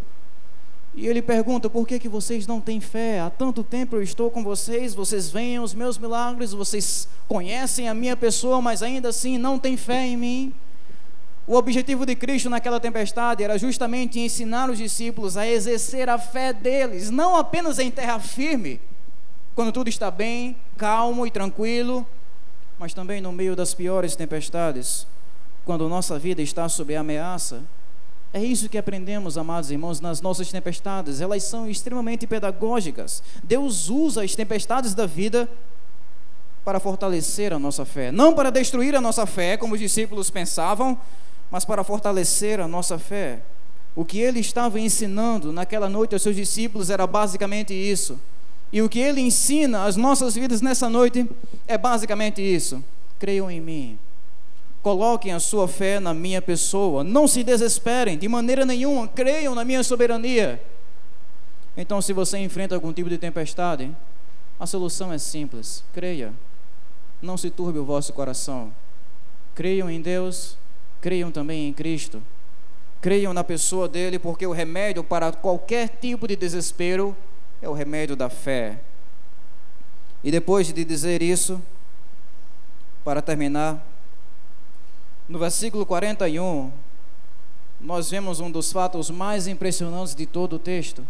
E 0.95 1.07
ele 1.07 1.21
pergunta: 1.21 1.69
por 1.69 1.87
que, 1.87 1.99
que 1.99 2.07
vocês 2.07 2.45
não 2.45 2.61
têm 2.61 2.79
fé? 2.79 3.19
Há 3.19 3.29
tanto 3.29 3.63
tempo 3.63 3.95
eu 3.95 4.03
estou 4.03 4.29
com 4.29 4.43
vocês, 4.43 4.93
vocês 4.93 5.29
veem 5.29 5.59
os 5.59 5.73
meus 5.73 5.97
milagres, 5.97 6.53
vocês 6.53 7.07
conhecem 7.27 7.89
a 7.89 7.93
minha 7.93 8.15
pessoa, 8.15 8.61
mas 8.61 8.83
ainda 8.83 9.09
assim 9.09 9.37
não 9.37 9.57
têm 9.57 9.75
fé 9.75 10.05
em 10.05 10.17
mim. 10.17 10.53
O 11.45 11.55
objetivo 11.55 12.05
de 12.05 12.15
Cristo 12.15 12.49
naquela 12.49 12.79
tempestade 12.79 13.43
era 13.43 13.57
justamente 13.57 14.19
ensinar 14.19 14.69
os 14.69 14.77
discípulos 14.77 15.35
a 15.35 15.45
exercer 15.45 16.07
a 16.07 16.17
fé 16.17 16.53
deles, 16.53 17.09
não 17.09 17.35
apenas 17.35 17.79
em 17.79 17.91
terra 17.91 18.17
firme, 18.19 18.79
quando 19.53 19.71
tudo 19.71 19.89
está 19.89 20.09
bem, 20.09 20.55
calmo 20.77 21.27
e 21.27 21.31
tranquilo, 21.31 22.07
mas 22.79 22.93
também 22.93 23.19
no 23.19 23.31
meio 23.33 23.57
das 23.57 23.73
piores 23.73 24.15
tempestades, 24.15 25.05
quando 25.65 25.89
nossa 25.89 26.17
vida 26.17 26.41
está 26.41 26.69
sob 26.69 26.95
ameaça 26.95 27.61
é 28.33 28.43
isso 28.43 28.67
que 28.67 28.79
aprendemos, 28.79 29.37
amados 29.37 29.69
irmãos, 29.69 30.01
nas 30.01 30.19
nossas 30.19 30.51
tempestades. 30.51 31.21
Elas 31.21 31.43
são 31.43 31.69
extremamente 31.69 32.25
pedagógicas. 32.25 33.21
Deus 33.43 33.89
usa 33.89 34.23
as 34.23 34.33
tempestades 34.33 34.95
da 34.95 35.05
vida 35.05 35.47
para 36.65 36.79
fortalecer 36.79 37.53
a 37.53 37.59
nossa 37.59 37.85
fé. 37.85 38.11
Não 38.11 38.33
para 38.33 38.49
destruir 38.49 38.95
a 38.95 39.01
nossa 39.01 39.27
fé, 39.27 39.55
como 39.55 39.75
os 39.75 39.79
discípulos 39.79 40.31
pensavam, 40.31 40.97
mas 41.51 41.63
para 41.63 41.83
fortalecer 41.83 42.59
a 42.59 42.67
nossa 42.67 42.97
fé. 42.97 43.43
O 43.95 44.03
que 44.03 44.19
ele 44.19 44.39
estava 44.39 44.79
ensinando 44.79 45.53
naquela 45.53 45.87
noite 45.87 46.15
aos 46.15 46.23
seus 46.23 46.35
discípulos 46.35 46.89
era 46.89 47.05
basicamente 47.05 47.71
isso. 47.71 48.19
E 48.71 48.81
o 48.81 48.89
que 48.89 48.97
ele 48.97 49.21
ensina 49.21 49.85
às 49.85 49.95
nossas 49.95 50.33
vidas 50.33 50.59
nessa 50.59 50.89
noite 50.89 51.29
é 51.67 51.77
basicamente 51.77 52.41
isso. 52.41 52.83
Creiam 53.19 53.51
em 53.51 53.61
mim. 53.61 53.99
Coloquem 54.83 55.31
a 55.31 55.39
sua 55.39 55.65
fé 55.65 55.97
na 55.97 56.13
minha 56.13 56.41
pessoa. 56.41 57.05
Não 57.05 57.25
se 57.25 57.41
desesperem 57.41 58.17
de 58.17 58.27
maneira 58.27 58.65
nenhuma. 58.65 59.07
Creiam 59.07 59.55
na 59.55 59.63
minha 59.63 59.81
soberania. 59.81 60.61
Então, 61.77 62.01
se 62.01 62.11
você 62.11 62.37
enfrenta 62.37 62.75
algum 62.75 62.91
tipo 62.91 63.09
de 63.09 63.17
tempestade, 63.17 63.89
a 64.59 64.67
solução 64.67 65.13
é 65.13 65.17
simples: 65.17 65.85
creia. 65.93 66.33
Não 67.21 67.37
se 67.37 67.49
turbe 67.49 67.79
o 67.79 67.85
vosso 67.85 68.11
coração. 68.11 68.73
Creiam 69.55 69.89
em 69.89 70.01
Deus, 70.01 70.57
creiam 70.99 71.31
também 71.31 71.69
em 71.69 71.71
Cristo. 71.73 72.21
Creiam 72.99 73.33
na 73.33 73.43
pessoa 73.43 73.87
dele, 73.87 74.19
porque 74.19 74.45
o 74.45 74.51
remédio 74.51 75.01
para 75.01 75.31
qualquer 75.31 75.87
tipo 75.87 76.27
de 76.27 76.35
desespero 76.35 77.15
é 77.61 77.69
o 77.69 77.73
remédio 77.73 78.17
da 78.17 78.29
fé. 78.29 78.79
E 80.21 80.29
depois 80.29 80.67
de 80.67 80.83
dizer 80.83 81.21
isso, 81.21 81.61
para 83.03 83.21
terminar, 83.21 83.85
no 85.27 85.39
versículo 85.39 85.85
41, 85.85 86.71
nós 87.79 88.09
vemos 88.09 88.39
um 88.39 88.51
dos 88.51 88.71
fatos 88.71 89.09
mais 89.09 89.47
impressionantes 89.47 90.15
de 90.15 90.25
todo 90.25 90.57
o 90.57 90.59
texto. 90.59 91.05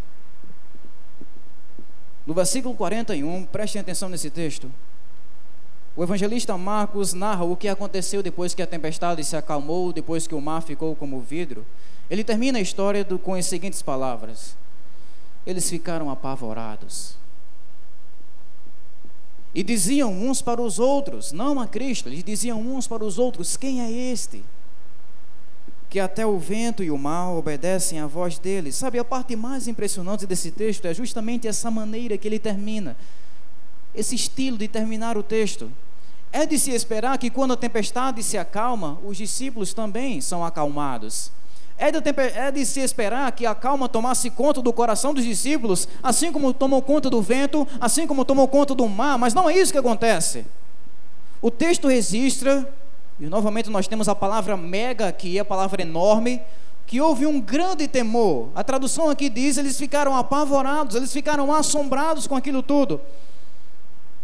No 2.26 2.34
versículo 2.34 2.76
41, 2.76 3.46
prestem 3.46 3.82
atenção 3.82 4.10
nesse 4.10 4.30
texto. 4.30 4.72
O 5.96 6.04
evangelista 6.04 6.58
Marcos 6.58 7.14
narra 7.14 7.44
o 7.44 7.56
que 7.56 7.68
aconteceu 7.68 8.24
depois 8.24 8.56
que 8.56 8.62
a 8.62 8.68
tempestade 8.68 9.24
se 9.24 9.36
acalmou, 9.36 9.94
depois 9.94 10.26
que 10.26 10.34
o 10.34 10.42
mar 10.42 10.62
ficou 10.62 10.96
como 10.96 11.20
vidro. 11.20 11.66
Ele 12.10 12.24
termina 12.24 12.58
a 12.58 12.62
história 12.62 13.04
do, 13.04 13.20
com 13.20 13.36
as 13.36 13.46
seguintes 13.46 13.82
palavras: 13.82 14.56
Eles 15.46 15.70
ficaram 15.70 16.10
apavorados. 16.10 17.16
E 19.54 19.62
diziam 19.62 20.12
uns 20.12 20.42
para 20.42 20.62
os 20.62 20.80
outros, 20.80 21.32
não 21.32 21.60
a 21.60 21.68
Cristo, 21.68 22.10
eles 22.10 22.24
diziam 22.24 22.60
uns 22.60 22.88
para 22.88 23.06
os 23.06 23.20
outros: 23.20 23.56
Quem 23.56 23.82
é 23.82 23.92
este? 23.92 24.44
Que 25.90 26.00
até 26.00 26.26
o 26.26 26.40
vento 26.40 26.84
e 26.84 26.90
o 26.90 26.98
mar 26.98 27.32
obedecem 27.32 28.00
à 28.00 28.08
voz 28.08 28.40
dele. 28.40 28.72
Sabe, 28.72 28.98
a 28.98 29.04
parte 29.04 29.36
mais 29.36 29.68
impressionante 29.68 30.26
desse 30.26 30.50
texto 30.50 30.86
é 30.86 30.94
justamente 30.94 31.48
essa 31.48 31.70
maneira 31.70 32.18
que 32.18 32.28
ele 32.28 32.40
termina, 32.40 32.98
esse 33.94 34.16
estilo 34.16 34.58
de 34.58 34.68
terminar 34.68 35.18
o 35.18 35.24
texto. 35.24 35.72
É 36.32 36.48
de 36.48 36.58
se 36.58 36.72
esperar 36.72 37.20
que 37.20 37.30
quando 37.30 37.54
a 37.54 37.58
tempestade 37.58 38.24
se 38.24 38.40
acalma, 38.40 38.98
os 39.06 39.18
discípulos 39.18 39.72
também 39.72 40.20
são 40.20 40.44
acalmados. 40.44 41.32
É 41.78 41.92
de, 41.92 41.98
é 42.36 42.52
de, 42.52 42.66
se 42.66 42.80
esperar 42.80 43.32
que 43.32 43.46
a 43.46 43.56
calma 43.56 43.90
tomasse 43.90 44.30
conta 44.30 44.62
do 44.62 44.72
coração 44.72 45.14
dos 45.14 45.26
discípulos, 45.26 45.88
assim 46.02 46.32
como 46.32 46.54
tomou 46.54 46.82
conta 46.82 47.10
do 47.10 47.22
vento, 47.22 47.68
assim 47.82 48.06
como 48.06 48.24
tomou 48.24 48.48
conta 48.48 48.76
do 48.76 48.88
mar, 48.88 49.18
mas 49.18 49.34
não 49.34 49.50
é 49.50 49.58
isso 49.58 49.72
que 49.72 49.78
acontece. 49.78 50.46
O 51.42 51.50
texto 51.52 51.88
registra, 51.88 52.72
e 53.20 53.26
novamente 53.26 53.70
nós 53.70 53.88
temos 53.88 54.08
a 54.08 54.16
palavra 54.16 54.56
mega 54.56 55.08
aqui, 55.08 55.40
a 55.40 55.46
palavra 55.46 55.82
enorme, 55.82 56.42
que 56.86 57.02
houve 57.02 57.26
um 57.26 57.42
grande 57.42 57.88
temor. 57.88 58.50
A 58.56 58.64
tradução 58.64 59.10
aqui 59.10 59.30
diz: 59.30 59.58
eles 59.58 59.78
ficaram 59.78 60.16
apavorados, 60.16 60.96
eles 60.96 61.12
ficaram 61.12 61.54
assombrados 61.54 62.28
com 62.28 62.36
aquilo 62.36 62.62
tudo. 62.62 63.02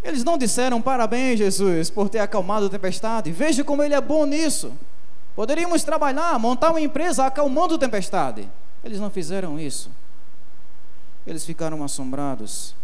Eles 0.03 0.23
não 0.23 0.37
disseram 0.37 0.81
parabéns, 0.81 1.39
Jesus, 1.39 1.89
por 1.89 2.09
ter 2.09 2.19
acalmado 2.19 2.67
a 2.67 2.69
tempestade. 2.69 3.31
Veja 3.31 3.63
como 3.63 3.83
ele 3.83 3.93
é 3.93 3.99
bom 3.99 4.25
nisso. 4.25 4.71
Poderíamos 5.39 5.83
trabalhar, 5.83 6.37
montar 6.37 6.69
uma 6.71 6.81
empresa 6.81 7.25
acalmando 7.25 7.77
tempestade. 7.77 8.45
Eles 8.83 8.99
não 8.99 9.09
fizeram 9.09 9.57
isso. 9.57 9.89
Eles 11.25 11.45
ficaram 11.45 11.81
assombrados. 11.81 12.75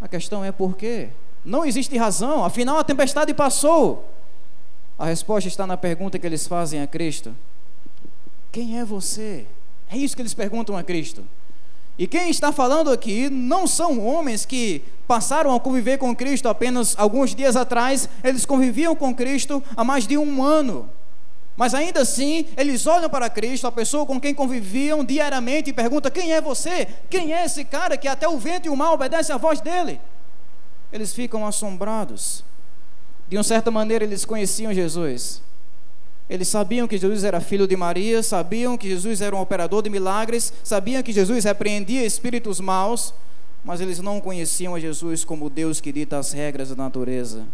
A 0.00 0.08
questão 0.08 0.44
é 0.44 0.50
por 0.50 0.76
quê? 0.76 1.10
Não 1.44 1.64
existe 1.64 1.96
razão, 1.96 2.44
afinal 2.44 2.76
a 2.76 2.82
tempestade 2.82 3.32
passou. 3.32 4.12
A 4.98 5.06
resposta 5.06 5.46
está 5.46 5.64
na 5.64 5.76
pergunta 5.76 6.18
que 6.18 6.26
eles 6.26 6.44
fazem 6.44 6.82
a 6.82 6.88
Cristo: 6.88 7.32
Quem 8.50 8.76
é 8.76 8.84
você? 8.84 9.46
É 9.88 9.96
isso 9.96 10.16
que 10.16 10.22
eles 10.22 10.34
perguntam 10.34 10.76
a 10.76 10.82
Cristo. 10.82 11.24
E 11.96 12.08
quem 12.08 12.30
está 12.30 12.50
falando 12.50 12.90
aqui 12.90 13.30
não 13.30 13.64
são 13.64 14.04
homens 14.04 14.44
que 14.44 14.82
passaram 15.06 15.54
a 15.54 15.60
conviver 15.60 15.98
com 15.98 16.16
Cristo 16.16 16.48
apenas 16.48 16.96
alguns 16.98 17.32
dias 17.32 17.54
atrás, 17.54 18.08
eles 18.24 18.44
conviviam 18.44 18.96
com 18.96 19.14
Cristo 19.14 19.62
há 19.76 19.84
mais 19.84 20.04
de 20.04 20.18
um 20.18 20.42
ano. 20.42 20.97
Mas 21.58 21.74
ainda 21.74 22.02
assim, 22.02 22.46
eles 22.56 22.86
olham 22.86 23.10
para 23.10 23.28
Cristo, 23.28 23.66
a 23.66 23.72
pessoa 23.72 24.06
com 24.06 24.20
quem 24.20 24.32
conviviam 24.32 25.04
diariamente, 25.04 25.70
e 25.70 25.72
perguntam: 25.72 26.08
Quem 26.08 26.32
é 26.32 26.40
você? 26.40 26.86
Quem 27.10 27.34
é 27.34 27.44
esse 27.44 27.64
cara 27.64 27.96
que 27.96 28.06
até 28.06 28.28
o 28.28 28.38
vento 28.38 28.66
e 28.66 28.68
o 28.68 28.76
mar 28.76 28.92
obedecem 28.92 29.34
à 29.34 29.38
voz 29.38 29.60
dele? 29.60 30.00
Eles 30.92 31.12
ficam 31.12 31.44
assombrados. 31.44 32.44
De 33.28 33.36
uma 33.36 33.42
certa 33.42 33.72
maneira, 33.72 34.04
eles 34.04 34.24
conheciam 34.24 34.72
Jesus. 34.72 35.42
Eles 36.30 36.46
sabiam 36.46 36.86
que 36.86 36.96
Jesus 36.96 37.24
era 37.24 37.40
filho 37.40 37.66
de 37.66 37.76
Maria, 37.76 38.22
sabiam 38.22 38.78
que 38.78 38.88
Jesus 38.88 39.20
era 39.20 39.34
um 39.34 39.40
operador 39.40 39.82
de 39.82 39.90
milagres, 39.90 40.52
sabiam 40.62 41.02
que 41.02 41.12
Jesus 41.12 41.42
repreendia 41.42 42.06
espíritos 42.06 42.60
maus, 42.60 43.12
mas 43.64 43.80
eles 43.80 43.98
não 43.98 44.20
conheciam 44.20 44.76
a 44.76 44.80
Jesus 44.80 45.24
como 45.24 45.50
Deus 45.50 45.80
que 45.80 45.90
dita 45.90 46.18
as 46.18 46.30
regras 46.30 46.68
da 46.68 46.76
natureza. 46.76 47.48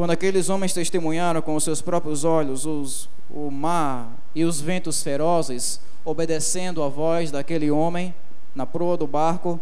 Quando 0.00 0.12
aqueles 0.12 0.48
homens 0.48 0.72
testemunharam 0.72 1.42
com 1.42 1.54
os 1.54 1.62
seus 1.62 1.82
próprios 1.82 2.24
olhos 2.24 2.64
os, 2.64 3.06
o 3.28 3.50
mar 3.50 4.10
e 4.34 4.46
os 4.46 4.58
ventos 4.58 5.02
ferozes, 5.02 5.78
obedecendo 6.02 6.82
à 6.82 6.88
voz 6.88 7.30
daquele 7.30 7.70
homem 7.70 8.14
na 8.54 8.64
proa 8.64 8.96
do 8.96 9.06
barco, 9.06 9.60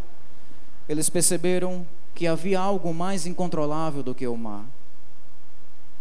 eles 0.88 1.10
perceberam 1.10 1.84
que 2.14 2.24
havia 2.24 2.60
algo 2.60 2.94
mais 2.94 3.26
incontrolável 3.26 4.00
do 4.00 4.14
que 4.14 4.28
o 4.28 4.36
mar. 4.36 4.64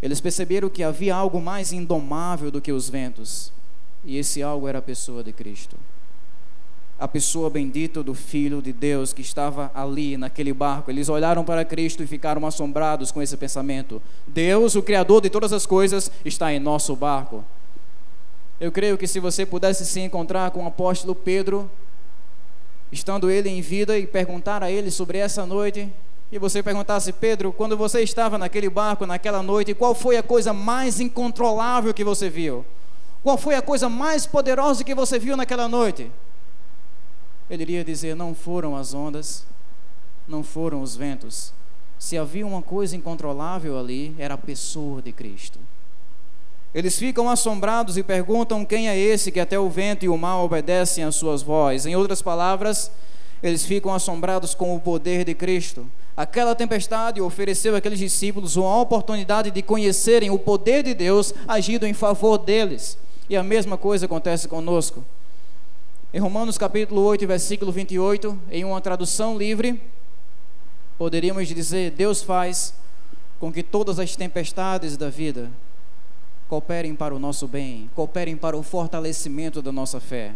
Eles 0.04 0.22
perceberam 0.22 0.70
que 0.70 0.84
havia 0.84 1.16
algo 1.16 1.42
mais 1.42 1.74
indomável 1.74 2.52
do 2.52 2.62
que 2.62 2.72
os 2.72 2.88
ventos, 2.88 3.52
e 4.06 4.20
esse 4.20 4.44
algo 4.44 4.68
era 4.68 4.78
a 4.78 4.84
pessoa 4.84 5.24
de 5.24 5.34
Cristo. 5.34 5.76
A 7.00 7.08
pessoa 7.08 7.50
bendita 7.50 8.02
do 8.02 8.16
Filho 8.16 8.60
de 8.60 8.74
Deus 8.74 9.14
que 9.14 9.22
estava 9.22 9.70
ali 9.74 10.18
naquele 10.18 10.52
barco. 10.52 10.90
Eles 10.90 11.10
olharam 11.10 11.44
para 11.44 11.64
Cristo 11.64 12.02
e 12.02 12.08
ficaram 12.08 12.46
assombrados 12.46 13.12
com 13.12 13.22
esse 13.22 13.38
pensamento: 13.38 14.02
Deus, 14.26 14.76
o 14.76 14.82
Criador 14.82 15.22
de 15.22 15.30
todas 15.30 15.54
as 15.54 15.66
coisas, 15.66 16.12
está 16.26 16.52
em 16.52 16.60
nosso 16.60 16.96
barco. 16.96 17.46
Eu 18.60 18.72
creio 18.72 18.98
que 18.98 19.06
se 19.06 19.20
você 19.20 19.46
pudesse 19.46 19.86
se 19.86 20.00
encontrar 20.00 20.50
com 20.50 20.64
o 20.64 20.68
apóstolo 20.68 21.14
Pedro, 21.14 21.70
estando 22.92 23.30
ele 23.30 23.50
em 23.50 23.62
vida, 23.62 24.00
e 24.00 24.08
perguntar 24.08 24.64
a 24.64 24.72
ele 24.72 24.90
sobre 24.90 25.20
essa 25.20 25.46
noite, 25.46 25.88
e 26.32 26.40
você 26.40 26.64
perguntasse, 26.64 27.14
Pedro, 27.14 27.54
quando 27.54 27.78
você 27.78 28.02
estava 28.02 28.40
naquele 28.40 28.70
barco, 28.70 29.06
naquela 29.06 29.44
noite, 29.44 29.76
qual 29.76 29.94
foi 29.94 30.18
a 30.18 30.24
coisa 30.24 30.52
mais 30.52 31.00
incontrolável 31.00 31.94
que 31.94 32.04
você 32.04 32.28
viu? 32.28 32.66
Qual 33.24 33.38
foi 33.38 33.54
a 33.54 33.62
coisa 33.62 33.88
mais 33.88 34.26
poderosa 34.26 34.84
que 34.84 34.96
você 34.96 35.20
viu 35.20 35.38
naquela 35.38 35.68
noite? 35.68 36.12
Ele 37.50 37.64
iria 37.64 37.84
dizer: 37.84 38.16
não 38.16 38.34
foram 38.36 38.76
as 38.76 38.94
ondas, 38.94 39.46
não 40.28 40.44
foram 40.44 40.82
os 40.82 40.96
ventos. 40.96 41.54
Se 41.98 42.18
havia 42.18 42.46
uma 42.46 42.62
coisa 42.62 42.96
incontrolável 42.96 43.78
ali, 43.78 44.16
era 44.20 44.36
a 44.36 44.38
pessoa 44.38 45.02
de 45.02 45.12
Cristo. 45.12 45.60
Eles 46.74 46.98
ficam 46.98 47.30
assombrados 47.30 47.98
e 47.98 48.04
perguntam 48.04 48.64
quem 48.64 48.88
é 48.88 48.98
esse 48.98 49.32
que 49.32 49.40
até 49.40 49.58
o 49.58 49.70
vento 49.70 50.06
e 50.06 50.10
o 50.10 50.18
mar 50.18 50.38
obedecem 50.44 51.04
às 51.04 51.16
suas 51.16 51.42
vozes. 51.42 51.86
Em 51.86 51.96
outras 51.96 52.22
palavras, 52.22 52.92
eles 53.42 53.66
ficam 53.66 53.94
assombrados 53.94 54.54
com 54.54 54.76
o 54.76 54.80
poder 54.80 55.24
de 55.24 55.34
Cristo. 55.34 55.90
Aquela 56.16 56.56
tempestade 56.56 57.22
ofereceu 57.22 57.76
àqueles 57.76 58.00
discípulos 58.00 58.56
uma 58.56 58.80
oportunidade 58.80 59.50
de 59.50 59.62
conhecerem 59.62 60.30
o 60.30 60.38
poder 60.38 60.84
de 60.84 60.94
Deus 60.94 61.34
agindo 61.48 61.86
em 61.86 61.94
favor 61.94 62.38
deles. 62.38 62.98
E 63.30 63.36
a 63.36 63.44
mesma 63.44 63.78
coisa 63.78 64.06
acontece 64.06 64.48
conosco. 64.48 65.04
Em 66.18 66.20
Romanos 66.20 66.58
capítulo 66.58 67.04
8, 67.04 67.28
versículo 67.28 67.72
28, 67.72 68.40
em 68.50 68.66
uma 68.66 68.82
tradução 68.82 69.38
livre, 69.38 69.80
poderíamos 70.98 71.48
dizer: 71.48 71.92
Deus 71.92 72.24
faz 72.24 72.74
com 73.40 73.54
que 73.54 73.62
todas 73.62 74.00
as 74.00 74.16
tempestades 74.16 74.98
da 74.98 75.12
vida 75.12 75.52
cooperem 76.50 76.96
para 76.96 77.14
o 77.14 77.20
nosso 77.20 77.48
bem, 77.48 77.88
cooperem 77.94 78.36
para 78.36 78.58
o 78.58 78.64
fortalecimento 78.64 79.62
da 79.62 79.72
nossa 79.72 80.00
fé. 80.00 80.34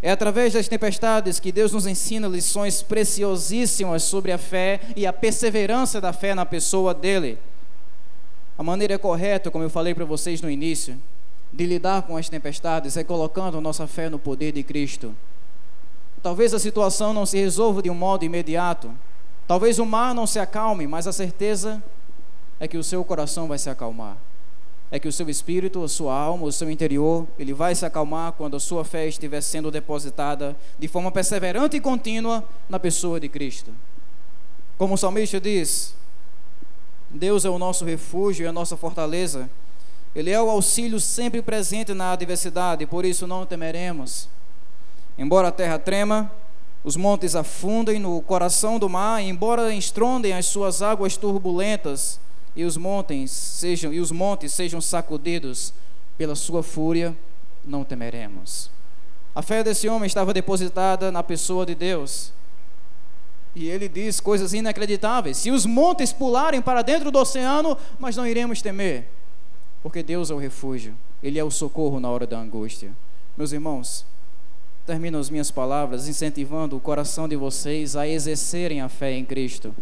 É 0.00 0.12
através 0.12 0.52
das 0.52 0.68
tempestades 0.68 1.40
que 1.40 1.50
Deus 1.50 1.72
nos 1.72 1.84
ensina 1.84 2.28
lições 2.28 2.80
preciosíssimas 2.80 4.04
sobre 4.04 4.30
a 4.30 4.38
fé 4.38 4.82
e 4.94 5.04
a 5.04 5.12
perseverança 5.12 6.00
da 6.00 6.12
fé 6.12 6.32
na 6.32 6.46
pessoa 6.46 6.94
dele. 6.94 7.40
A 8.56 8.62
maneira 8.62 8.96
correta, 9.00 9.50
como 9.50 9.64
eu 9.64 9.70
falei 9.70 9.96
para 9.96 10.04
vocês 10.04 10.40
no 10.40 10.48
início, 10.48 10.96
de 11.52 11.66
lidar 11.66 12.02
com 12.02 12.16
as 12.16 12.28
tempestades 12.28 12.96
é 12.96 13.04
colocando 13.04 13.60
nossa 13.60 13.86
fé 13.86 14.08
no 14.08 14.18
poder 14.18 14.52
de 14.52 14.62
Cristo. 14.62 15.14
Talvez 16.22 16.54
a 16.54 16.58
situação 16.58 17.12
não 17.12 17.26
se 17.26 17.38
resolva 17.38 17.82
de 17.82 17.90
um 17.90 17.94
modo 17.94 18.24
imediato. 18.24 18.90
Talvez 19.46 19.78
o 19.78 19.84
mar 19.84 20.14
não 20.14 20.26
se 20.26 20.38
acalme, 20.38 20.86
mas 20.86 21.06
a 21.06 21.12
certeza 21.12 21.82
é 22.58 22.66
que 22.66 22.78
o 22.78 22.84
seu 22.84 23.04
coração 23.04 23.48
vai 23.48 23.58
se 23.58 23.68
acalmar 23.68 24.16
é 24.92 24.98
que 24.98 25.08
o 25.08 25.12
seu 25.12 25.30
espírito, 25.30 25.82
a 25.82 25.88
sua 25.88 26.14
alma, 26.14 26.44
o 26.44 26.52
seu 26.52 26.70
interior, 26.70 27.26
ele 27.38 27.54
vai 27.54 27.74
se 27.74 27.86
acalmar 27.86 28.32
quando 28.32 28.58
a 28.58 28.60
sua 28.60 28.84
fé 28.84 29.08
estiver 29.08 29.40
sendo 29.40 29.70
depositada 29.70 30.54
de 30.78 30.86
forma 30.86 31.10
perseverante 31.10 31.78
e 31.78 31.80
contínua 31.80 32.44
na 32.68 32.78
pessoa 32.78 33.18
de 33.18 33.26
Cristo. 33.26 33.72
Como 34.76 34.92
o 34.92 34.98
salmista 34.98 35.40
diz, 35.40 35.94
Deus 37.08 37.46
é 37.46 37.48
o 37.48 37.58
nosso 37.58 37.86
refúgio 37.86 38.44
e 38.44 38.46
a 38.46 38.52
nossa 38.52 38.76
fortaleza. 38.76 39.48
Ele 40.14 40.30
é 40.30 40.40
o 40.40 40.50
auxílio 40.50 41.00
sempre 41.00 41.40
presente 41.40 41.94
na 41.94 42.12
adversidade, 42.12 42.86
por 42.86 43.04
isso 43.04 43.26
não 43.26 43.46
temeremos. 43.46 44.28
Embora 45.16 45.48
a 45.48 45.52
terra 45.52 45.78
trema, 45.78 46.30
os 46.84 46.96
montes 46.96 47.34
afundem 47.34 47.98
no 47.98 48.20
coração 48.20 48.78
do 48.78 48.88
mar, 48.88 49.22
embora 49.22 49.72
estrondem 49.72 50.32
as 50.32 50.46
suas 50.46 50.82
águas 50.82 51.16
turbulentas, 51.16 52.20
e 52.54 52.64
os 52.64 52.76
montes 52.76 53.30
sejam 53.30 53.92
e 53.92 54.00
os 54.00 54.10
montes 54.10 54.52
sejam 54.52 54.80
sacudidos 54.80 55.72
pela 56.18 56.34
sua 56.34 56.62
fúria, 56.62 57.16
não 57.64 57.84
temeremos. 57.84 58.70
A 59.34 59.40
fé 59.40 59.64
desse 59.64 59.88
homem 59.88 60.06
estava 60.06 60.34
depositada 60.34 61.10
na 61.10 61.22
pessoa 61.22 61.64
de 61.64 61.74
Deus. 61.74 62.32
E 63.54 63.68
ele 63.68 63.88
diz 63.88 64.20
coisas 64.20 64.52
inacreditáveis: 64.52 65.38
se 65.38 65.50
os 65.50 65.64
montes 65.64 66.12
pularem 66.12 66.60
para 66.60 66.82
dentro 66.82 67.10
do 67.10 67.18
oceano, 67.18 67.78
mas 67.98 68.16
não 68.16 68.26
iremos 68.26 68.60
temer, 68.60 69.08
porque 69.82 70.02
Deus 70.02 70.30
é 70.30 70.34
o 70.34 70.38
refúgio, 70.38 70.94
Ele 71.22 71.38
é 71.38 71.44
o 71.44 71.50
socorro 71.50 71.98
na 71.98 72.08
hora 72.08 72.26
da 72.26 72.38
angústia. 72.38 72.92
Meus 73.36 73.52
irmãos, 73.52 74.04
termino 74.86 75.18
as 75.18 75.30
minhas 75.30 75.50
palavras 75.50 76.08
incentivando 76.08 76.76
o 76.76 76.80
coração 76.80 77.28
de 77.28 77.36
vocês 77.36 77.96
a 77.96 78.06
exercerem 78.06 78.80
a 78.80 78.88
fé 78.88 79.12
em 79.12 79.24
Cristo. 79.24 79.74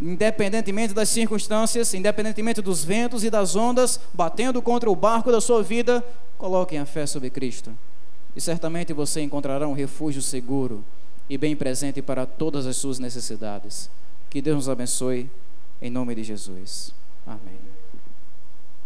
Independentemente 0.00 0.92
das 0.92 1.08
circunstâncias, 1.08 1.94
independentemente 1.94 2.60
dos 2.60 2.84
ventos 2.84 3.24
e 3.24 3.30
das 3.30 3.56
ondas 3.56 3.98
batendo 4.12 4.60
contra 4.60 4.90
o 4.90 4.96
barco 4.96 5.32
da 5.32 5.40
sua 5.40 5.62
vida, 5.62 6.04
coloquem 6.36 6.78
a 6.78 6.86
fé 6.86 7.06
sobre 7.06 7.30
Cristo. 7.30 7.72
E 8.34 8.40
certamente 8.40 8.92
você 8.92 9.22
encontrará 9.22 9.66
um 9.66 9.72
refúgio 9.72 10.20
seguro 10.20 10.84
e 11.28 11.38
bem 11.38 11.56
presente 11.56 12.02
para 12.02 12.26
todas 12.26 12.66
as 12.66 12.76
suas 12.76 12.98
necessidades. 12.98 13.90
Que 14.28 14.42
Deus 14.42 14.56
nos 14.56 14.68
abençoe, 14.68 15.30
em 15.80 15.90
nome 15.90 16.14
de 16.14 16.24
Jesus. 16.24 16.92
Amém. 17.26 17.65